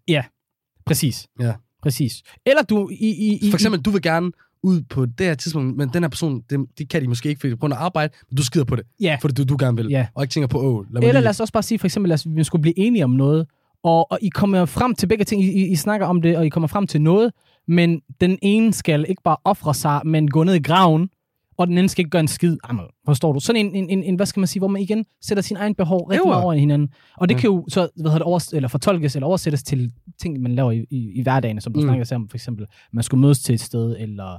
præcis. 0.86 1.26
Ja. 1.40 1.52
Præcis. 1.82 2.22
Eller 2.46 2.62
du 2.62 2.88
i, 2.92 2.94
i, 3.06 3.38
i 3.46 3.50
For 3.50 3.56
eksempel, 3.56 3.80
du 3.80 3.90
vil 3.90 4.02
gerne 4.02 4.32
ud 4.62 4.82
på 4.82 5.06
det 5.06 5.26
her 5.26 5.34
tidspunkt, 5.34 5.76
men 5.76 5.88
den 5.88 6.02
her 6.02 6.08
person, 6.08 6.42
det, 6.50 6.66
det 6.78 6.88
kan 6.88 7.02
de 7.02 7.08
måske 7.08 7.28
ikke, 7.28 7.40
fordi 7.40 7.50
er 7.52 7.56
på 7.56 7.60
grund 7.60 7.74
af 7.74 7.78
arbejde, 7.78 8.12
men 8.30 8.36
du 8.36 8.44
skider 8.44 8.64
på 8.64 8.76
det, 8.76 8.84
Ja. 9.00 9.18
fordi 9.20 9.34
du, 9.34 9.44
du 9.44 9.56
gerne 9.60 9.76
vil, 9.76 9.86
Ja. 9.90 10.06
og 10.14 10.22
ikke 10.24 10.32
tænker 10.32 10.46
på, 10.48 10.58
åh, 10.58 10.84
lad 10.84 10.92
mig 10.92 11.08
Eller 11.08 11.12
lige... 11.12 11.22
lad 11.22 11.30
os 11.30 11.40
også 11.40 11.52
bare 11.52 11.62
sige, 11.62 11.78
for 11.78 11.86
eksempel, 11.86 12.08
lad 12.08 12.14
os, 12.14 12.26
vi 12.28 12.44
skulle 12.44 12.62
blive 12.62 12.78
enige 12.78 13.04
om 13.04 13.10
noget, 13.10 13.46
og, 13.84 14.12
og 14.12 14.18
I 14.22 14.28
kommer 14.28 14.64
frem 14.64 14.94
til 14.94 15.06
begge 15.06 15.24
ting, 15.24 15.42
I, 15.44 15.50
I, 15.52 15.70
I 15.70 15.76
snakker 15.76 16.06
om 16.06 16.22
det, 16.22 16.36
og 16.36 16.46
I 16.46 16.48
kommer 16.48 16.66
frem 16.66 16.86
til 16.86 17.00
noget, 17.02 17.32
men 17.68 18.00
den 18.20 18.38
ene 18.42 18.72
skal 18.72 19.04
ikke 19.08 19.22
bare 19.24 19.36
ofre 19.44 19.74
sig, 19.74 20.00
men 20.04 20.28
gå 20.30 20.44
ned 20.44 20.54
i 20.54 20.62
graven, 20.62 21.08
og 21.58 21.66
den 21.66 21.78
anden 21.78 21.88
skal 21.88 22.00
ikke 22.00 22.10
gøre 22.10 22.20
en 22.20 22.28
skid. 22.28 22.56
Jamen, 22.68 22.84
forstår 23.06 23.32
du? 23.32 23.40
Sådan 23.40 23.66
en, 23.66 23.74
en, 23.74 23.90
en, 23.90 24.02
en, 24.02 24.14
hvad 24.16 24.26
skal 24.26 24.40
man 24.40 24.46
sige, 24.46 24.60
hvor 24.60 24.68
man 24.68 24.82
igen 24.82 25.04
sætter 25.22 25.42
sin 25.42 25.56
egen 25.56 25.74
behov 25.74 26.08
rigtig 26.08 26.28
meget 26.28 26.44
over 26.44 26.52
i 26.52 26.58
hinanden. 26.58 26.88
Og 27.16 27.28
det 27.28 27.34
Ja. 27.34 27.40
kan 27.40 27.50
jo 27.50 27.64
så 27.68 27.80
hvad 27.80 28.10
hedder 28.10 28.18
det, 28.18 28.22
over, 28.22 28.48
eller 28.52 28.68
fortolkes 28.68 29.16
eller 29.16 29.26
oversættes 29.26 29.62
til 29.62 29.92
ting, 30.20 30.40
man 30.40 30.54
laver 30.54 30.72
i, 30.72 30.84
i, 30.90 31.10
i 31.14 31.22
hverdagen, 31.22 31.60
som 31.60 31.72
du 31.72 31.80
Mm. 31.80 31.86
mm. 31.86 31.88
snakker 32.04 32.16
om, 32.16 32.28
for 32.28 32.36
eksempel, 32.36 32.66
man 32.92 33.02
skulle 33.02 33.20
mødes 33.20 33.38
til 33.42 33.54
et 33.54 33.60
sted, 33.60 33.96
eller 34.00 34.38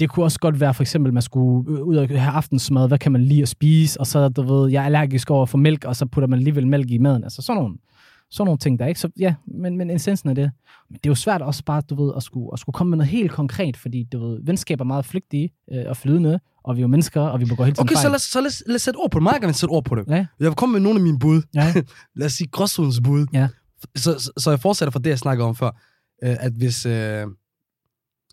det 0.00 0.10
kunne 0.10 0.24
også 0.24 0.38
godt 0.40 0.60
være, 0.60 0.74
for 0.74 0.82
eksempel, 0.82 1.12
man 1.12 1.22
skulle 1.22 1.70
øh, 1.78 1.82
ud 1.82 1.96
og 1.96 2.08
have 2.08 2.32
aftensmad, 2.32 2.88
hvad 2.88 2.98
kan 2.98 3.12
man 3.12 3.22
lide 3.24 3.42
at 3.42 3.48
spise, 3.48 4.00
og 4.00 4.06
så, 4.06 4.28
du 4.28 4.42
ved, 4.42 4.70
jeg 4.70 4.80
er 4.80 4.86
allergisk 4.86 5.30
over 5.30 5.46
for 5.46 5.58
mælk, 5.58 5.84
og 5.84 5.96
så 5.96 6.06
putter 6.06 6.28
man 6.28 6.38
alligevel 6.38 6.66
mælk 6.68 6.90
i 6.90 6.98
maden. 6.98 7.24
Altså 7.24 7.42
sådan 7.42 7.62
nogle, 7.62 7.76
sådan 8.32 8.46
nogle 8.46 8.58
ting 8.58 8.78
der, 8.78 8.86
ikke? 8.86 9.00
Så 9.00 9.08
ja, 9.18 9.34
men, 9.46 9.76
men 9.76 9.90
essensen 9.90 10.28
af 10.28 10.34
det. 10.34 10.50
Men 10.90 10.94
det 10.94 11.06
er 11.06 11.10
jo 11.10 11.14
svært 11.14 11.42
også 11.42 11.64
bare, 11.64 11.80
du 11.80 12.04
ved, 12.04 12.12
at 12.16 12.22
skulle, 12.22 12.48
at 12.52 12.58
skulle 12.58 12.74
komme 12.74 12.90
med 12.90 12.98
noget 12.98 13.10
helt 13.10 13.30
konkret, 13.32 13.76
fordi, 13.76 14.02
du 14.12 14.18
ved, 14.28 14.40
venskab 14.44 14.80
er 14.80 14.84
meget 14.84 15.04
flygtige 15.04 15.50
øh, 15.72 15.84
og 15.88 15.96
flydende, 15.96 16.40
og 16.64 16.76
vi 16.76 16.80
er 16.80 16.82
jo 16.82 16.88
mennesker, 16.88 17.20
og 17.20 17.40
vi 17.40 17.44
begår 17.44 17.64
hele 17.64 17.74
tiden 17.74 17.86
Okay, 17.86 17.94
så 17.94 18.00
fejl. 18.00 18.10
lad, 18.10 18.16
os- 18.16 18.22
så 18.22 18.40
lad, 18.40 18.66
lad 18.66 18.74
os 18.74 18.82
sætte 18.82 18.96
ord 18.98 19.10
på 19.10 19.18
det. 19.18 19.22
Meget 19.22 19.40
gerne 19.40 19.52
sætte 19.54 19.70
ord 19.72 19.84
på 19.84 19.94
det. 19.94 20.04
Ja. 20.08 20.14
Jeg 20.14 20.26
vil 20.38 20.54
komme 20.54 20.72
med 20.72 20.80
nogle 20.80 20.98
af 20.98 21.02
mine 21.02 21.18
bud. 21.18 21.42
Ja, 21.54 21.74
Lad 22.16 22.26
os 22.26 22.32
sige 22.32 22.48
gråzonens 22.48 23.00
bud. 23.04 23.26
Ja. 23.32 23.48
Så, 23.96 24.18
så, 24.18 24.32
så 24.36 24.50
jeg 24.50 24.60
fortsætter 24.60 24.90
fra 24.92 25.00
det, 25.00 25.10
jeg 25.10 25.18
snakkede 25.18 25.48
om 25.48 25.54
før. 25.54 25.70
Øh, 26.24 26.36
at 26.40 26.52
hvis, 26.52 26.86
øh, 26.86 27.26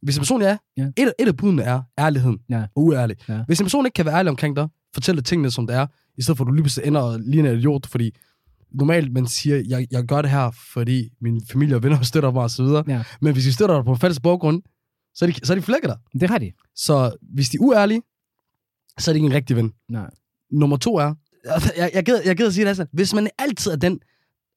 hvis 0.01 0.17
en 0.17 0.19
person 0.21 0.41
er, 0.41 0.57
Ja. 0.77 0.88
et, 0.97 1.13
et 1.19 1.27
af 1.27 1.38
budene 1.38 1.62
er 1.63 1.81
ærligheden 1.99 2.39
Ja. 2.49 2.62
og 2.75 2.83
uærlig. 2.83 3.17
Ja. 3.29 3.43
Hvis 3.47 3.59
en 3.59 3.65
person 3.65 3.85
ikke 3.85 3.93
kan 3.95 4.05
være 4.05 4.15
ærlig 4.19 4.29
omkring 4.29 4.55
dig, 4.55 4.67
fortælle 4.93 5.21
tingene, 5.21 5.51
som 5.51 5.67
det 5.67 5.75
er, 5.75 5.88
i 6.17 6.21
stedet 6.21 6.38
for 6.38 6.43
at 6.45 6.47
du 6.47 6.53
lige 6.53 6.63
pludselig 6.63 6.88
ender 6.88 7.01
og 7.01 7.19
ligner 7.19 7.51
en 7.51 7.57
idiot, 7.57 7.88
fordi 7.88 8.15
normalt 8.71 9.13
man 9.13 9.27
siger, 9.27 9.63
jeg, 9.67 9.88
jeg 9.91 10.03
gør 10.03 10.21
det 10.21 10.32
her, 10.32 10.51
fordi 10.73 11.10
min 11.21 11.41
familie 11.51 11.75
og 11.75 11.84
venner 11.84 12.01
støtter 12.12 12.32
mig 12.32 12.43
osv. 12.43 12.65
Ja. 12.88 13.03
Men 13.21 13.34
hvis 13.34 13.43
de 13.43 13.53
støtter 13.53 13.75
dig 13.75 13.86
på 13.86 13.91
en 13.91 13.99
falsk 13.99 14.21
baggrund, 14.21 14.62
så 15.15 15.25
er 15.25 15.29
de, 15.32 15.45
så 15.45 15.53
er 15.53 15.55
de 15.55 15.62
flækker 15.62 15.88
dig. 15.88 16.21
det 16.21 16.29
har 16.29 16.38
de. 16.38 16.51
Så 16.75 17.17
hvis 17.21 17.49
de 17.49 17.58
er 17.58 17.62
uærlige, 17.62 18.01
så 18.99 19.12
er 19.12 19.13
de 19.13 19.17
ikke 19.17 19.25
en 19.27 19.34
rigtig 19.34 19.55
ven. 19.55 19.73
Nej. 19.89 20.10
Nummer 20.51 20.77
to 20.77 20.95
er, 20.95 21.13
jeg, 21.77 21.91
jeg, 21.93 22.05
gider, 22.05 22.21
jeg 22.25 22.36
gider 22.38 22.47
at 22.49 22.53
sige 22.53 22.63
det, 22.63 22.69
altså, 22.69 22.86
hvis 22.93 23.13
man 23.13 23.29
altid 23.39 23.71
er 23.71 23.75
den, 23.75 23.99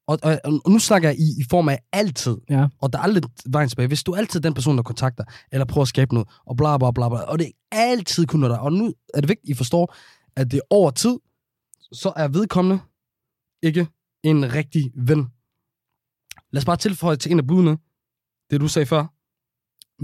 og, 0.07 0.19
og, 0.23 0.41
og 0.45 0.71
nu 0.71 0.79
snakker 0.79 1.09
jeg 1.09 1.19
i, 1.19 1.23
i 1.41 1.45
form 1.51 1.69
af 1.69 1.79
altid, 1.93 2.37
Ja. 2.51 2.67
og 2.81 2.93
der 2.93 2.99
er 2.99 3.03
aldrig 3.03 3.23
vejen 3.47 3.69
tilbage. 3.69 3.89
Hvis 3.89 4.03
du 4.03 4.13
er 4.13 4.17
altid 4.17 4.41
den 4.41 4.55
person, 4.55 4.77
der 4.77 4.83
kontakter, 4.83 5.25
eller 5.53 5.65
prøver 5.65 5.83
at 5.83 5.89
skabe 5.89 6.15
noget, 6.15 6.29
og 6.47 6.57
bla 6.57 6.79
bla 6.79 6.91
bla 6.91 7.09
bla, 7.09 7.19
og 7.19 7.39
det 7.39 7.47
er 7.47 7.53
altid 7.79 8.27
kun 8.27 8.43
der, 8.43 8.59
og 8.59 8.73
nu 8.73 8.93
er 9.15 9.21
det 9.21 9.29
vigtigt, 9.29 9.51
I 9.51 9.55
forstår, 9.55 9.95
at 10.37 10.51
det 10.51 10.57
er 10.57 10.61
over 10.71 10.91
tid, 10.91 11.17
så 11.93 12.13
er 12.17 12.29
vedkommende 12.29 12.79
ikke 13.63 13.87
en 14.23 14.55
rigtig 14.55 14.93
ven. 14.95 15.27
Lad 16.51 16.61
os 16.61 16.65
bare 16.65 16.77
tilføje 16.77 17.17
til 17.17 17.33
en 17.33 17.39
af 17.39 17.47
budene, 17.47 17.79
det 18.51 18.61
du 18.61 18.69
sagde 18.69 18.87
før. 18.87 19.07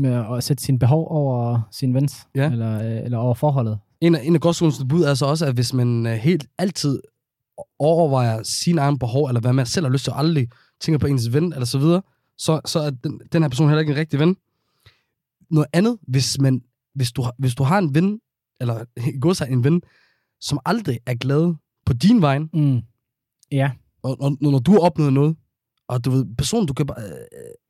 Med 0.00 0.36
at 0.36 0.44
sætte 0.44 0.62
sin 0.62 0.78
behov 0.78 1.06
over 1.10 1.60
sin 1.70 1.94
vens, 1.94 2.26
Ja. 2.34 2.50
eller, 2.50 2.74
øh, 2.98 3.04
eller 3.04 3.18
over 3.18 3.34
forholdet. 3.34 3.78
En 4.00 4.14
af, 4.14 4.20
en 4.24 4.34
af 4.34 4.40
gråzonens 4.40 4.82
bud 4.88 5.02
er 5.02 5.14
så 5.14 5.26
også, 5.26 5.46
at 5.46 5.54
hvis 5.54 5.72
man 5.74 6.06
øh, 6.06 6.12
helt 6.12 6.46
altid 6.58 7.00
overvejer 7.78 8.42
sin 8.42 8.78
egen 8.78 8.98
behov, 8.98 9.26
eller 9.28 9.40
hvad 9.40 9.52
man 9.52 9.66
selv 9.66 9.86
har 9.86 9.92
lyst 9.92 10.04
til, 10.04 10.12
og 10.12 10.18
aldrig 10.18 10.48
tænker 10.80 10.98
på 10.98 11.06
ens 11.06 11.32
ven, 11.32 11.52
eller 11.52 11.64
så 11.66 11.78
videre, 11.78 12.02
så, 12.38 12.60
så 12.64 12.78
er 12.80 12.90
den, 12.90 13.20
den 13.32 13.42
her 13.42 13.48
person 13.48 13.68
heller 13.68 13.80
ikke 13.80 13.92
en 13.92 13.98
rigtig 13.98 14.18
ven. 14.20 14.36
Noget 15.50 15.66
andet, 15.72 15.98
hvis, 16.02 16.40
man, 16.40 16.62
hvis, 16.94 17.12
du, 17.12 17.24
hvis 17.38 17.54
du 17.54 17.62
har 17.62 17.78
en 17.78 17.94
ven, 17.94 18.20
eller 18.60 18.84
gå 19.20 19.34
sig 19.34 19.48
en 19.50 19.64
ven, 19.64 19.82
som 20.40 20.58
aldrig 20.64 20.98
er 21.06 21.14
glad 21.14 21.54
på 21.86 21.92
din 21.92 22.22
vej, 22.22 22.38
Mm. 22.38 22.80
Ja. 23.52 23.70
Og, 24.08 24.16
og 24.20 24.36
når 24.40 24.58
du 24.58 24.72
har 24.72 24.78
opnået 24.78 25.12
noget, 25.12 25.36
og 25.88 26.04
du 26.04 26.10
ved, 26.10 26.26
personen, 26.38 26.66
du 26.66 26.72
kan 26.72 26.86
bare, 26.86 27.02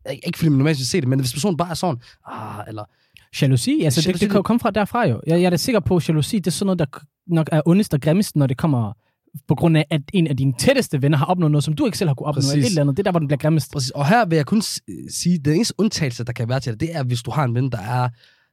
øh, 0.08 0.16
ikke 0.26 0.38
fordi 0.38 0.48
man 0.48 0.58
normalt 0.58 0.78
se 0.78 1.00
det, 1.00 1.08
men 1.08 1.20
hvis 1.20 1.32
personen 1.32 1.56
bare 1.56 1.70
er 1.70 1.74
sådan, 1.74 2.00
ah, 2.26 2.64
eller 2.68 2.84
Jalousi, 3.42 3.80
altså 3.84 4.00
det, 4.00 4.06
Jalousi, 4.06 4.24
det 4.24 4.30
kan 4.30 4.36
jo 4.38 4.42
komme 4.42 4.60
fra 4.60 4.70
derfra 4.70 5.08
jo. 5.08 5.20
Jeg, 5.26 5.40
jeg 5.40 5.46
er 5.46 5.50
da 5.50 5.56
sikker 5.56 5.80
på, 5.80 5.96
at 5.96 6.08
jalousi, 6.08 6.38
det 6.38 6.46
er 6.46 6.50
sådan 6.50 6.66
noget, 6.66 6.78
der 6.78 6.86
nok 7.26 7.48
er 7.52 7.62
ondest 7.66 7.94
og 7.94 8.00
grimmest, 8.00 8.36
når 8.36 8.46
det 8.46 8.56
kommer 8.56 8.92
på 9.48 9.54
grund 9.54 9.76
af, 9.76 9.86
at 9.90 10.00
en 10.12 10.26
af 10.26 10.36
dine 10.36 10.52
tætteste 10.58 11.02
venner 11.02 11.18
har 11.18 11.26
opnået 11.26 11.52
noget, 11.52 11.64
som 11.64 11.74
du 11.74 11.86
ikke 11.86 11.98
selv 11.98 12.08
har 12.08 12.14
kunne 12.14 12.26
opnå. 12.26 12.40
Præcis. 12.40 12.64
Et 12.64 12.66
eller 12.66 12.80
andet. 12.80 12.96
Det 12.96 13.02
er 13.02 13.04
der, 13.04 13.10
hvor 13.10 13.18
den 13.18 13.28
bliver 13.28 13.38
grimmest. 13.38 13.72
Præcis. 13.72 13.90
Og 13.90 14.08
her 14.08 14.26
vil 14.26 14.36
jeg 14.36 14.46
kun 14.46 14.62
sige, 15.10 15.34
at 15.34 15.44
den 15.44 15.54
eneste 15.54 15.74
undtagelse, 15.78 16.24
der 16.24 16.32
kan 16.32 16.48
være 16.48 16.60
til 16.60 16.72
det, 16.72 16.80
det 16.80 16.96
er, 16.96 17.02
hvis 17.02 17.22
du 17.22 17.30
har 17.30 17.44
en 17.44 17.54
ven, 17.54 17.72
der 17.72 17.78
er, 17.78 18.08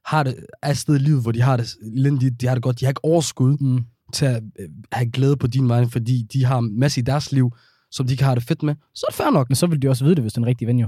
har 0.05 0.23
det, 0.23 0.35
er 0.63 0.69
et 0.71 0.77
sted 0.77 0.95
i 0.95 0.99
livet, 0.99 1.21
hvor 1.21 1.31
de 1.31 1.41
har 1.41 1.57
det 1.57 1.75
elendigt, 1.95 2.41
de 2.41 2.47
har 2.47 2.55
det 2.55 2.63
godt, 2.63 2.79
de 2.79 2.85
har 2.85 2.89
ikke 2.91 3.05
overskud 3.05 3.57
Mm. 3.59 3.83
til 4.13 4.25
at 4.25 4.43
øh, 4.59 4.69
have 4.91 5.11
glæde 5.11 5.37
på 5.37 5.47
din 5.47 5.69
vej, 5.69 5.85
fordi 5.89 6.23
de 6.33 6.45
har 6.45 6.57
en 6.59 6.79
masse 6.79 7.01
i 7.01 7.03
deres 7.03 7.31
liv, 7.31 7.51
som 7.95 8.07
de 8.07 8.17
kan 8.17 8.25
have 8.25 8.35
det 8.35 8.43
fedt 8.43 8.63
med, 8.63 8.75
så 8.93 9.05
er 9.07 9.09
det 9.11 9.17
fair 9.17 9.29
nok. 9.29 9.49
Men 9.49 9.55
så 9.55 9.67
vil 9.67 9.81
du 9.81 9.89
også 9.89 10.03
vide 10.03 10.15
det, 10.15 10.23
hvis 10.23 10.33
du 10.33 10.41
er 10.41 10.43
en 10.43 10.47
rigtig 10.47 10.67
ven 10.67 10.79
jo. 10.79 10.87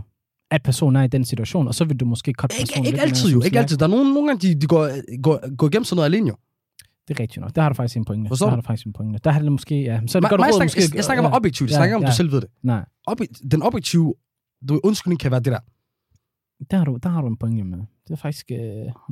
At 0.52 0.64
personen 0.64 0.96
er 0.96 1.04
i 1.04 1.08
den 1.08 1.26
situation, 1.26 1.68
og 1.68 1.76
så 1.76 1.86
vil 1.86 1.98
du 2.00 2.06
måske 2.06 2.32
cut 2.38 2.54
Ikke, 2.54 2.62
personen 2.62 2.86
ikke 2.86 2.98
lidt 2.98 3.04
altid 3.10 3.26
mere 3.26 3.32
jo, 3.34 3.38
ikke 3.40 3.54
slack. 3.54 3.64
altid. 3.64 3.78
Der 3.78 3.86
er 3.86 3.90
nogle, 3.90 4.14
nogle 4.14 4.28
gange, 4.28 4.48
de, 4.48 4.62
de 4.62 4.68
går, 4.68 4.84
går, 5.22 5.56
går 5.56 5.68
igennem 5.68 5.84
sådan 5.84 5.96
noget 5.96 6.06
alene 6.06 6.28
jo. 6.28 6.36
Det 7.08 7.14
er 7.18 7.20
rigtigt 7.20 7.42
nok. 7.42 7.56
Der 7.56 7.62
har 7.62 7.70
du 7.70 7.76
faktisk 7.76 7.98
en 7.98 8.06
pointe. 8.06 8.28
Forstår 8.28 8.46
Der 8.46 8.50
har 8.50 8.56
du? 8.56 8.62
du 8.62 8.66
faktisk 8.68 8.86
en 8.88 8.94
pointe. 8.94 9.20
Der 9.24 9.32
har 9.32 9.40
det 9.42 9.52
måske, 9.52 9.82
ja. 9.82 10.02
Så 10.08 10.20
det 10.20 10.30
godt 10.30 10.42
mig 10.42 10.54
råd, 10.54 10.64
måske. 10.64 10.82
jeg, 10.82 10.96
jeg 10.96 11.04
snakker 11.04 11.24
om 11.24 11.32
ja. 11.32 11.36
objektivt, 11.38 11.70
jeg 11.70 11.76
Ja, 11.76 11.80
snakker 11.80 11.96
om, 11.96 12.02
ja. 12.02 12.08
du 12.10 12.16
selv 12.16 12.32
ved 12.32 12.42
det. 12.42 12.50
Nej, 12.64 12.86
Obje- 13.10 13.48
den 13.52 13.62
objektive 13.64 14.14
du, 14.70 14.80
undskyldning 14.84 15.20
kan 15.20 15.32
være 15.32 15.40
det 15.40 15.52
der. 15.54 15.60
der 16.72 16.78
har 16.78 16.86
du, 16.86 16.98
der 17.04 17.10
har 17.10 17.22
du 17.22 17.28
en 17.28 17.38
pointe 17.38 17.64
med. 17.64 17.78
Det 18.08 18.14
er 18.14 18.16
faktisk... 18.18 18.46
Øh, 18.52 18.58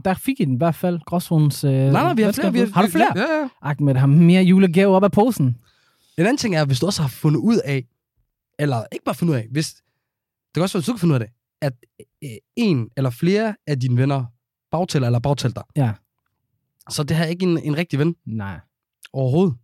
der 0.05 0.13
fik 0.13 0.39
I 0.39 0.45
den 0.45 0.53
i 0.53 0.57
hvert 0.57 0.75
fald. 0.75 0.99
Gråzonens... 1.05 1.63
Øh, 1.63 1.71
Nej, 1.71 1.89
nej, 1.91 2.13
vi 2.13 2.21
har 2.21 2.31
flere. 2.31 2.53
Vi 2.53 2.59
har, 2.59 2.67
Har 2.73 2.81
du 2.81 2.87
flere? 2.91 3.11
Ja, 3.15 3.21
ja. 3.21 3.47
Ahmed 3.61 3.95
har 3.95 4.07
mere 4.07 4.43
julegave 4.43 4.95
op 4.95 5.03
af 5.03 5.11
posen. 5.11 5.57
En 6.17 6.23
anden 6.25 6.37
ting 6.37 6.55
er, 6.55 6.65
hvis 6.65 6.79
du 6.79 6.85
også 6.85 7.01
har 7.01 7.09
fundet 7.09 7.39
ud 7.39 7.57
af, 7.65 7.85
eller 8.59 8.83
ikke 8.91 9.05
bare 9.05 9.15
fundet 9.15 9.33
ud 9.33 9.37
af, 9.39 9.47
hvis, 9.51 9.73
det 9.73 10.53
kan 10.53 10.63
også 10.63 10.77
være, 10.77 10.79
hvis 10.81 10.85
du 10.87 10.93
kan 10.93 10.99
finde 10.99 11.13
ud 11.15 11.19
af 11.19 11.27
det, 11.27 11.29
at 11.61 11.73
øh, 12.23 12.29
en 12.55 12.89
eller 12.97 13.09
flere 13.09 13.55
af 13.67 13.79
dine 13.79 13.97
venner 13.97 14.25
bagtæller 14.71 15.07
eller 15.07 15.19
bagtæller 15.19 15.53
dig. 15.53 15.63
Ja. 15.75 15.91
Så 16.89 17.03
det 17.03 17.17
her 17.17 17.23
er 17.23 17.27
ikke 17.29 17.43
en, 17.45 17.57
en 17.57 17.77
rigtig 17.77 17.99
ven 17.99 18.15
Nej, 18.25 18.59
overhovedet. 19.13 19.55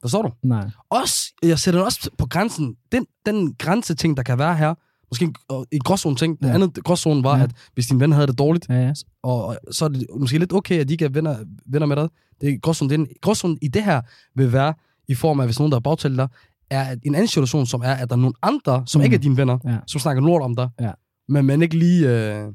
Forstår 0.00 0.22
du? 0.22 0.32
nej. 0.42 0.70
Også, 0.90 1.32
jeg 1.42 1.58
sætter 1.58 1.80
det 1.80 1.84
også 1.86 2.10
på 2.18 2.26
grænsen. 2.26 2.76
Den, 2.92 3.06
den 3.26 3.54
grænseting, 3.54 4.16
der 4.16 4.22
kan 4.22 4.38
være 4.38 4.56
her, 4.56 4.74
måske 5.10 5.24
en, 5.24 5.34
en 5.72 5.80
gråzone 5.80 6.16
ting. 6.16 6.40
Det 6.42 6.48
Ja. 6.48 6.54
andet 6.54 6.84
gråzone 6.84 7.24
var, 7.24 7.36
Ja. 7.38 7.44
at 7.44 7.50
hvis 7.74 7.86
din 7.86 8.00
ven 8.00 8.12
havde 8.12 8.26
det 8.26 8.38
dårligt, 8.38 8.68
Ja, 8.68 8.74
ja. 8.74 8.92
og, 9.22 9.46
og 9.46 9.58
så 9.70 9.84
er 9.84 9.88
det 9.88 10.06
måske 10.20 10.38
lidt 10.38 10.52
okay, 10.52 10.80
at 10.80 10.88
de 10.88 10.92
ikke 10.94 11.04
er 11.04 11.08
venner, 11.08 11.44
venner 11.66 11.86
med 11.86 11.96
dig. 11.96 12.08
Det 12.40 12.48
er 12.54 12.58
gråzone. 12.58 12.88
Det 12.90 12.94
er 12.94 12.98
en, 12.98 13.08
gråzone 13.22 13.56
i 13.62 13.68
det 13.68 13.84
her 13.84 14.02
vil 14.34 14.52
være 14.52 14.74
i 15.08 15.14
form 15.14 15.40
af, 15.40 15.46
hvis 15.46 15.58
nogen, 15.58 15.72
der 15.72 15.76
har 15.76 15.80
bagtalt 15.80 16.18
dig, 16.18 16.28
er 16.70 16.96
en 17.02 17.14
anden 17.14 17.28
situation, 17.28 17.66
som 17.66 17.80
er, 17.84 17.92
at 17.94 18.08
der 18.10 18.16
er 18.16 18.20
nogle 18.20 18.34
andre, 18.42 18.82
som 18.86 19.00
Mm. 19.00 19.04
ikke 19.04 19.14
er 19.16 19.20
dine 19.20 19.36
venner, 19.36 19.58
Ja. 19.64 19.76
som 19.86 19.98
snakker 20.00 20.22
lort 20.22 20.42
om 20.42 20.56
dig, 20.56 20.68
Ja. 20.80 20.90
men 21.28 21.44
man 21.44 21.62
ikke 21.62 21.78
lige... 21.78 22.08
Øh, 22.08 22.46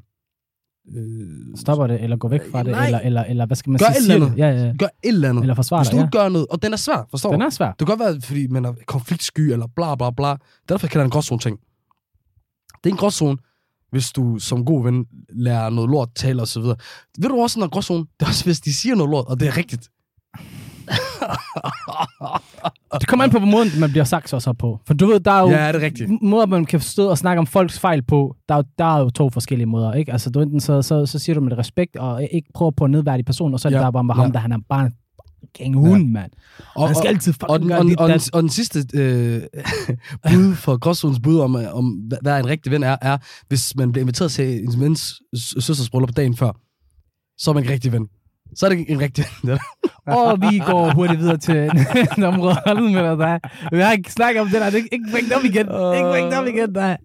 øh, 0.96 1.56
Stopper 1.56 1.86
det, 1.86 2.02
eller 2.02 2.16
går 2.16 2.28
væk 2.28 2.40
fra 2.50 2.62
det, 2.62 2.70
Nej. 2.72 2.86
eller, 2.86 2.98
eller, 3.00 3.24
eller 3.24 3.46
hvad 3.46 3.56
skal 3.56 3.70
man 3.70 3.78
Gør 3.78 3.86
sige? 4.00 4.08
et 4.08 4.14
eller 4.14 4.28
det. 4.28 4.38
Ja, 4.38 4.48
ja. 4.66 4.72
gør 4.78 4.86
et 4.86 5.08
eller 5.08 5.28
andet. 5.28 5.42
Eller 5.42 5.54
forsvarer 5.54 5.82
Hvis 5.82 5.88
det, 5.88 5.96
du 6.12 6.18
ja. 6.18 6.22
gør 6.22 6.28
noget, 6.28 6.46
og 6.50 6.62
den 6.62 6.72
er 6.72 6.76
svær, 6.76 7.06
forstår 7.10 7.30
Den 7.30 7.40
du? 7.40 7.46
er 7.46 7.50
svær. 7.50 7.68
Det 7.68 7.78
kan 7.78 7.86
godt 7.86 8.00
være, 8.00 8.20
fordi 8.20 8.46
man 8.46 8.64
er 8.64 8.72
konfliktsky, 8.86 9.40
eller 9.40 9.66
bla 9.76 9.94
bla 9.94 10.10
bla. 10.10 10.34
Derfor 10.68 10.86
kalder 10.86 11.00
jeg 11.00 11.04
det 11.04 11.04
en 11.04 11.10
gråzone 11.10 11.38
ting. 11.38 11.58
Det 12.84 12.90
er 12.90 12.94
en 12.94 12.98
gråzone, 12.98 13.38
hvis 13.90 14.12
du 14.12 14.38
som 14.38 14.64
god 14.64 14.84
ven 14.84 15.06
lærer 15.32 15.70
noget 15.70 15.90
lort 15.90 16.08
tale 16.14 16.42
og 16.42 16.48
så 16.48 16.60
videre. 16.60 16.76
Ved 17.18 17.28
du 17.28 17.40
også, 17.42 17.60
når 17.60 17.68
gråzone, 17.68 18.00
det 18.20 18.26
er 18.26 18.26
også, 18.26 18.44
hvis 18.44 18.60
de 18.60 18.74
siger 18.74 18.94
noget 18.94 19.10
lort, 19.10 19.26
og 19.26 19.40
det 19.40 19.48
er 19.48 19.56
rigtigt. 19.56 19.88
Det 23.00 23.08
kommer 23.08 23.24
an 23.24 23.30
på, 23.30 23.38
hvor 23.38 23.46
måden 23.46 23.68
man 23.80 23.90
bliver 23.90 24.04
sagt 24.04 24.28
så, 24.30 24.40
så 24.40 24.52
på. 24.52 24.80
For 24.86 24.94
du 24.94 25.06
ved, 25.06 25.20
der 25.20 25.30
er 25.30 25.40
jo 25.40 25.48
Ja, 25.50 25.68
det 25.72 25.76
er 25.76 25.80
rigtigt. 25.86 26.10
måder, 26.22 26.46
man 26.46 26.64
kan 26.66 26.80
stå 26.80 27.08
og 27.10 27.18
snakke 27.18 27.38
om 27.40 27.46
folks 27.46 27.78
fejl 27.80 28.02
på. 28.02 28.36
Der 28.48 28.54
er, 28.54 28.58
jo- 28.58 28.64
der 28.78 28.84
er 28.96 28.98
jo 29.00 29.10
to 29.10 29.30
forskellige 29.30 29.66
måder, 29.66 29.92
ikke? 29.92 30.12
Altså, 30.12 30.30
du 30.30 30.40
enten 30.40 30.60
så, 30.60 30.82
så, 30.82 31.06
så 31.06 31.18
siger 31.18 31.34
du 31.34 31.40
med 31.40 31.58
respekt, 31.58 31.96
og 31.96 32.28
ikke 32.32 32.48
prøver 32.54 32.70
på 32.70 32.84
at 32.84 32.90
nedværdige 32.90 33.24
personen, 33.24 33.54
og 33.54 33.60
så 33.60 33.68
er 33.68 33.70
det 33.70 33.78
Ja, 33.78 33.82
der 33.84 33.90
bare 33.90 34.04
med 34.04 34.14
ja. 34.14 34.20
ham, 34.22 34.32
der 34.32 34.38
han 34.38 34.52
er 34.52 34.58
bare 34.68 34.84
en 34.86 34.92
gang 35.58 35.74
hund, 35.88 36.08
mand. 36.08 36.30
Og, 36.74 36.86
Han 36.86 36.96
skal 36.96 37.08
altid 37.08 37.32
og, 37.32 37.34
fucking 37.50 37.60
den, 37.60 37.68
gøre 37.68 37.78
og, 37.98 38.04
og, 38.04 38.08
dat. 38.08 38.30
og 38.34 38.42
den 38.42 38.50
sidste 38.50 38.84
øh, 38.94 39.42
bud 40.32 40.54
for 40.54 40.78
Gråzones 40.78 41.20
bud 41.20 41.38
om, 41.38 41.56
øh, 41.56 41.74
om, 41.74 41.84
hvad 42.22 42.38
en 42.40 42.46
rigtig 42.46 42.72
ven 42.72 42.82
er, 42.82 42.96
er, 43.02 43.18
hvis 43.48 43.76
man 43.76 43.92
bliver 43.92 44.02
inviteret 44.02 44.30
til 44.32 44.64
en 44.64 44.80
vens 44.80 45.14
søsters 45.36 45.90
bryllup 45.90 46.16
dagen 46.16 46.36
før, 46.36 46.52
så 47.38 47.50
er 47.50 47.54
man 47.54 47.62
ikke 47.62 47.72
rigtig 47.72 47.92
ven. 47.92 48.08
Så 48.54 48.66
er 48.66 48.70
det 48.70 48.78
ikke 48.78 48.92
en 48.92 49.00
rigtig 49.00 49.24
ven. 49.44 49.58
Og 50.06 50.40
vi 50.40 50.58
går 50.58 50.92
hurtigt 50.94 51.20
videre 51.20 51.36
til 51.36 51.56
et 52.18 52.24
område. 52.24 52.54
Hold 52.66 52.80
med 52.92 53.02
dig, 53.10 53.18
der. 53.18 53.38
Vi 53.76 53.80
har 53.82 53.92
ikke 53.92 54.12
snakket 54.12 54.40
om 54.40 54.48
det 54.48 54.60
der. 54.60 54.64
Det 54.70 54.72
er 54.74 54.76
ikke- 54.76 54.88
ikke 54.92 55.08
bring 55.12 55.26
det 55.28 55.36
op 55.36 55.44
igen. 55.44 55.66
Ikke 55.96 56.10
bring 56.12 56.26
det 56.30 56.38
op 56.38 56.46
igen, 56.46 56.74
der. 56.74 56.96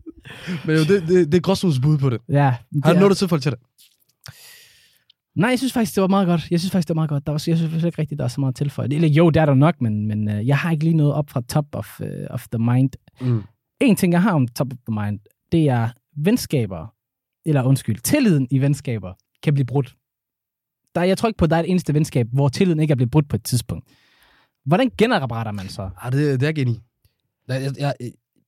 Men 0.66 0.76
jo, 0.76 0.82
det, 0.84 1.08
det, 1.08 1.32
det 1.32 1.38
er 1.38 1.42
Gråzones 1.42 1.80
bud 1.80 1.98
på 1.98 2.10
det. 2.10 2.20
Ja. 2.30 2.42
Har 2.44 2.58
det 2.74 2.84
du 2.84 2.90
er- 2.90 2.94
noget 2.94 3.12
at 3.12 3.18
tilfælde 3.18 3.44
til 3.44 3.52
det? 3.52 3.60
Nej, 5.36 5.50
jeg 5.50 5.58
synes 5.60 5.74
faktisk, 5.74 5.96
det 5.96 6.02
var 6.02 6.08
meget 6.08 6.28
godt. 6.28 6.48
Jeg 6.52 6.60
synes 6.60 6.72
faktisk, 6.72 6.88
det 6.88 6.96
var 6.96 7.00
meget 7.00 7.10
godt. 7.10 7.26
Der 7.28 7.32
var, 7.32 7.44
jeg 7.48 7.58
synes 7.58 7.84
ikke 7.84 8.02
rigtigt, 8.02 8.20
der 8.20 8.24
er 8.26 8.30
så 8.30 8.42
meget 8.42 8.56
tilføjet. 8.56 8.94
Eller 8.94 9.08
jo, 9.08 9.30
det 9.30 9.42
er 9.42 9.46
der 9.46 9.54
nok, 9.54 9.82
men, 9.82 10.08
men 10.08 10.28
uh, 10.30 10.48
jeg 10.48 10.58
har 10.58 10.72
ikke 10.72 10.84
lige 10.84 10.98
noget 10.98 11.14
op 11.14 11.30
fra 11.30 11.42
top 11.50 11.66
of, 11.74 12.00
uh, 12.00 12.08
of 12.30 12.48
the 12.54 12.60
mind. 12.64 12.90
Mm. 13.22 13.44
En 13.82 13.96
ting, 13.96 14.14
jeg 14.14 14.22
har 14.22 14.32
om 14.34 14.48
top 14.48 14.68
of 14.74 14.78
the 14.90 15.04
mind, 15.06 15.20
det 15.52 15.70
er 15.70 15.90
venskaber, 16.18 16.94
eller 17.46 17.64
undskyld, 17.64 17.98
tilliden 18.00 18.48
i 18.52 18.60
venskaber 18.60 19.14
kan 19.44 19.54
blive 19.54 19.66
brudt. 19.66 19.96
Der, 20.96 21.04
jeg 21.04 21.18
tror 21.18 21.28
ikke 21.30 21.38
på, 21.38 21.46
at 21.46 21.52
der 21.52 21.56
er 21.58 21.60
et 21.64 21.70
eneste 21.70 21.94
venskab, 21.94 22.28
hvor 22.34 22.50
tilliden 22.50 22.80
ikke 22.80 22.92
er 22.92 22.96
blevet 22.96 23.12
brudt 23.12 23.30
på 23.30 23.36
et 23.36 23.44
tidspunkt. 23.44 23.86
Hvordan 24.66 24.92
genopretter 24.98 25.52
man 25.52 25.70
så? 25.70 25.90
Ah, 26.02 26.12
det, 26.12 26.40
det 26.40 26.48
er 26.48 26.52
jeg 26.56 26.60
enig. 26.62 26.80
Jeg, 27.48 27.62
jeg, 27.64 27.74
jeg, 27.80 27.94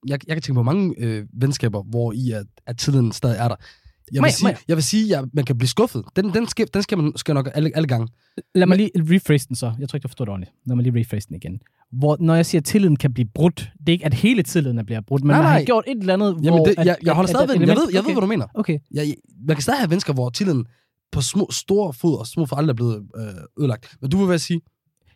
jeg, 0.08 0.18
jeg 0.28 0.36
kan 0.36 0.42
tænke 0.42 0.54
på 0.54 0.62
mange 0.62 0.94
øh, 0.98 1.26
venskaber, 1.40 1.82
hvor 1.82 2.12
i 2.12 2.30
at, 2.30 2.46
at 2.66 2.78
tiden 2.78 3.12
stadig 3.12 3.36
er 3.38 3.48
der. 3.48 3.56
Jeg 4.12 4.22
vil 4.22 4.26
jeg- 4.28 4.32
sige, 4.34 4.56
jeg 4.68 4.76
vil 4.76 4.84
sige 4.84 5.16
at 5.16 5.24
man 5.32 5.44
kan 5.44 5.58
blive 5.58 5.68
skuffet. 5.68 6.04
Den, 6.16 6.34
den, 6.34 6.46
skal, 6.48 6.66
den 6.74 6.82
skal 6.82 6.98
man 6.98 7.12
skal 7.16 7.34
nok 7.34 7.48
alle, 7.54 7.70
alle 7.74 7.88
gange. 7.88 8.08
Lad 8.54 8.66
mig 8.66 8.76
lige 8.76 8.90
rephrase 8.96 9.48
den 9.48 9.56
så. 9.56 9.72
Jeg 9.78 9.88
tror 9.88 9.96
ikke, 9.96 10.02
du 10.02 10.08
forstod 10.08 10.26
det 10.26 10.30
ordentligt. 10.32 10.52
Lad 10.66 10.76
mig 10.76 10.82
lige 10.82 11.00
rephrase 11.00 11.28
den 11.28 11.36
igen. 11.36 11.60
Hvor, 11.92 12.16
når 12.20 12.34
jeg 12.34 12.46
siger, 12.46 12.60
at 12.60 12.64
tilliden 12.64 12.96
kan 12.96 13.12
blive 13.14 13.28
brudt, 13.34 13.70
det 13.80 13.88
er 13.88 13.92
ikke, 13.92 14.04
at 14.06 14.14
hele 14.14 14.42
tilliden 14.42 14.78
er 14.78 14.82
bliver 14.82 15.00
brudt, 15.00 15.22
men 15.24 15.28
Nej, 15.30 15.42
man 15.42 15.46
har 15.52 15.62
gjort 15.62 15.84
et 15.86 15.98
eller 16.00 16.12
andet, 16.14 16.36
Jamen, 16.42 16.58
hvor... 16.58 16.64
det, 16.64 16.74
jeg, 16.76 16.96
jeg 17.02 17.14
holder 17.14 17.28
at- 17.28 17.36
stadig 17.36 17.54
at 17.54 17.60
ved. 17.60 17.66
Jeg 17.68 17.76
ved, 17.76 17.82
jeg 17.92 17.92
ved, 17.92 17.98
okay. 18.04 18.12
hvad 18.12 18.20
du 18.20 18.26
mener. 18.26 18.46
Okay. 18.54 18.78
Jeg, 18.90 19.14
man 19.46 19.56
kan 19.56 19.62
stadig 19.62 19.78
have 19.80 19.88
mennesker, 19.88 20.12
hvor 20.12 20.30
tilliden 20.30 20.66
på 21.12 21.20
små, 21.20 21.48
store 21.50 21.92
fod 21.92 22.18
og 22.18 22.26
små 22.26 22.46
for 22.46 22.56
aldrig 22.56 22.72
er 22.72 22.76
blevet 22.76 23.06
øh, 23.16 23.62
ødelagt. 23.62 23.96
Men 24.00 24.10
du 24.10 24.16
vil 24.16 24.26
hvad 24.26 24.38
sige, 24.38 24.60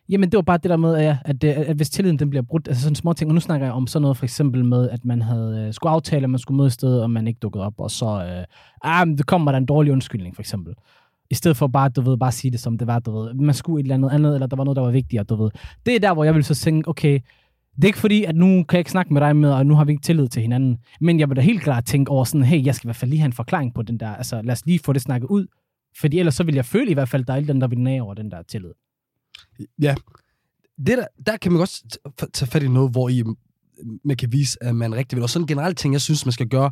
Jamen, 0.09 0.31
det 0.31 0.37
var 0.37 0.41
bare 0.41 0.57
det 0.57 0.69
der 0.69 0.77
med, 0.77 0.95
at, 0.95 1.17
at, 1.25 1.43
at, 1.43 1.63
at 1.63 1.75
hvis 1.75 1.89
tilliden 1.89 2.19
den 2.19 2.29
bliver 2.29 2.43
brudt, 2.43 2.67
altså 2.67 2.83
sådan 2.83 2.95
små 2.95 3.13
ting, 3.13 3.29
og 3.29 3.33
nu 3.33 3.39
snakker 3.39 3.67
jeg 3.67 3.73
om 3.73 3.87
sådan 3.87 4.01
noget 4.01 4.17
for 4.17 4.25
eksempel 4.25 4.65
med, 4.65 4.89
at 4.89 5.05
man 5.05 5.21
havde 5.21 5.65
øh, 5.67 5.73
skulle 5.73 5.91
aftale, 5.91 6.23
at 6.23 6.29
man 6.29 6.39
skulle 6.39 6.57
møde 6.57 6.67
et 6.67 6.73
sted, 6.73 6.99
og 6.99 7.11
man 7.11 7.27
ikke 7.27 7.39
dukkede 7.39 7.65
op, 7.65 7.73
og 7.77 7.91
så, 7.91 8.05
øh, 8.05 8.45
ah, 8.83 9.07
men 9.07 9.17
det 9.17 9.25
kommer 9.25 9.51
der 9.51 9.57
en 9.57 9.65
dårlig 9.65 9.91
undskyldning, 9.91 10.35
for 10.35 10.41
eksempel. 10.41 10.73
I 11.29 11.35
stedet 11.35 11.57
for 11.57 11.67
bare, 11.67 11.89
du 11.89 12.01
ved, 12.01 12.17
bare 12.17 12.31
sige 12.31 12.51
det 12.51 12.59
som 12.59 12.77
det 12.77 12.87
var, 12.87 12.99
du 12.99 13.19
ved, 13.19 13.33
man 13.33 13.55
skulle 13.55 13.79
et 13.79 13.83
eller 13.83 13.95
andet 13.95 14.09
andet, 14.09 14.33
eller 14.33 14.47
der 14.47 14.55
var 14.55 14.63
noget, 14.63 14.75
der 14.75 14.83
var 14.83 14.91
vigtigere, 14.91 15.23
du 15.23 15.35
ved. 15.35 15.51
Det 15.85 15.95
er 15.95 15.99
der, 15.99 16.13
hvor 16.13 16.23
jeg 16.23 16.35
vil 16.35 16.43
så 16.43 16.55
tænke, 16.55 16.87
okay, 16.89 17.19
det 17.75 17.83
er 17.83 17.87
ikke 17.87 17.99
fordi, 17.99 18.23
at 18.23 18.35
nu 18.35 18.45
kan 18.45 18.65
jeg 18.71 18.79
ikke 18.79 18.91
snakke 18.91 19.13
med 19.13 19.21
dig 19.21 19.35
med, 19.35 19.51
og 19.51 19.65
nu 19.65 19.75
har 19.75 19.85
vi 19.85 19.91
ikke 19.91 20.03
tillid 20.03 20.27
til 20.27 20.41
hinanden. 20.41 20.77
Men 21.01 21.19
jeg 21.19 21.29
vil 21.29 21.35
da 21.35 21.41
helt 21.41 21.61
klart 21.61 21.85
tænke 21.85 22.11
over 22.11 22.23
sådan, 22.23 22.45
hey, 22.45 22.65
jeg 22.65 22.75
skal 22.75 22.87
i 22.87 22.89
hvert 22.89 22.95
fald 22.95 23.09
lige 23.09 23.19
have 23.19 23.25
en 23.25 23.33
forklaring 23.33 23.73
på 23.73 23.81
den 23.81 23.99
der, 23.99 24.09
altså 24.09 24.41
lad 24.41 24.51
os 24.51 24.65
lige 24.65 24.79
få 24.79 24.93
det 24.93 25.01
snakket 25.01 25.27
ud. 25.27 25.47
Fordi 25.99 26.19
ellers 26.19 26.35
så 26.35 26.43
vil 26.43 26.55
jeg 26.55 26.65
føle 26.65 26.91
i 26.91 26.93
hvert 26.93 27.09
fald, 27.09 27.21
at 27.21 27.27
der 27.27 27.33
er 27.33 27.37
andet, 27.37 27.61
der 27.61 27.67
vil 27.67 27.79
nage 27.79 28.01
over 28.03 28.13
den 28.13 28.31
der 28.31 28.41
tillid. 28.43 28.71
ja, 29.81 29.95
det 30.77 30.97
der, 30.97 31.07
der 31.25 31.37
kan 31.37 31.51
man 31.51 31.59
godt 31.59 31.83
tage 32.33 32.51
fat 32.51 32.63
i 32.63 32.67
noget, 32.67 32.91
hvor 32.91 33.09
I, 33.09 33.23
man 34.03 34.17
kan 34.17 34.31
vise, 34.31 34.63
at 34.63 34.75
man 34.75 34.95
rigtig 34.95 35.15
ven. 35.15 35.23
Og 35.23 35.29
sådan 35.29 35.43
en 35.43 35.47
generelt 35.47 35.77
ting, 35.77 35.93
jeg 35.93 36.01
synes, 36.01 36.25
man 36.25 36.31
skal 36.33 36.47
gøre, 36.47 36.71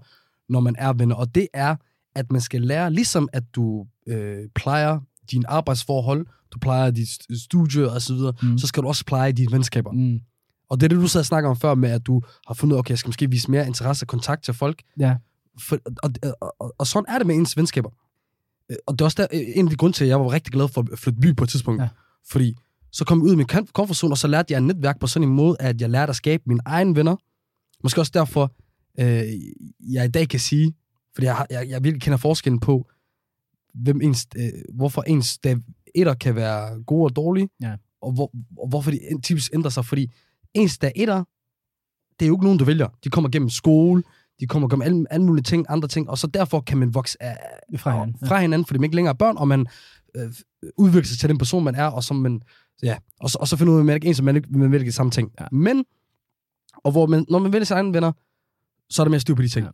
når 0.50 0.60
man 0.60 0.76
er 0.78 0.94
venner. 0.94 1.16
Og 1.16 1.36
det 1.36 1.48
er, 1.54 1.76
at 2.16 2.32
man 2.32 2.42
skal 2.42 2.62
lære, 2.62 2.94
ligesom 2.94 3.30
at 3.34 3.44
du 3.56 3.88
øh, 4.08 4.50
plejer 4.56 5.00
dine 5.32 5.50
arbejdsforhold, 5.50 6.26
du 6.52 6.60
plejer 6.60 6.92
dit 6.92 7.08
st- 7.08 7.44
studie 7.44 7.92
og 7.92 8.02
så 8.02 8.14
videre, 8.14 8.34
Mm. 8.42 8.48
mm. 8.50 8.58
så 8.58 8.68
skal 8.68 8.84
du 8.84 8.88
også 8.88 9.06
pleje 9.06 9.32
dine 9.32 9.52
venskaber. 9.52 9.92
Mm. 9.92 10.20
Og 10.70 10.80
det 10.80 10.84
er 10.84 10.88
det, 10.90 10.98
du 10.98 11.08
sad 11.08 11.20
og 11.22 11.26
snakker 11.26 11.50
om 11.50 11.56
før, 11.58 11.76
med 11.76 11.90
at 11.90 12.06
du 12.08 12.22
har 12.48 12.54
fundet 12.54 12.74
ud 12.74 12.78
af, 12.78 12.80
okay, 12.80 12.90
jeg 12.90 12.98
skal 12.98 13.10
måske 13.10 13.30
vise 13.30 13.52
mere 13.52 13.68
interesse 13.68 14.04
og 14.04 14.08
kontakt 14.08 14.44
til 14.44 14.54
folk. 14.54 14.82
Ja. 15.00 15.16
For, 15.60 15.78
og, 16.04 16.12
og, 16.42 16.56
og, 16.60 16.76
og 16.78 16.88
sådan 16.88 17.06
er 17.10 17.18
det 17.18 17.28
med 17.28 17.36
ens 17.36 17.58
venskaber. 17.58 17.90
Øh, 18.70 18.78
Og 18.88 18.94
det 18.94 19.02
er 19.02 19.06
også 19.06 19.28
der, 19.32 19.38
en 19.56 19.66
af 19.66 19.70
de 19.70 19.76
grunde 19.78 19.98
til, 19.98 20.04
at 20.04 20.10
jeg 20.10 20.20
var 20.20 20.32
rigtig 20.32 20.54
glad 20.54 20.68
for 20.68 20.86
at 20.92 21.00
flytte 21.00 21.20
by 21.20 21.36
på 21.36 21.44
et 21.44 21.50
tidspunkt. 21.50 21.82
Ja. 21.82 21.90
Fordi 22.30 22.56
så 22.92 23.06
kom 23.06 23.18
jeg 23.20 23.24
ud 23.26 23.32
af 23.32 23.38
min 23.38 23.46
kom- 23.48 23.68
komfortzone, 23.74 24.14
og 24.14 24.18
så 24.18 24.28
lærte 24.28 24.54
jeg 24.54 24.58
et 24.58 24.64
netværk 24.64 25.00
på 25.00 25.08
sådan 25.08 25.28
en 25.30 25.36
måde, 25.36 25.56
at 25.60 25.82
jeg 25.82 25.90
lærte 25.90 26.10
at 26.10 26.16
skabe 26.16 26.44
mine 26.46 26.62
egne 26.66 26.96
venner. 26.96 27.16
Måske 27.84 28.02
også 28.02 28.12
derfor, 28.16 28.54
øh, 29.00 29.24
jeg 29.94 30.06
i 30.06 30.12
dag 30.12 30.30
kan 30.30 30.40
sige, 30.40 30.74
fordi 31.16 31.26
jeg, 31.28 31.46
jeg, 31.50 31.70
jeg 31.70 31.84
virkelig 31.84 32.02
kender 32.02 32.18
forskellen 32.18 32.60
på, 32.60 32.90
hvem 33.74 34.02
ens, 34.02 34.28
øh, 34.38 34.50
hvorfor 34.74 35.02
ens 35.02 35.38
dag 35.38 35.58
etter 35.96 36.14
kan 36.14 36.36
være 36.36 36.84
gode 36.84 37.06
og 37.06 37.16
dårlige, 37.16 37.50
Ja. 37.62 37.76
og, 38.02 38.12
hvor, 38.12 38.32
og 38.58 38.68
hvorfor 38.70 38.92
de 38.92 39.00
typisk 39.24 39.54
ændrer 39.54 39.70
sig. 39.70 39.86
Fordi 39.86 40.12
ens 40.54 40.78
dag 40.78 40.92
etter, 40.96 41.24
det 42.20 42.26
er 42.26 42.28
jo 42.28 42.36
ikke 42.36 42.44
nogen, 42.44 42.60
du 42.60 42.66
vælger. 42.66 42.88
De 43.04 43.10
kommer 43.10 43.30
gennem 43.30 43.50
skole, 43.50 44.04
de 44.42 44.48
kommer 44.48 44.68
gennem 44.68 44.82
alle, 44.82 45.06
alle 45.10 45.26
mulige 45.26 45.44
ting, 45.44 45.66
andre 45.70 45.88
ting, 45.88 46.10
og 46.10 46.18
så 46.18 46.28
derfor 46.28 46.62
kan 46.62 46.78
man 46.78 46.94
vokse 46.94 47.24
af, 47.24 47.38
Fra 47.78 47.92
hinanden. 47.92 48.16
Ja. 48.22 48.28
fra 48.28 48.40
hinanden, 48.40 48.66
fordi 48.66 48.78
man 48.80 48.84
ikke 48.84 48.96
længere 48.96 49.14
er 49.14 49.18
børn, 49.18 49.38
og 49.38 49.48
man 49.48 49.68
øh, 50.16 50.32
udvikler 50.78 51.08
sig 51.08 51.20
til 51.20 51.30
den 51.30 51.38
person, 51.38 51.64
man 51.64 51.76
er, 51.76 51.86
og 51.86 52.04
som 52.04 52.16
man, 52.16 52.42
ja, 52.84 52.98
og 53.20 53.30
så, 53.30 53.38
og 53.42 53.48
så 53.48 53.58
finder 53.58 53.74
ud 53.74 53.78
af, 53.78 53.82
at 53.82 53.86
man 53.86 53.92
er 53.94 53.96
ikke 53.96 54.08
en, 54.08 54.16
som 54.16 54.26
man, 54.26 54.36
ikke, 54.36 54.50
man 54.52 54.72
vælger 54.72 54.86
de 54.86 54.92
samme 54.92 55.12
ting. 55.12 55.32
Ja. 55.40 55.46
Men, 55.52 55.86
og 56.74 56.92
hvor 56.92 57.06
man, 57.06 57.26
når 57.30 57.40
man 57.40 57.54
vælger 57.54 57.66
sine 57.66 57.78
egne 57.80 57.94
venner, 57.94 58.12
så 58.90 59.02
er 59.02 59.04
der 59.04 59.10
mere 59.10 59.20
styr 59.20 59.36
på 59.36 59.42
de 59.42 59.48
ting. 59.48 59.66
Ja. 59.66 59.72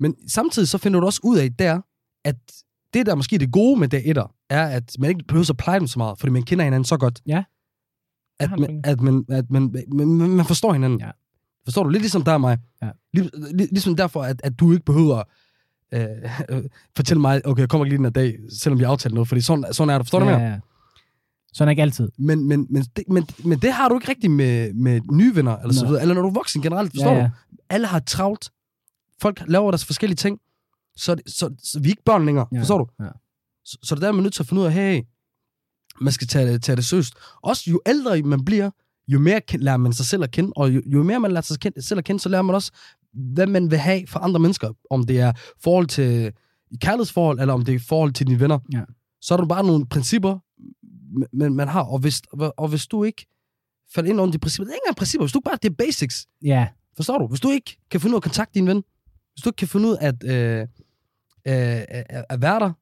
Men 0.00 0.28
samtidig 0.28 0.68
så 0.68 0.78
finder 0.78 1.00
du 1.00 1.06
også 1.06 1.20
ud 1.24 1.38
af 1.38 1.52
der, 1.58 1.80
at 2.24 2.36
det 2.94 3.06
der 3.06 3.14
måske 3.14 3.34
er 3.34 3.38
det 3.38 3.52
gode 3.52 3.80
med 3.80 3.88
dag 3.88 4.02
etter, 4.06 4.34
er, 4.50 4.66
at 4.66 4.96
man 4.98 5.10
ikke 5.10 5.24
behøver 5.28 5.50
at 5.50 5.56
pleje 5.56 5.78
dem 5.78 5.86
så 5.86 5.98
meget, 5.98 6.18
fordi 6.18 6.32
man 6.32 6.42
kender 6.42 6.64
hinanden 6.64 6.84
så 6.84 6.96
godt. 6.96 7.20
Ja. 7.26 7.44
At 8.38 8.50
man, 8.50 8.80
at 8.84 9.00
man, 9.00 9.24
at 9.28 9.50
man, 9.50 9.74
man, 9.92 10.08
man, 10.08 10.30
man 10.30 10.46
forstår 10.46 10.72
hinanden. 10.72 11.00
Ja. 11.00 11.10
Forstår 11.64 11.82
du? 11.82 11.88
Lidt 11.88 12.02
ligesom 12.02 12.22
dig 12.24 12.34
og 12.34 12.40
mig. 12.40 12.58
Ja. 12.82 12.90
Lig, 13.14 13.30
lig, 13.34 13.68
ligesom 13.70 13.96
derfor, 13.96 14.22
at, 14.22 14.40
at 14.44 14.60
du 14.60 14.72
ikke 14.72 14.84
behøver 14.84 15.22
øh, 15.94 16.06
øh, 16.50 16.62
fortælle 16.96 17.20
mig, 17.20 17.46
okay, 17.46 17.60
jeg 17.60 17.68
kommer 17.68 17.84
ikke 17.84 17.90
lige 17.92 17.96
den 17.98 18.04
her 18.04 18.10
dag, 18.10 18.38
selvom 18.60 18.78
vi 18.78 18.84
aftalt 18.84 19.14
noget, 19.14 19.28
fordi 19.28 19.40
sådan, 19.40 19.64
sådan 19.72 19.90
er 19.94 19.98
det. 19.98 20.06
Forstår 20.06 20.18
du, 20.18 20.24
ja, 20.24 20.30
hvad 20.32 20.40
jeg 20.46 20.52
ja? 20.54 20.60
Sådan 21.52 21.68
er 21.68 21.70
ikke 21.70 21.82
altid. 21.82 22.08
Men, 22.18 22.48
men, 22.48 22.66
men, 22.70 22.82
det, 22.96 23.04
men, 23.08 23.26
men 23.44 23.58
det 23.58 23.72
har 23.72 23.88
du 23.88 23.94
ikke 23.94 24.08
rigtigt 24.08 24.32
med, 24.32 24.72
med 24.72 25.00
nye 25.12 25.36
venner, 25.36 25.56
eller 25.56 25.72
så 25.74 25.86
videre. 25.86 26.02
Eller 26.02 26.14
når 26.14 26.22
du 26.22 26.28
er 26.28 26.32
voksen 26.32 26.62
generelt, 26.62 26.90
forstår 26.92 27.10
ja, 27.12 27.16
ja. 27.18 27.24
du? 27.24 27.56
Alle 27.68 27.86
har 27.86 27.98
travlt. 28.00 28.50
Folk 29.20 29.42
laver 29.46 29.70
deres 29.70 29.84
forskellige 29.84 30.16
ting. 30.16 30.38
Så, 30.96 31.12
er 31.12 31.16
det- 31.16 31.30
så, 31.32 31.50
så 31.62 31.80
vi 31.80 31.84
er 31.88 31.92
ikke 31.92 32.02
børn 32.04 32.26
længere, 32.26 32.46
Ja, 32.52 32.60
forstår 32.60 32.78
du? 32.78 32.86
ja. 33.04 33.08
Så, 33.64 33.78
så 33.82 33.94
det 33.94 34.02
der 34.02 34.08
er 34.08 34.12
man 34.12 34.22
nødt 34.22 34.34
til 34.34 34.42
at 34.42 34.46
finde 34.46 34.60
ud 34.62 34.66
af, 34.66 34.72
hey, 34.72 35.02
man 36.00 36.12
skal 36.12 36.26
tage 36.26 36.58
tage 36.58 36.76
det 36.76 36.84
seriøst. 36.84 37.14
Også 37.42 37.70
jo 37.70 37.80
ældre 37.86 38.22
man 38.22 38.44
bliver, 38.44 38.70
jo 39.08 39.18
mere 39.18 39.40
lærer 39.54 39.76
man 39.76 39.92
sig 39.92 40.06
selv 40.06 40.22
at 40.22 40.30
kende, 40.30 40.52
og 40.56 40.74
jo, 40.74 40.82
jo 40.86 41.02
mere 41.02 41.20
man 41.20 41.32
lærer 41.32 41.42
sig 41.42 41.60
kende, 41.60 41.82
selv 41.82 41.98
at 41.98 42.04
kende, 42.04 42.20
så 42.20 42.28
lærer 42.28 42.42
man 42.42 42.54
også, 42.54 42.72
hvad 43.12 43.46
man 43.46 43.70
vil 43.70 43.78
have 43.78 44.06
fra 44.06 44.20
andre 44.22 44.40
mennesker. 44.40 44.70
Om 44.90 45.04
det 45.04 45.20
er 45.20 45.32
forhold 45.62 45.86
til 45.86 46.32
i 46.70 46.76
kærlighedsforhold, 46.76 47.40
eller 47.40 47.54
om 47.54 47.64
det 47.64 47.74
er 47.74 47.78
forhold 47.78 48.12
til 48.12 48.26
dine 48.26 48.40
venner. 48.40 48.58
Ja. 48.72 48.82
Så 49.20 49.34
er 49.34 49.38
der 49.38 49.46
bare 49.46 49.64
nogle 49.66 49.86
principper, 49.86 50.38
man, 51.36 51.54
man 51.54 51.68
har. 51.68 51.82
Og 51.82 51.98
hvis, 51.98 52.22
og 52.32 52.68
hvis 52.68 52.86
du 52.86 53.04
ikke 53.04 53.26
falder 53.94 54.10
ind 54.10 54.20
under 54.20 54.32
de 54.32 54.38
principper, 54.38 54.64
det 54.64 54.70
er 54.70 54.74
ikke 54.74 54.82
engang 54.84 54.96
principper, 54.96 55.24
hvis 55.24 55.32
du 55.32 55.40
bare, 55.40 55.58
det 55.62 55.70
er 55.70 55.74
basics. 55.74 56.26
Ja, 56.44 56.68
Forstår 56.96 57.18
du? 57.18 57.26
Hvis 57.26 57.40
du 57.40 57.50
ikke 57.50 57.76
kan 57.90 58.00
finde 58.00 58.12
ud 58.12 58.16
af 58.16 58.18
at 58.18 58.22
kontakte 58.22 58.54
din 58.54 58.66
ven, 58.66 58.84
hvis 59.34 59.42
du 59.42 59.48
ikke 59.48 59.56
kan 59.56 59.68
finde 59.68 59.88
ud 59.88 59.96
af 60.00 60.08
at, 60.08 60.24
øh, 60.24 60.60
øh, 60.60 61.84
at 62.28 62.42
være 62.42 62.60
der, 62.60 62.72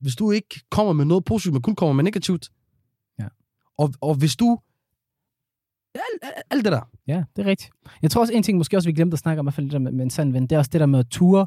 hvis 0.00 0.16
du 0.16 0.30
ikke 0.30 0.60
kommer 0.70 0.92
med 0.92 1.04
noget 1.04 1.24
positivt, 1.24 1.52
men 1.52 1.62
kun 1.62 1.74
kommer 1.74 1.92
med 1.92 2.04
negativt, 2.04 2.48
Ja. 3.18 3.26
og, 3.78 3.94
og 4.00 4.14
hvis 4.14 4.36
du... 4.36 4.58
Ja, 5.94 6.00
alt, 6.12 6.34
alt- 6.36 6.44
alt 6.50 6.64
det 6.64 6.72
der. 6.72 6.80
ja, 7.06 7.24
det 7.36 7.42
er 7.46 7.50
rigtigt. 7.50 7.70
Jeg 8.02 8.10
tror 8.10 8.20
også, 8.20 8.32
en 8.34 8.42
ting, 8.42 8.58
måske 8.58 8.76
også 8.76 8.88
vi 8.88 8.92
glemte 8.92 9.14
at 9.14 9.18
snakke 9.18 9.40
om, 9.40 9.44
i 9.44 9.46
hvert 9.46 9.54
fald 9.54 9.66
det 9.66 9.72
der 9.72 9.78
med, 9.78 9.92
med 9.92 10.04
en 10.04 10.10
sand 10.10 10.32
ven, 10.32 10.42
det 10.42 10.52
er 10.52 10.58
også 10.58 10.70
det 10.72 10.80
der 10.80 10.86
med 10.86 10.98
at 10.98 11.06
ture 11.10 11.46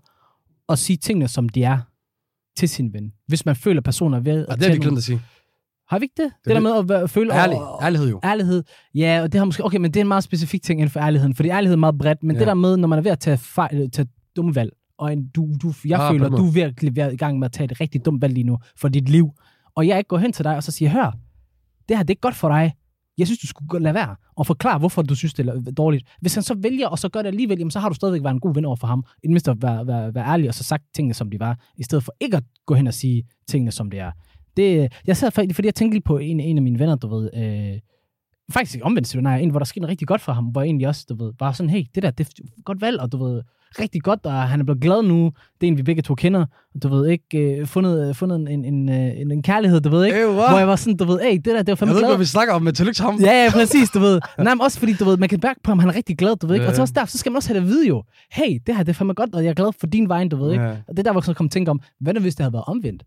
og 0.67 0.77
sige 0.77 0.97
tingene, 0.97 1.27
som 1.27 1.49
de 1.49 1.63
er 1.63 1.77
til 2.58 2.69
sin 2.69 2.93
ven. 2.93 3.13
Hvis 3.27 3.45
man 3.45 3.56
føler, 3.56 3.82
personer 3.82 4.17
er 4.17 4.21
ved 4.21 4.45
Og 4.45 4.53
at 4.53 4.60
det 4.60 4.67
har 4.67 4.73
vi 4.73 4.79
glemt 4.79 4.97
at 4.97 5.03
sige. 5.03 5.21
Har 5.89 5.99
vi 5.99 6.03
ikke 6.03 6.13
det? 6.17 6.25
Det, 6.25 6.34
Det 6.45 6.49
der 6.49 6.56
er 6.56 6.60
med 6.60 6.77
at 6.77 6.89
være, 6.89 7.08
føle... 7.08 7.34
Ærlig. 7.34 7.58
og- 7.58 7.84
Ærlighed 7.84 8.10
jo. 8.10 8.19
Ærlighed. 8.23 8.63
Ja, 8.95 9.21
og 9.21 9.32
det 9.32 9.38
har 9.39 9.45
måske... 9.45 9.65
Okay, 9.65 9.77
men 9.77 9.91
det 9.93 9.99
er 9.99 10.01
en 10.01 10.08
meget 10.08 10.23
specifik 10.23 10.63
ting 10.63 10.79
inden 10.79 10.91
for 10.91 10.99
ærligheden, 10.99 11.36
fordi 11.36 11.49
ærlighed 11.49 11.73
er 11.73 11.79
meget 11.79 11.97
bredt, 11.97 12.23
men 12.23 12.32
ja. 12.32 12.36
Ja. 12.36 12.39
det 12.39 12.47
der 12.47 12.53
med, 12.53 12.77
når 12.77 12.88
man 12.88 12.99
er 12.99 13.03
ved 13.03 13.12
at 13.12 13.19
tage, 13.19 13.38
fejl, 13.38 13.91
tage 13.91 14.08
dumme 14.36 14.56
valg, 14.56 14.71
og 14.97 15.13
en, 15.13 15.27
du, 15.27 15.49
du, 15.63 15.73
jeg 15.86 15.99
Ah, 15.99 16.12
føler, 16.13 16.29
du 16.29 16.47
er 16.47 16.51
virkelig 16.51 16.95
ved 16.95 17.12
i 17.12 17.15
gang 17.15 17.39
med 17.39 17.45
at 17.45 17.51
tage 17.51 17.65
et 17.71 17.82
rigtig 17.82 18.06
dumt 18.06 18.21
valg 18.21 18.34
lige 18.34 18.43
nu 18.43 18.58
for 18.77 18.88
dit 18.89 19.10
liv, 19.10 19.29
og 19.75 19.88
jeg 19.88 19.97
ikke 19.97 20.08
går 20.08 20.17
hen 20.17 20.32
til 20.34 20.43
dig 20.45 20.56
og 20.56 20.63
så 20.63 20.71
siger, 20.71 20.89
hør, 20.89 21.12
det 21.89 21.97
her 21.97 22.03
det 22.03 22.13
er 22.15 22.19
godt 22.19 22.36
for 22.36 22.49
dig. 22.49 22.73
Jeg 23.17 23.28
synes, 23.28 23.39
du 23.39 23.47
skulle 23.47 23.84
lade 23.84 23.93
være 23.93 24.15
og 24.36 24.47
forklare, 24.47 24.80
hvorfor 24.80 25.02
du 25.02 25.15
synes, 25.15 25.34
det 25.34 25.49
er 25.49 25.71
dårligt. 25.71 26.08
Hvis 26.21 26.34
han 26.34 26.43
så 26.43 26.56
vælger, 26.58 26.88
og 26.88 26.99
så 26.99 27.10
gør 27.10 27.21
det 27.21 27.28
alligevel, 27.28 27.58
jamen, 27.58 27.71
så 27.71 27.80
har 27.80 27.89
du 27.89 27.95
stadigvæk 27.95 28.23
været 28.23 28.34
en 28.34 28.39
god 28.39 28.54
ven 28.54 28.65
over 28.65 28.76
for 28.76 28.88
ham. 28.88 29.06
I 29.23 29.28
det 29.28 29.30
mindste 29.30 29.52
at 29.52 29.62
være, 29.62 29.88
være, 29.88 30.15
være 30.15 30.26
ærlig 30.26 30.47
og 30.47 30.54
så 30.54 30.63
sagt 30.63 30.84
tingene, 30.95 31.13
som 31.13 31.32
de 31.32 31.39
var, 31.39 31.60
i 31.78 31.84
stedet 31.84 32.04
for 32.04 32.15
ikke 32.19 32.38
at 32.38 32.43
gå 32.65 32.73
hen 32.73 32.88
og 32.88 32.93
sige 32.93 33.23
tingene, 33.47 33.71
som 33.71 33.89
det 33.89 33.99
er. 33.99 34.12
Det, 34.58 34.93
jeg 35.08 35.17
sad 35.17 35.32
faktisk, 35.32 35.56
fordi 35.56 35.65
jeg 35.65 35.76
tænkte 35.76 35.95
lige 35.95 36.04
på 36.04 36.17
en, 36.17 36.39
en 36.39 36.58
af 36.58 36.63
mine 36.63 36.80
venner, 36.80 36.95
du 36.95 37.08
ved, 37.08 37.30
øh, 37.34 37.80
faktisk 38.52 38.80
omvendt 38.84 39.08
scenarie, 39.08 39.43
en, 39.43 39.49
hvor 39.49 39.60
der 39.60 39.65
skete 39.65 39.80
noget 39.80 39.89
rigtig 39.89 40.08
godt 40.08 40.21
for 40.21 40.34
ham, 40.34 40.45
hvor 40.45 40.62
jeg 40.62 40.67
egentlig 40.67 40.88
også, 40.88 41.06
du 41.10 41.23
ved, 41.23 41.34
var 41.39 41.52
sådan, 41.52 41.69
hey, 41.69 41.84
det 41.95 42.04
der, 42.04 42.12
det 42.12 42.28
er 42.28 42.63
godt 42.63 42.82
valg, 42.82 43.02
og 43.02 43.12
du 43.12 43.26
ved, 43.26 43.41
rigtig 43.79 44.01
godt, 44.01 44.19
og 44.25 44.33
han 44.33 44.59
er 44.59 44.63
blevet 44.63 44.81
glad 44.81 45.03
nu, 45.03 45.31
det 45.62 45.67
er 45.67 45.71
en, 45.71 45.77
vi 45.77 45.83
begge 45.83 46.01
to 46.01 46.15
kender, 46.15 46.45
du 46.83 46.88
ved, 46.88 47.07
ikke 47.07 47.38
øh, 47.38 47.67
fundet, 47.67 48.15
fundet 48.15 48.36
en, 48.39 48.47
en, 48.47 48.65
en, 48.65 48.89
øh, 48.89 49.21
en, 49.21 49.31
en 49.31 49.43
kærlighed, 49.43 49.81
du 49.81 49.89
ved, 49.89 50.05
ikke? 50.05 50.19
Øh, 50.23 50.33
Hvor 50.33 50.57
jeg 50.57 50.67
var 50.67 50.75
sådan, 50.75 50.97
du 50.97 51.05
ved, 51.05 51.19
hey, 51.19 51.36
det 51.36 51.45
der, 51.45 51.51
det 51.57 51.67
var 51.67 51.71
Jeg 51.71 51.77
fandme 51.77 51.91
ved 51.93 51.99
ikke, 51.99 52.05
glad. 52.07 52.15
hvad 52.15 52.17
vi 52.17 52.25
snakker 52.25 52.53
om, 52.53 52.62
men 52.62 52.73
tillykke 52.75 52.95
til 52.97 53.05
ham. 53.05 53.19
Ja, 53.21 53.43
ja, 53.43 53.49
præcis, 53.51 53.89
du 53.89 53.99
ved. 53.99 54.19
Nej, 54.38 54.53
men 54.53 54.62
også 54.62 54.79
fordi, 54.79 54.93
du 54.93 55.05
ved, 55.05 55.17
man 55.17 55.29
kan 55.29 55.39
mærke 55.43 55.59
på 55.63 55.71
ham, 55.71 55.79
han 55.79 55.89
er 55.89 55.95
rigtig 55.95 56.17
glad, 56.17 56.36
du 56.36 56.47
ved 56.47 56.55
ikke? 56.55 56.63
Ja, 56.63 56.69
Og 56.69 56.75
så 56.75 56.81
også 56.81 56.93
derfor, 56.97 57.12
så 57.12 57.17
skal 57.17 57.31
man 57.31 57.36
også 57.38 57.49
have 57.49 57.59
det 57.59 57.65
at 57.65 57.69
vide 57.69 57.88
jo. 57.88 58.03
Hey, 58.31 58.59
det 58.67 58.75
her, 58.75 58.83
det 58.83 58.89
er 58.89 58.93
fandme 58.93 59.13
godt, 59.13 59.36
og 59.36 59.43
jeg 59.43 59.49
er 59.49 59.53
glad 59.53 59.71
for 59.79 59.88
din 59.88 60.09
vej, 60.09 60.27
du 60.27 60.43
ved 60.43 60.51
ikke? 60.51 60.63
Ja. 60.63 60.69
Og 60.71 60.75
det 60.89 60.99
er 60.99 61.03
der, 61.03 61.12
hvor 61.12 61.21
jeg 61.21 61.25
så 61.25 61.33
kom 61.33 61.49
tænke 61.49 61.71
om, 61.71 61.81
hvad 62.01 62.13
nu 62.13 62.19
hvis 62.19 62.36
det 62.36 62.43
havde 62.43 62.53
været 62.53 62.65
omvendt? 62.67 63.03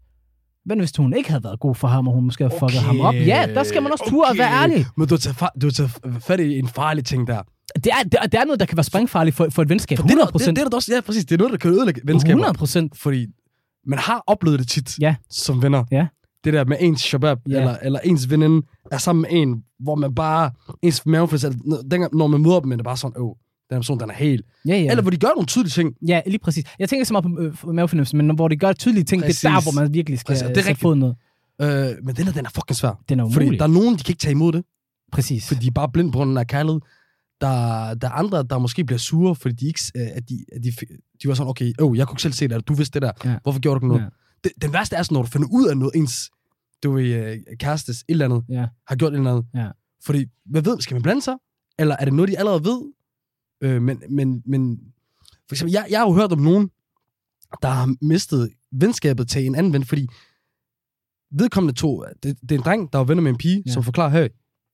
Hvad 0.65 0.77
nu 0.77 0.81
hvis 0.81 0.93
hun 0.97 1.15
ikke 1.17 1.31
havde 1.31 1.45
været 1.45 1.61
god 1.61 1.75
for 1.75 1.89
ham, 1.89 2.09
og 2.09 2.15
hun 2.15 2.25
måske 2.25 2.45
havde 2.45 2.55
fucket 2.59 2.81
ham 2.81 3.01
op? 3.01 3.15
Ja, 3.15 3.47
der 3.55 3.63
skal 3.63 3.83
man 3.83 3.93
også 3.93 4.05
turde 4.09 4.31
at 4.31 4.39
være 4.39 4.63
ærlig. 4.63 4.87
Men 4.97 5.09
du 5.09 5.15
har 5.15 5.19
taget, 5.19 5.43
fa- 5.43 5.59
du 5.61 5.67
har 5.67 5.71
taget 5.73 5.91
fat 6.21 6.41
i 6.41 6.59
en 6.59 6.69
farlig 6.69 7.05
ting 7.05 7.27
der. 7.27 7.43
Det 7.75 7.87
er, 7.87 8.03
det 8.03 8.15
er, 8.23 8.27
det 8.27 8.35
er 8.41 8.45
noget, 8.45 8.61
der 8.61 8.67
kan 8.67 8.77
være 8.77 8.85
springfarligt 8.85 9.37
for, 9.37 9.49
for 9.51 9.63
et 9.63 9.69
venskab. 9.69 9.99
For 9.99 10.03
det, 10.03 10.11
er 10.11 10.15
100 10.15 10.27
der- 10.27 10.33
procent. 10.33 10.49
det, 10.49 10.57
det, 10.57 10.67
er 10.67 10.69
der 10.71 10.77
også, 10.77 10.95
ja, 10.95 11.01
præcis. 11.01 11.25
Det 11.25 11.35
er 11.35 11.39
noget, 11.39 11.53
der 11.53 11.59
kan 11.59 11.71
ødelægge 11.71 12.01
venskaber. 12.05 12.31
100 12.35 12.55
procent. 12.59 12.99
Fordi 12.99 13.27
man 13.87 13.99
har 13.99 14.25
oplevet 14.27 14.59
det 14.59 14.69
tit 14.69 14.99
Ja. 15.01 15.15
som 15.31 15.63
venner. 15.63 15.85
Ja. 15.91 16.07
Det 16.45 16.53
der 16.53 16.65
med 16.65 16.77
ens 16.81 17.01
shabab, 17.01 17.39
Ja. 17.49 17.57
eller, 17.59 17.77
eller 17.83 17.99
ens 18.05 18.31
veninde 18.31 18.67
er 18.93 18.99
sammen 18.99 19.23
med 19.23 19.43
en, 19.43 19.63
hvor 19.81 19.95
man 19.95 20.15
bare, 20.15 20.51
ens 20.83 21.07
mavefølelse, 21.07 21.47
altså, 21.47 21.61
når- 21.65 21.83
dengang, 21.91 22.15
når 22.15 22.27
man 22.27 22.41
møder 22.43 22.61
dem, 22.61 22.73
er 22.73 22.77
det 22.77 22.85
bare 22.85 22.97
sådan, 22.97 23.21
åh, 23.23 23.35
den 23.71 23.79
person, 23.79 24.01
den 24.01 24.11
er 24.11 24.15
helt. 24.15 24.45
Ja, 24.69 24.77
ja. 24.77 24.91
Eller 24.91 25.03
hvor 25.03 25.11
de 25.11 25.17
gør 25.17 25.29
nogle 25.37 25.47
tydelige 25.47 25.71
ting. 25.71 25.95
Ja, 26.09 26.21
lige 26.27 26.39
præcis. 26.39 26.65
Jeg 26.79 26.89
tænker 26.89 27.01
ikke 27.01 27.09
så 27.09 27.13
meget 27.13 27.25
på 27.25 27.69
øh, 27.69 27.75
mavefornemmelse, 27.75 28.17
men 28.17 28.35
hvor 28.35 28.49
de 28.49 28.57
gør 28.57 28.73
tydelige 28.73 29.05
ting, 29.05 29.23
Præcis. 29.23 29.41
det 29.41 29.49
er 29.49 29.53
der, 29.55 29.63
hvor 29.63 29.73
man 29.73 29.95
virkelig 29.95 30.19
skal 30.19 30.33
Præcis, 30.33 30.49
det 30.55 30.71
er 30.71 30.75
foden 30.75 30.99
ned. 30.99 31.15
Øh, 31.63 31.69
men 32.05 32.17
den 32.17 32.25
her, 32.25 32.33
den 32.33 32.47
er 32.47 32.51
fucking 32.55 32.77
svær. 32.77 33.01
Den 33.09 33.21
er 33.21 33.25
Fordi 33.33 33.45
umulig. 33.45 33.59
der 33.59 33.65
er 33.67 33.71
nogen, 33.71 33.95
de 33.97 34.03
kan 34.05 34.13
ikke 34.13 34.21
tage 34.21 34.33
imod 34.33 34.53
det, 34.53 34.65
Præcis. 35.13 35.49
fordi 35.49 35.61
de 35.61 35.67
er 35.67 35.71
bare 35.71 35.89
blind 35.93 36.13
på 36.13 36.19
grund 36.19 36.39
af 36.39 36.47
kærlighed. 36.47 36.81
Der, 37.41 37.95
der 37.95 38.09
er 38.09 38.13
andre, 38.13 38.43
der 38.43 38.59
måske 38.59 38.85
bliver 38.85 38.99
sure, 38.99 39.35
fordi 39.35 39.55
de 39.55 39.67
ikke, 39.67 39.81
øh, 39.97 40.07
at 40.15 40.29
de, 40.29 40.45
at 40.53 40.63
de, 40.65 40.73
de 41.23 41.29
var 41.29 41.35
sådan, 41.35 41.51
okay, 41.51 41.73
oh, 41.81 41.97
jeg 41.99 42.07
kunne 42.07 42.15
ikke 42.15 42.23
selv 42.23 42.33
se 42.35 42.45
det, 42.45 42.53
eller 42.53 42.63
du 42.63 42.75
vidste 42.75 43.01
det 43.01 43.03
der. 43.03 43.31
Ja. 43.31 43.39
Hvorfor 43.43 43.61
gjorde 43.61 43.81
du 43.81 43.85
ikke 43.87 43.89
noget? 43.89 44.03
Ja. 44.03 44.09
Det, 44.45 44.53
den 44.63 44.73
værste 44.73 44.97
er 44.97 45.03
sådan, 45.03 45.15
når 45.15 45.23
du 45.23 45.29
finder 45.29 45.49
ud 45.53 45.69
af 45.69 45.77
noget, 45.77 45.95
ens 45.97 46.31
du 46.83 46.93
ved, 46.93 47.05
øh, 47.05 47.39
kærestes 47.61 47.99
et 48.01 48.05
eller 48.09 48.25
andet, 48.25 48.45
Ja. 48.49 48.67
har 48.89 48.97
gjort 48.97 49.13
et 49.13 49.17
eller 49.19 49.31
andet. 49.31 49.47
Ja. 49.55 49.69
Fordi, 50.05 50.25
hvad 50.47 50.63
ved, 50.63 50.81
skal 50.81 50.95
man 50.95 51.03
blande 51.03 51.23
sig? 51.23 51.35
Eller 51.79 51.97
er 52.01 52.05
det 52.05 52.15
noget, 52.15 52.29
de 52.31 52.39
allerede 52.39 52.65
ved? 52.65 52.93
Øh, 53.61 53.83
men, 53.83 54.03
men, 54.11 54.43
men, 54.47 54.79
for 55.49 55.55
eksempel, 55.55 55.73
jeg, 55.73 55.87
jeg 55.91 55.99
har 56.01 56.07
jo 56.07 56.13
hørt 56.15 56.33
om 56.33 56.39
nogen, 56.39 56.71
der 57.63 57.69
har 57.69 57.95
mistet 58.03 58.51
venskabet 58.73 59.29
til 59.29 59.47
en 59.47 59.55
anden 59.55 59.73
ven, 59.73 59.85
fordi 59.85 60.07
vedkommende 61.31 61.75
to, 61.79 62.05
det, 62.23 62.41
det 62.43 62.53
er 62.53 62.59
en 62.59 62.65
dreng, 62.65 62.93
der 62.93 62.99
var 62.99 63.05
venner 63.05 63.23
med 63.23 63.31
en 63.31 63.39
pige, 63.39 63.63
ja. 63.67 63.73
som 63.73 63.83
forklarer, 63.83 64.09
hey, 64.11 64.29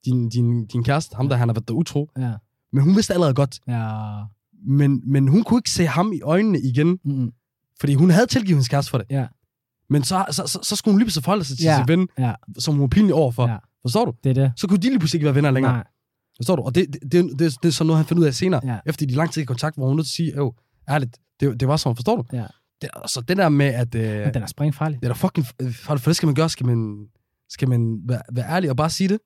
din, 0.04 0.28
din, 0.28 0.66
din 0.66 0.84
kæreste, 0.84 1.16
ham 1.16 1.28
der, 1.28 1.36
han 1.36 1.48
har 1.48 1.54
været 1.54 1.68
der 1.68 1.74
utro, 1.74 2.10
Ja. 2.18 2.32
Men 2.72 2.82
hun 2.84 2.94
vidste 2.94 3.14
allerede 3.14 3.34
godt, 3.34 3.60
Ja. 3.68 4.22
men, 4.66 5.02
men 5.12 5.28
hun 5.28 5.42
kunne 5.44 5.58
ikke 5.58 5.70
se 5.70 5.86
ham 5.86 6.12
i 6.12 6.20
øjnene 6.22 6.60
igen, 6.60 6.98
Mm-mm. 7.04 7.32
fordi 7.80 7.94
hun 7.94 8.10
havde 8.10 8.26
tilgivet 8.26 8.56
hendes 8.56 8.68
kæreste 8.68 8.90
for 8.90 8.98
det. 8.98 9.06
Ja. 9.10 9.26
Men 9.90 10.02
så, 10.04 10.24
så, 10.30 10.46
så, 10.46 10.58
så 10.62 10.76
skulle 10.76 10.92
hun 10.92 10.98
lige 10.98 11.06
pludselig 11.06 11.24
forholde 11.24 11.44
sig 11.44 11.56
til 11.56 11.64
Ja. 11.64 11.76
sin 11.76 11.88
ven, 11.88 12.08
Ja. 12.18 12.34
som 12.58 12.74
hun 12.74 12.80
var 12.80 12.86
pinlig 12.88 13.14
overfor. 13.14 13.48
Ja. 13.48 13.56
Forstår 13.82 14.04
du? 14.04 14.12
Det 14.24 14.30
er 14.30 14.34
det. 14.34 14.52
Så 14.56 14.66
kunne 14.68 14.78
de 14.78 14.82
lige 14.88 14.98
pludselig 14.98 15.18
ikke 15.18 15.24
være 15.24 15.34
venner 15.34 15.50
længere. 15.50 15.72
Nej. 15.72 15.84
Forstår 16.36 16.56
du? 16.56 16.62
Og 16.62 16.74
det, 16.74 16.86
det, 16.92 17.12
det, 17.12 17.38
det, 17.38 17.38
det 17.62 17.68
er 17.68 17.70
sådan 17.72 17.86
noget, 17.86 17.98
han 17.98 18.06
finder 18.06 18.20
ud 18.22 18.26
af 18.26 18.34
senere. 18.34 18.60
Ja. 18.64 18.78
Efter 18.86 19.06
de 19.06 19.14
lang 19.14 19.32
tid 19.32 19.42
i 19.42 19.44
kontakt, 19.44 19.76
hvor 19.76 19.86
hun 19.88 19.96
nødt 19.96 20.06
til 20.06 20.12
at 20.12 20.16
sige, 20.16 20.36
jo, 20.36 20.54
ærligt, 20.88 21.18
det, 21.40 21.60
det 21.60 21.68
var 21.68 21.76
sådan, 21.76 21.96
forstår 21.96 22.16
du? 22.16 22.24
Ja. 22.36 22.46
Det, 22.82 22.90
så 23.06 23.20
det 23.20 23.36
der 23.36 23.48
med, 23.48 23.66
at... 23.66 23.94
Øh, 23.94 24.20
Men 24.24 24.34
den 24.34 24.42
er 24.42 24.46
springfarlig. 24.46 25.00
det 25.00 25.04
er 25.08 25.12
da 25.12 25.14
fucking 25.14 25.46
farligt, 25.46 26.02
for 26.02 26.10
det 26.10 26.16
skal 26.16 26.26
man 26.26 26.34
gøre. 26.34 26.48
Skal 26.48 26.66
man, 26.66 27.06
skal 27.48 27.68
man 27.68 28.00
være, 28.04 28.22
være 28.32 28.46
ærlig 28.50 28.70
og 28.70 28.76
bare 28.76 28.90
sige 28.90 29.08
det? 29.08 29.18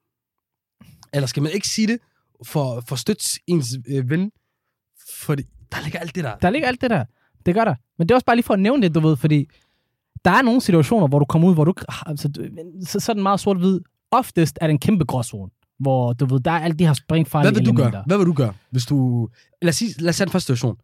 Eller 1.12 1.26
skal 1.26 1.42
man 1.42 1.52
ikke 1.52 1.68
sige 1.68 1.87
det 1.87 1.98
for, 2.44 2.83
for 2.88 2.92
at 2.92 2.99
støtte 2.99 3.25
ens 3.46 3.68
øh, 3.88 4.11
ven? 4.11 4.33
Fordi 5.12 5.42
der 5.72 5.81
ligger 5.83 5.99
alt 5.99 6.14
det 6.14 6.25
der. 6.25 6.37
Der 6.37 6.51
ligger 6.51 6.68
alt 6.68 6.81
det 6.81 6.90
der. 6.90 7.05
Det 7.46 7.55
gør 7.55 7.64
der. 7.64 7.75
Men 7.99 8.09
det 8.09 8.14
er 8.14 8.16
også 8.16 8.25
bare 8.27 8.37
lige 8.37 8.44
for 8.44 8.55
at 8.55 8.61
nævne 8.61 8.83
det, 8.83 8.94
du 8.94 9.01
ved, 9.01 9.16
fordi 9.16 9.49
der 10.25 10.31
er 10.31 10.42
nogle 10.42 10.61
situationer, 10.61 11.07
hvor 11.09 11.18
du 11.18 11.25
kommer 11.25 11.49
ud, 11.49 11.55
hvor 11.55 11.64
du 11.64 11.75
altså, 12.07 12.29
du- 12.29 12.46
så, 12.87 13.01
så 13.01 13.14
den 13.14 13.22
meget 13.22 13.40
sort-hvid. 13.40 13.81
Oftest 14.11 14.59
er 14.61 14.66
det 14.66 14.72
en 14.72 14.79
kæmpe 14.79 15.05
gråzone, 15.05 15.51
hvor 15.79 16.12
du 16.12 16.27
ved, 16.27 16.40
der 16.40 16.51
er 16.51 16.59
alle 16.59 16.77
de 16.79 16.87
her 16.87 16.92
springfarlige 16.94 17.53
Hvad 17.53 17.61
vil 17.61 17.66
du 17.66 17.70
elementer. 17.70 17.90
gøre? 17.90 18.05
Hvad 18.07 18.16
vil 18.18 18.27
du 18.27 18.33
gøre, 18.33 18.55
hvis 18.70 18.85
du... 18.87 19.29
Lad 19.62 19.68
os, 19.68 19.77
sige, 19.77 19.94
lad 20.03 20.09
os 20.09 20.16
tage 20.16 20.27
den 20.27 20.33
første 20.33 20.44
situation. 20.46 20.77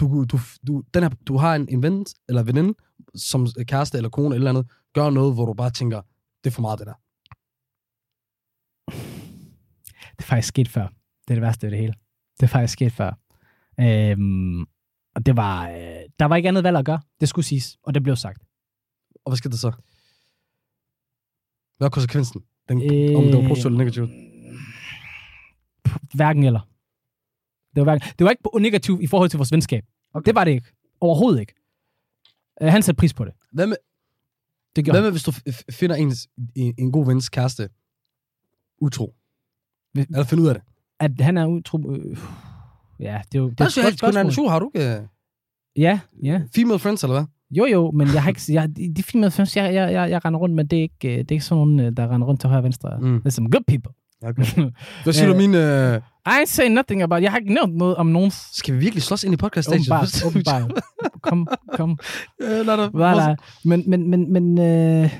Du, 0.00 0.24
du, 0.24 0.40
du, 0.66 0.82
den 0.94 1.02
her, 1.02 1.10
du 1.28 1.36
har 1.36 1.54
en, 1.54 1.66
en 1.70 1.82
ven 1.82 2.06
eller 2.28 2.42
veninde, 2.42 2.74
som 3.14 3.46
kæreste 3.68 3.96
eller 3.98 4.08
kone 4.10 4.34
eller 4.34 4.50
andet, 4.50 4.66
gør 4.94 5.10
noget, 5.10 5.34
hvor 5.34 5.46
du 5.46 5.52
bare 5.54 5.70
tænker, 5.70 6.00
det 6.44 6.50
er 6.50 6.54
for 6.54 6.62
meget 6.62 6.78
det 6.78 6.86
der. 6.86 6.94
Det 10.20 10.24
er 10.26 10.28
faktisk 10.28 10.48
sket 10.48 10.68
før. 10.68 10.86
Det 11.28 11.30
er 11.30 11.34
det 11.34 11.42
værste 11.42 11.66
ved 11.66 11.70
det 11.70 11.78
hele. 11.78 11.94
Det 12.40 12.42
er 12.42 12.46
faktisk 12.46 12.72
sket 12.72 12.92
før. 12.92 13.12
Øhm, 13.80 14.60
og 15.14 15.26
det 15.26 15.36
var, 15.36 15.68
øh, 15.68 15.76
der 16.18 16.24
var 16.24 16.36
ikke 16.36 16.48
andet 16.48 16.64
valg 16.64 16.76
at 16.76 16.84
gøre. 16.84 17.00
Det 17.20 17.28
skulle 17.28 17.44
siges, 17.44 17.78
og 17.82 17.94
det 17.94 18.02
blev 18.02 18.16
sagt. 18.16 18.42
Og 19.24 19.30
hvad 19.30 19.36
skal 19.36 19.50
der 19.50 19.56
så? 19.56 19.72
Hvad 21.76 21.86
er 21.86 21.90
konsekvensen? 21.90 22.44
Den, 22.68 22.82
øh... 22.82 23.18
Om 23.18 23.24
det 23.24 23.36
var 23.36 23.48
positivt 23.48 23.66
eller 23.66 23.78
negativt? 23.78 24.10
Hverken 26.14 26.44
eller. 26.44 26.60
Det 27.74 27.80
var, 27.80 27.84
hverken, 27.84 28.08
det 28.18 28.24
var 28.24 28.30
ikke 28.30 28.42
negativt 28.60 29.02
i 29.02 29.06
forhold 29.06 29.30
til 29.30 29.36
vores 29.36 29.52
venskab. 29.52 29.84
Okay. 30.14 30.26
Det 30.26 30.34
var 30.34 30.44
det 30.44 30.50
ikke. 30.50 30.72
Overhovedet 31.00 31.40
ikke. 31.40 31.54
Øh, 32.62 32.68
han 32.68 32.82
satte 32.82 32.98
pris 32.98 33.14
på 33.14 33.24
det. 33.24 33.32
Hvad 33.52 33.66
med, 33.66 33.76
Det 34.76 34.84
hvad 34.84 35.02
med 35.02 35.10
hvis 35.10 35.22
du 35.22 35.32
finder 35.70 35.96
ens, 35.96 36.28
en, 36.56 36.74
en 36.78 36.92
god 36.92 37.06
vens 37.06 37.28
kæreste 37.28 37.68
utro? 38.78 39.14
Eller 39.94 40.24
finder 40.24 40.44
ud 40.44 40.48
af 40.48 40.54
det? 40.54 40.62
At 41.00 41.10
han 41.20 41.36
er 41.38 41.46
utro... 41.46 41.78
Øh, 41.92 42.16
ja, 43.00 43.20
det 43.32 43.38
er 43.38 43.42
jo 43.42 43.50
det 43.50 43.60
er 43.60 43.64
et 43.64 43.74
godt 43.74 43.98
spørgsmål. 43.98 44.32
show. 44.32 44.48
Har 44.48 44.58
du 44.58 44.70
ikke 44.74 44.96
uh, 45.00 45.06
Ja, 45.76 46.00
ja. 46.22 46.40
female 46.54 46.78
friends, 46.78 47.02
eller 47.02 47.16
hvad? 47.16 47.24
Jo, 47.50 47.66
jo, 47.66 47.90
men 47.90 48.08
jeg 48.14 48.22
har 48.22 48.28
ikke... 48.28 48.40
Jeg, 48.48 48.76
de 48.76 48.94
de 48.96 49.02
filmer, 49.02 49.50
jeg, 49.56 49.74
jeg, 49.74 49.92
jeg, 49.92 50.10
jeg, 50.10 50.24
render 50.24 50.40
rundt, 50.40 50.54
men 50.54 50.66
det 50.66 50.78
er 50.78 50.82
ikke, 50.82 51.08
øh, 51.08 51.18
det 51.18 51.30
er 51.30 51.32
ikke 51.32 51.44
sådan 51.44 51.58
nogen, 51.58 51.80
øh, 51.80 51.96
der 51.96 52.14
render 52.14 52.26
rundt 52.26 52.40
til 52.40 52.48
højre 52.48 52.60
og 52.60 52.64
venstre. 52.64 52.98
Mm. 53.00 53.18
Det 53.18 53.26
er 53.26 53.30
some 53.30 53.50
good 53.50 53.64
people. 53.66 53.92
Okay. 54.22 54.44
Hvad 55.04 55.12
siger 55.12 55.28
Øh, 55.28 55.34
du 55.34 55.38
min... 55.38 55.54
Uh... 55.54 56.02
I 56.26 56.42
ain't 56.42 56.44
saying 56.44 56.74
nothing 56.74 57.02
about... 57.02 57.22
Jeg 57.22 57.30
har 57.30 57.38
ikke 57.38 57.54
nævnt 57.54 57.76
noget 57.76 57.96
om 57.96 58.06
nogen... 58.06 58.30
Skal 58.52 58.74
vi 58.74 58.78
virkelig 58.78 59.02
slås 59.02 59.24
ind 59.24 59.34
i 59.34 59.36
podcast 59.36 59.68
Åbenbart, 59.68 60.22
åbenbart. 60.26 60.72
Kom, 61.22 61.48
kom. 61.72 61.98
Ja, 62.40 62.62
lad 62.62 62.90
nej. 62.94 63.36
Men, 63.64 63.90
men, 63.90 64.10
men, 64.10 64.32
men 64.32 64.58
øh, 64.58 65.10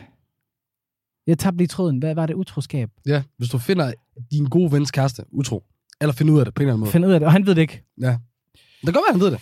Jeg 1.31 1.39
tabte 1.39 1.59
lige 1.59 1.68
tråden. 1.68 1.99
Hvad 1.99 2.14
var 2.14 2.26
det? 2.26 2.35
Utroskab? 2.35 2.91
Ja, 3.07 3.22
hvis 3.39 3.49
du 3.49 3.59
finder 3.59 3.93
din 4.31 4.45
gode 4.45 4.72
vens 4.72 4.91
kæreste 4.91 5.24
utro, 5.33 5.64
eller 6.01 6.12
finder 6.12 6.35
ud 6.35 6.39
af 6.39 6.45
det 6.45 6.55
på 6.55 6.62
en 6.62 6.68
eller 6.68 6.72
anden 6.72 6.81
måde. 6.81 6.91
Find 6.93 7.07
ud 7.07 7.12
af 7.12 7.20
det, 7.20 7.26
og 7.26 7.33
han 7.33 7.47
ved 7.47 7.55
det 7.55 7.62
ikke. 7.62 7.83
Det 8.55 8.87
kan 8.87 8.93
godt 8.93 9.05
være, 9.09 9.12
han 9.12 9.20
ved 9.20 9.31
det. 9.31 9.41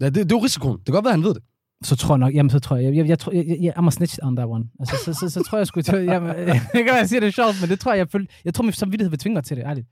Ja, 0.00 0.04
det, 0.06 0.14
det 0.14 0.32
er 0.32 0.36
jo 0.36 0.44
risikoen. 0.44 0.78
Det 0.78 0.84
kan 0.84 0.92
godt 0.94 1.04
være, 1.04 1.12
han 1.12 1.22
ved 1.22 1.34
det. 1.34 1.42
Så 1.84 1.96
tror 1.96 2.14
jeg 2.14 2.18
nok, 2.18 2.34
jamen 2.34 2.50
så 2.50 2.58
tror 2.58 2.76
jeg, 2.76 2.84
jeg, 2.84 2.96
jeg, 2.96 3.08
jeg, 3.08 3.18
tror, 3.18 3.32
jeg, 3.32 3.58
jeg 3.60 3.78
I'm 3.78 3.86
a 3.86 3.90
snitch 3.90 4.18
on 4.22 4.36
that 4.36 4.48
one. 4.48 4.64
Altså, 4.80 4.96
så, 5.04 5.12
så, 5.12 5.28
så, 5.30 5.42
tror 5.42 5.58
jeg 5.58 5.66
sgu, 5.66 5.80
jamen, 5.80 6.28
det 6.72 6.72
kan 6.72 6.84
være, 6.86 6.94
jeg 6.94 7.08
siger 7.08 7.20
det 7.20 7.26
er 7.26 7.32
sjovt, 7.32 7.56
men 7.60 7.70
det 7.70 7.80
tror 7.80 7.92
jeg, 7.92 7.98
jeg, 7.98 8.10
føl, 8.10 8.28
jeg 8.44 8.54
tror, 8.54 8.62
min 8.62 8.72
samvittighed 8.72 9.10
vil 9.10 9.18
tvinge 9.18 9.34
mig 9.34 9.44
til 9.44 9.56
det, 9.56 9.64
ærligt. 9.64 9.86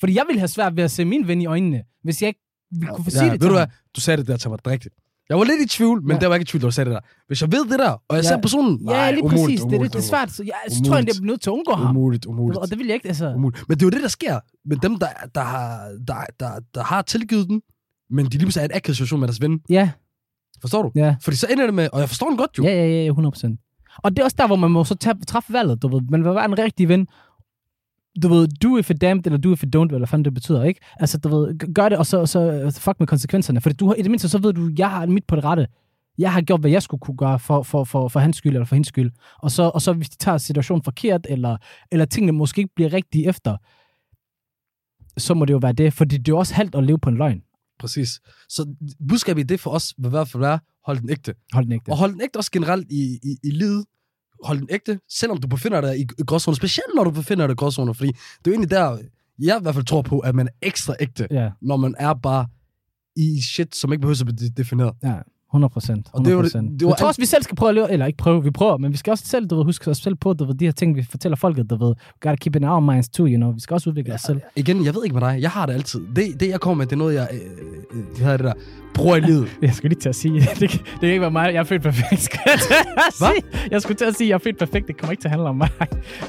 Fordi 0.00 0.14
jeg 0.14 0.24
ville 0.28 0.38
have 0.38 0.48
svært 0.48 0.76
ved 0.76 0.84
at 0.84 0.90
se 0.90 1.04
min 1.04 1.28
ven 1.28 1.40
i 1.40 1.46
øjnene, 1.46 1.82
hvis 2.02 2.22
jeg 2.22 2.28
ikke 2.28 2.40
ville 2.70 2.94
kunne 2.94 3.04
få 3.04 3.10
sige 3.10 3.24
ja, 3.24 3.32
det 3.32 3.32
ved 3.32 3.38
til 3.38 3.48
du 3.48 3.54
hvad? 3.54 3.66
Du 3.96 4.00
sagde 4.00 4.16
det 4.16 4.26
der 4.26 4.36
til 4.36 4.50
mig 4.50 4.66
rigtigt. 4.66 4.94
Jeg 5.28 5.36
var 5.38 5.44
lidt 5.44 5.60
i 5.60 5.68
tvivl, 5.76 6.02
men 6.02 6.08
Ja. 6.10 6.14
ja. 6.14 6.20
der 6.20 6.26
var 6.26 6.34
ikke 6.34 6.42
i 6.42 6.46
tvivl, 6.46 6.62
da 6.62 6.66
du 6.66 6.70
sagde 6.72 6.90
det 6.90 6.94
der. 6.94 7.00
Hvis 7.26 7.40
jeg 7.42 7.52
ved 7.52 7.64
det 7.70 7.78
der, 7.78 7.90
og 8.08 8.16
jeg 8.16 8.22
Ja. 8.24 8.28
ser 8.28 8.40
personen, 8.40 8.80
Ja, 8.80 8.84
nej, 8.92 9.10
lige 9.10 9.24
umuligt, 9.24 9.42
præcis. 9.44 9.60
det, 9.60 9.64
umuligt, 9.66 9.82
det, 9.82 9.92
det 9.92 9.98
er 9.98 10.08
svært. 10.08 10.30
Så 10.30 10.42
jeg, 10.42 10.54
så 10.68 10.74
tror 10.74 10.84
jeg, 10.84 10.90
Umuligt. 10.90 11.08
jeg 11.08 11.20
bliver 11.22 11.32
nødt 11.32 11.40
til 11.42 11.50
at 11.50 11.54
undgå 11.54 11.72
ham. 11.72 11.96
Umuligt, 11.96 12.26
umuligt. 12.26 12.58
Og 12.58 12.70
det 12.70 12.78
vil 12.78 12.86
jeg 12.86 12.94
ikke, 12.94 13.08
altså. 13.08 13.32
umuligt. 13.34 13.68
Men 13.68 13.76
det 13.78 13.82
er 13.82 13.86
jo 13.86 13.90
det, 13.90 14.02
der 14.02 14.08
sker 14.08 14.40
med 14.68 14.76
dem, 14.76 14.96
der, 14.98 15.06
der, 15.34 15.40
har, 15.40 15.88
der, 16.08 16.14
der, 16.40 16.50
der 16.74 16.82
har 16.82 17.02
tilgivet 17.02 17.48
den, 17.48 17.62
men 18.10 18.24
de 18.24 18.30
lige 18.30 18.38
pludselig 18.38 18.60
er 18.60 18.64
i 18.64 18.70
en 18.72 18.76
akavet 18.76 18.96
situation 18.96 19.20
med 19.20 19.28
deres 19.28 19.40
ven. 19.40 19.60
Ja, 19.70 19.90
Forstår 20.60 20.82
du? 20.82 20.90
ja. 20.94 21.16
Fordi 21.22 21.36
så 21.36 21.46
ender 21.50 21.64
det 21.64 21.74
med, 21.74 21.88
og 21.92 22.00
jeg 22.00 22.08
forstår 22.08 22.28
den 22.28 22.36
godt 22.38 22.50
jo. 22.58 22.62
Ja, 22.64 22.74
ja, 22.74 23.04
ja, 23.04 23.12
100%. 23.12 23.98
Og 24.04 24.10
det 24.10 24.18
er 24.18 24.24
også 24.24 24.36
der, 24.38 24.46
hvor 24.46 24.56
man 24.56 24.70
må 24.70 24.84
så 24.84 24.94
træffe 25.28 25.52
valget, 25.52 25.82
du 25.82 25.88
ved. 25.88 26.00
Man 26.10 26.24
vil 26.24 26.34
være 26.34 26.44
en 26.44 26.58
rigtig 26.58 26.88
ven. 26.88 27.06
Du 28.22 28.28
ved, 28.28 28.48
do 28.48 28.78
if 28.78 28.90
it 28.90 29.00
damned, 29.00 29.26
eller 29.26 29.38
do 29.38 29.52
if 29.52 29.62
it 29.62 29.76
don't, 29.76 29.94
eller 29.94 30.06
fanden 30.06 30.24
det 30.24 30.34
betyder, 30.34 30.62
ikke? 30.64 30.80
Altså, 31.00 31.18
du 31.18 31.28
ved, 31.28 31.74
gør 31.74 31.88
det, 31.88 31.98
og 31.98 32.06
så, 32.06 32.26
så 32.26 32.70
fuck 32.80 33.00
med 33.00 33.06
konsekvenserne. 33.06 33.60
Fordi 33.60 33.74
du 33.74 33.86
har, 33.86 33.94
i 33.94 34.02
det 34.02 34.10
mindste, 34.10 34.28
så 34.28 34.38
ved 34.38 34.52
du, 34.52 34.70
jeg 34.78 34.90
har 34.90 35.06
mit 35.06 35.24
på 35.26 35.36
det 35.36 35.44
rette. 35.44 35.66
Jeg 36.18 36.32
har 36.32 36.40
gjort, 36.40 36.60
hvad 36.60 36.70
jeg 36.70 36.82
skulle 36.82 37.00
kunne 37.00 37.16
gøre 37.16 37.38
for, 37.38 37.62
for, 37.62 37.84
for, 37.84 38.08
for 38.08 38.20
hans 38.20 38.36
skyld, 38.36 38.52
eller 38.52 38.64
for 38.64 38.74
hendes 38.74 38.88
skyld. 38.88 39.10
Og 39.38 39.50
så, 39.50 39.62
og 39.62 39.82
så 39.82 39.92
hvis 39.92 40.08
de 40.08 40.16
tager 40.16 40.38
situationen 40.38 40.82
forkert, 40.82 41.26
eller, 41.30 41.56
eller 41.92 42.04
tingene 42.04 42.32
måske 42.32 42.58
ikke 42.58 42.74
bliver 42.74 42.92
rigtige 42.92 43.28
efter, 43.28 43.56
så 45.16 45.34
må 45.34 45.44
det 45.44 45.52
jo 45.52 45.58
være 45.62 45.72
det. 45.72 45.92
Fordi 45.92 46.16
det 46.18 46.28
er 46.28 46.32
jo 46.32 46.38
også 46.38 46.54
halvt 46.54 46.74
at 46.74 46.84
leve 46.84 46.98
på 46.98 47.08
en 47.08 47.16
løgn. 47.16 47.42
Præcis. 47.78 48.20
Så 48.48 48.74
budskabet 49.08 49.40
i 49.40 49.46
det 49.46 49.60
for 49.60 49.70
os 49.70 49.94
vil 49.98 50.06
i 50.06 50.10
hvert 50.10 50.28
fald 50.28 50.40
være, 50.40 50.58
hold 50.86 51.00
den 51.00 51.10
ægte. 51.10 51.34
Hold 51.52 51.64
den 51.64 51.72
ikke 51.72 51.92
Og 51.92 51.96
hold 51.96 52.12
den 52.12 52.20
ægte 52.22 52.36
også 52.36 52.50
generelt 52.50 52.86
i, 52.90 53.18
i, 53.22 53.36
i 53.44 53.50
livet. 53.50 53.84
Hold 54.44 54.58
den 54.58 54.68
ægte, 54.70 54.98
selvom 55.10 55.38
du 55.40 55.48
befinder 55.48 55.80
dig 55.80 55.98
i 56.00 56.06
gråzoner. 56.26 56.56
Specielt 56.56 56.88
når 56.96 57.04
du 57.04 57.10
befinder 57.10 57.46
dig 57.46 57.52
i 57.54 57.56
gråzoner, 57.56 57.92
fordi 57.92 58.08
det 58.12 58.16
er 58.46 58.50
jo 58.50 58.52
egentlig 58.52 58.70
der, 58.70 58.98
jeg 59.38 59.56
i 59.60 59.62
hvert 59.62 59.74
fald 59.74 59.84
tror 59.84 60.02
på, 60.02 60.18
at 60.18 60.34
man 60.34 60.46
er 60.46 60.52
ekstra 60.62 60.94
ægte, 61.00 61.26
Ja, 61.30 61.50
når 61.62 61.76
man 61.76 61.94
er 61.98 62.14
bare 62.14 62.46
i 63.16 63.40
shit, 63.42 63.76
som 63.76 63.92
ikke 63.92 64.00
behøver 64.00 64.20
at 64.28 64.36
blive 64.36 64.50
defineret. 64.56 64.92
ja. 65.02 65.14
100 65.54 65.72
procent. 65.72 66.08
Og 66.12 66.24
det 66.24 66.36
var 66.36 66.42
det- 66.42 66.52
det 66.52 66.62
var 66.62 66.68
jeg 66.70 66.78
tror 66.80 66.92
alt- 66.94 67.02
også, 67.02 67.20
vi 67.20 67.26
selv 67.26 67.42
skal 67.42 67.56
prøve 67.56 67.68
at 67.68 67.74
leve, 67.74 67.92
eller 67.92 68.06
ikke 68.06 68.16
prøve, 68.16 68.42
vi 68.44 68.50
prøver, 68.50 68.76
men 68.76 68.92
vi 68.92 68.96
skal 68.96 69.10
også 69.10 69.26
selv, 69.26 69.46
du 69.46 69.56
ved, 69.56 69.64
huske 69.64 69.90
os 69.90 69.98
selv 69.98 70.14
på, 70.14 70.32
du 70.32 70.44
ved, 70.44 70.54
de 70.54 70.64
her 70.64 70.72
ting, 70.72 70.96
vi 70.96 71.02
fortæller 71.02 71.36
folket, 71.36 71.70
du 71.70 71.76
ved, 71.86 71.94
gotta 72.20 72.36
keep 72.36 72.56
in 72.56 72.64
our 72.64 72.80
minds 72.80 73.08
too, 73.08 73.26
you 73.26 73.36
know, 73.36 73.52
vi 73.52 73.60
skal 73.60 73.74
også 73.74 73.90
udvikle 73.90 74.14
os 74.14 74.20
selv. 74.20 74.40
Igen, 74.56 74.84
jeg 74.84 74.94
ved 74.94 75.04
ikke 75.04 75.14
med 75.14 75.20
dig. 75.20 75.38
Jeg 75.42 75.50
har 75.50 75.66
det 75.66 75.72
altid. 75.72 76.00
Det, 76.16 76.40
det 76.40 76.48
jeg 76.48 76.60
kommer 76.60 76.74
med, 76.78 76.86
det 76.86 76.92
er 76.92 76.96
noget, 76.96 77.14
jeg... 77.14 77.28
Øh, 77.32 77.40
øh, 77.98 78.04
hvad 78.06 78.16
hedder 78.18 78.36
det 78.36 78.44
der? 78.44 78.52
I 79.16 79.20
livet. 79.20 79.56
Jeg 79.62 79.74
skulle 79.74 79.88
lige 79.90 80.00
til 80.00 80.08
at 80.08 80.14
sige, 80.14 80.40
det, 80.60 80.70
kan- 80.70 80.80
det 80.80 81.00
kan 81.00 81.08
ikke 81.08 81.20
være 81.20 81.30
mig, 81.30 81.50
jeg 81.54 81.60
er 81.60 81.64
født 81.64 81.82
perfekt, 81.82 82.20
skal 82.22 82.40
jeg 82.46 82.58
til 82.60 82.74
at 82.74 83.14
Hvad? 83.18 83.28
sige. 83.52 83.68
Jeg 83.70 83.82
skulle 83.82 83.96
til 83.96 84.04
at 84.04 84.14
sige, 84.16 84.28
jeg 84.28 84.34
er 84.34 84.38
født 84.38 84.58
perfekt, 84.58 84.86
det 84.88 84.96
kommer 84.96 85.10
ikke 85.10 85.20
til 85.20 85.28
at 85.28 85.30
handle 85.30 85.48
om 85.48 85.56
mig. 85.56 85.68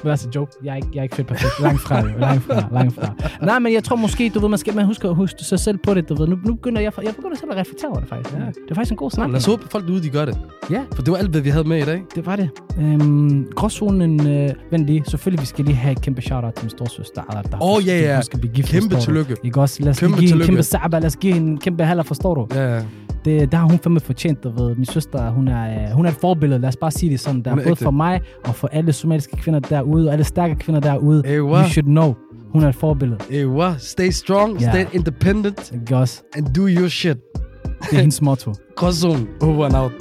Men 0.04 0.12
altså, 0.12 0.28
joke, 0.36 0.52
jeg 0.64 0.72
er 0.72 0.76
ikke, 0.76 0.88
jeg 0.94 1.00
er 1.00 1.04
ikke 1.04 1.16
født 1.16 1.28
perfekt, 1.28 1.54
langt 1.62 1.82
fra, 1.82 2.02
langt 2.20 2.44
fra, 2.44 2.64
langt 2.72 2.96
fra. 2.96 3.14
Nej, 3.42 3.60
men 3.60 3.74
jeg 3.74 3.84
tror 3.84 3.96
måske, 3.96 4.32
du 4.36 4.40
ved, 4.40 4.50
man 4.50 4.60
skal 4.60 4.76
man 4.76 4.86
huske 4.86 5.08
at 5.08 5.16
huske 5.16 5.44
sig 5.44 5.60
selv 5.60 5.78
på 5.78 5.94
det, 5.94 6.10
du 6.10 6.16
ved, 6.16 6.28
nu, 6.28 6.38
nu 6.46 6.54
begynder 6.54 6.82
jeg, 6.82 6.92
jeg 7.04 7.16
begynder 7.16 7.38
selv 7.38 7.52
at 7.52 7.58
reflektere 7.58 7.90
over 7.90 8.00
det 8.00 8.10
faktisk. 8.10 8.36
Ja. 8.36 8.40
Det 8.40 8.56
er 8.72 8.76
faktisk 8.76 8.92
en 8.92 8.98
god 8.98 9.12
snak. 9.12 9.28
Lad 9.30 9.38
os 9.38 9.46
håbe, 9.46 9.64
folk 9.72 9.86
derude, 9.88 10.04
de 10.04 10.10
gør 10.10 10.26
det. 10.26 10.38
Ja. 10.72 10.82
For 10.96 11.02
det 11.02 11.12
var 11.12 11.18
alt, 11.18 11.30
hvad 11.30 11.42
vi 11.42 11.50
havde 11.50 11.68
med 11.68 11.78
i 11.78 11.86
dag. 11.86 12.02
Det 12.16 12.26
var 12.26 12.36
det. 12.36 12.50
Øhm, 12.80 13.48
gråzonen, 13.56 14.28
øh, 14.28 14.50
vent 14.72 14.86
lige. 14.86 15.04
Selvfølgelig, 15.08 15.42
vi 15.42 15.46
skal 15.46 15.66
lige 15.66 15.76
have 15.76 15.92
et 15.92 16.02
kæmpe 16.02 16.22
shout-out 16.22 16.54
til 16.54 16.64
min 16.66 16.70
storsøster. 16.70 17.22
Åh, 17.62 17.88
ja, 17.88 18.00
ja. 18.00 18.14
Hun 18.16 18.24
skal 18.24 18.40
blive 18.40 18.54
gift, 18.54 18.70
Kæmpe 18.72 18.96
tillykke. 19.00 19.36
Ikke 19.44 19.62
også? 19.62 19.84
Lad 19.84 19.90
os 19.90 20.00
Kæmpe 20.00 20.18
give 20.20 20.34
en 20.36 20.42
kæmpe 20.42 20.64
saba. 20.64 21.00
Lad 21.00 21.06
os 21.08 21.16
give 21.16 21.36
en 21.36 21.58
kæmpe 21.58 21.84
haller, 21.84 22.04
forstår 22.04 22.36
du? 22.36 22.48
Ja, 22.54 22.76
ja. 22.76 22.82
Det, 23.26 23.52
der 23.52 23.58
har 23.58 23.68
hun 23.68 23.80
fandme 23.80 24.00
fortjent, 24.00 24.44
du 24.44 24.50
ved. 24.64 24.76
Min 24.76 24.86
søster, 24.86 25.30
hun 25.30 25.48
er, 25.48 25.84
øh, 25.86 25.92
hun 25.96 26.06
er 26.06 26.10
et 26.10 26.16
forbillede. 26.16 26.60
Lad 26.62 26.70
os 26.70 26.76
bare 26.78 26.92
sige 26.92 27.10
det 27.12 27.20
sådan 27.20 27.42
der. 27.42 27.52
Er 27.52 27.56
Både 27.56 27.70
ægte. 27.70 27.84
for 27.84 27.92
mig 27.92 28.22
og 28.46 28.56
for 28.56 28.68
alle 28.68 28.94
somaliske 28.94 29.38
kvinder 29.38 29.60
derude, 29.60 30.08
og 30.08 30.14
alle 30.14 30.24
stærke 30.26 30.56
kvinder 30.56 30.82
derude. 30.82 31.24
Ewa. 31.26 31.62
You 31.64 31.68
should 31.70 31.86
know. 31.86 32.14
Hun 32.54 32.64
er 32.64 32.70
et 32.70 32.76
forbillede. 32.76 33.20
Ewa. 33.32 33.76
Stay 33.78 34.10
strong, 34.10 34.62
Ja. 34.62 34.70
stay 34.72 34.86
independent, 34.94 35.72
Ikke 35.74 35.98
også? 35.98 36.24
and 36.36 36.46
do 36.56 36.68
your 36.68 36.88
shit. 36.88 37.18
Det 37.82 37.94
er 37.94 38.00
hendes 38.00 38.22
motto. 38.22 38.54
Gråzone. 38.76 39.28
Over 39.42 39.66
and 39.66 39.76
out. 39.76 39.92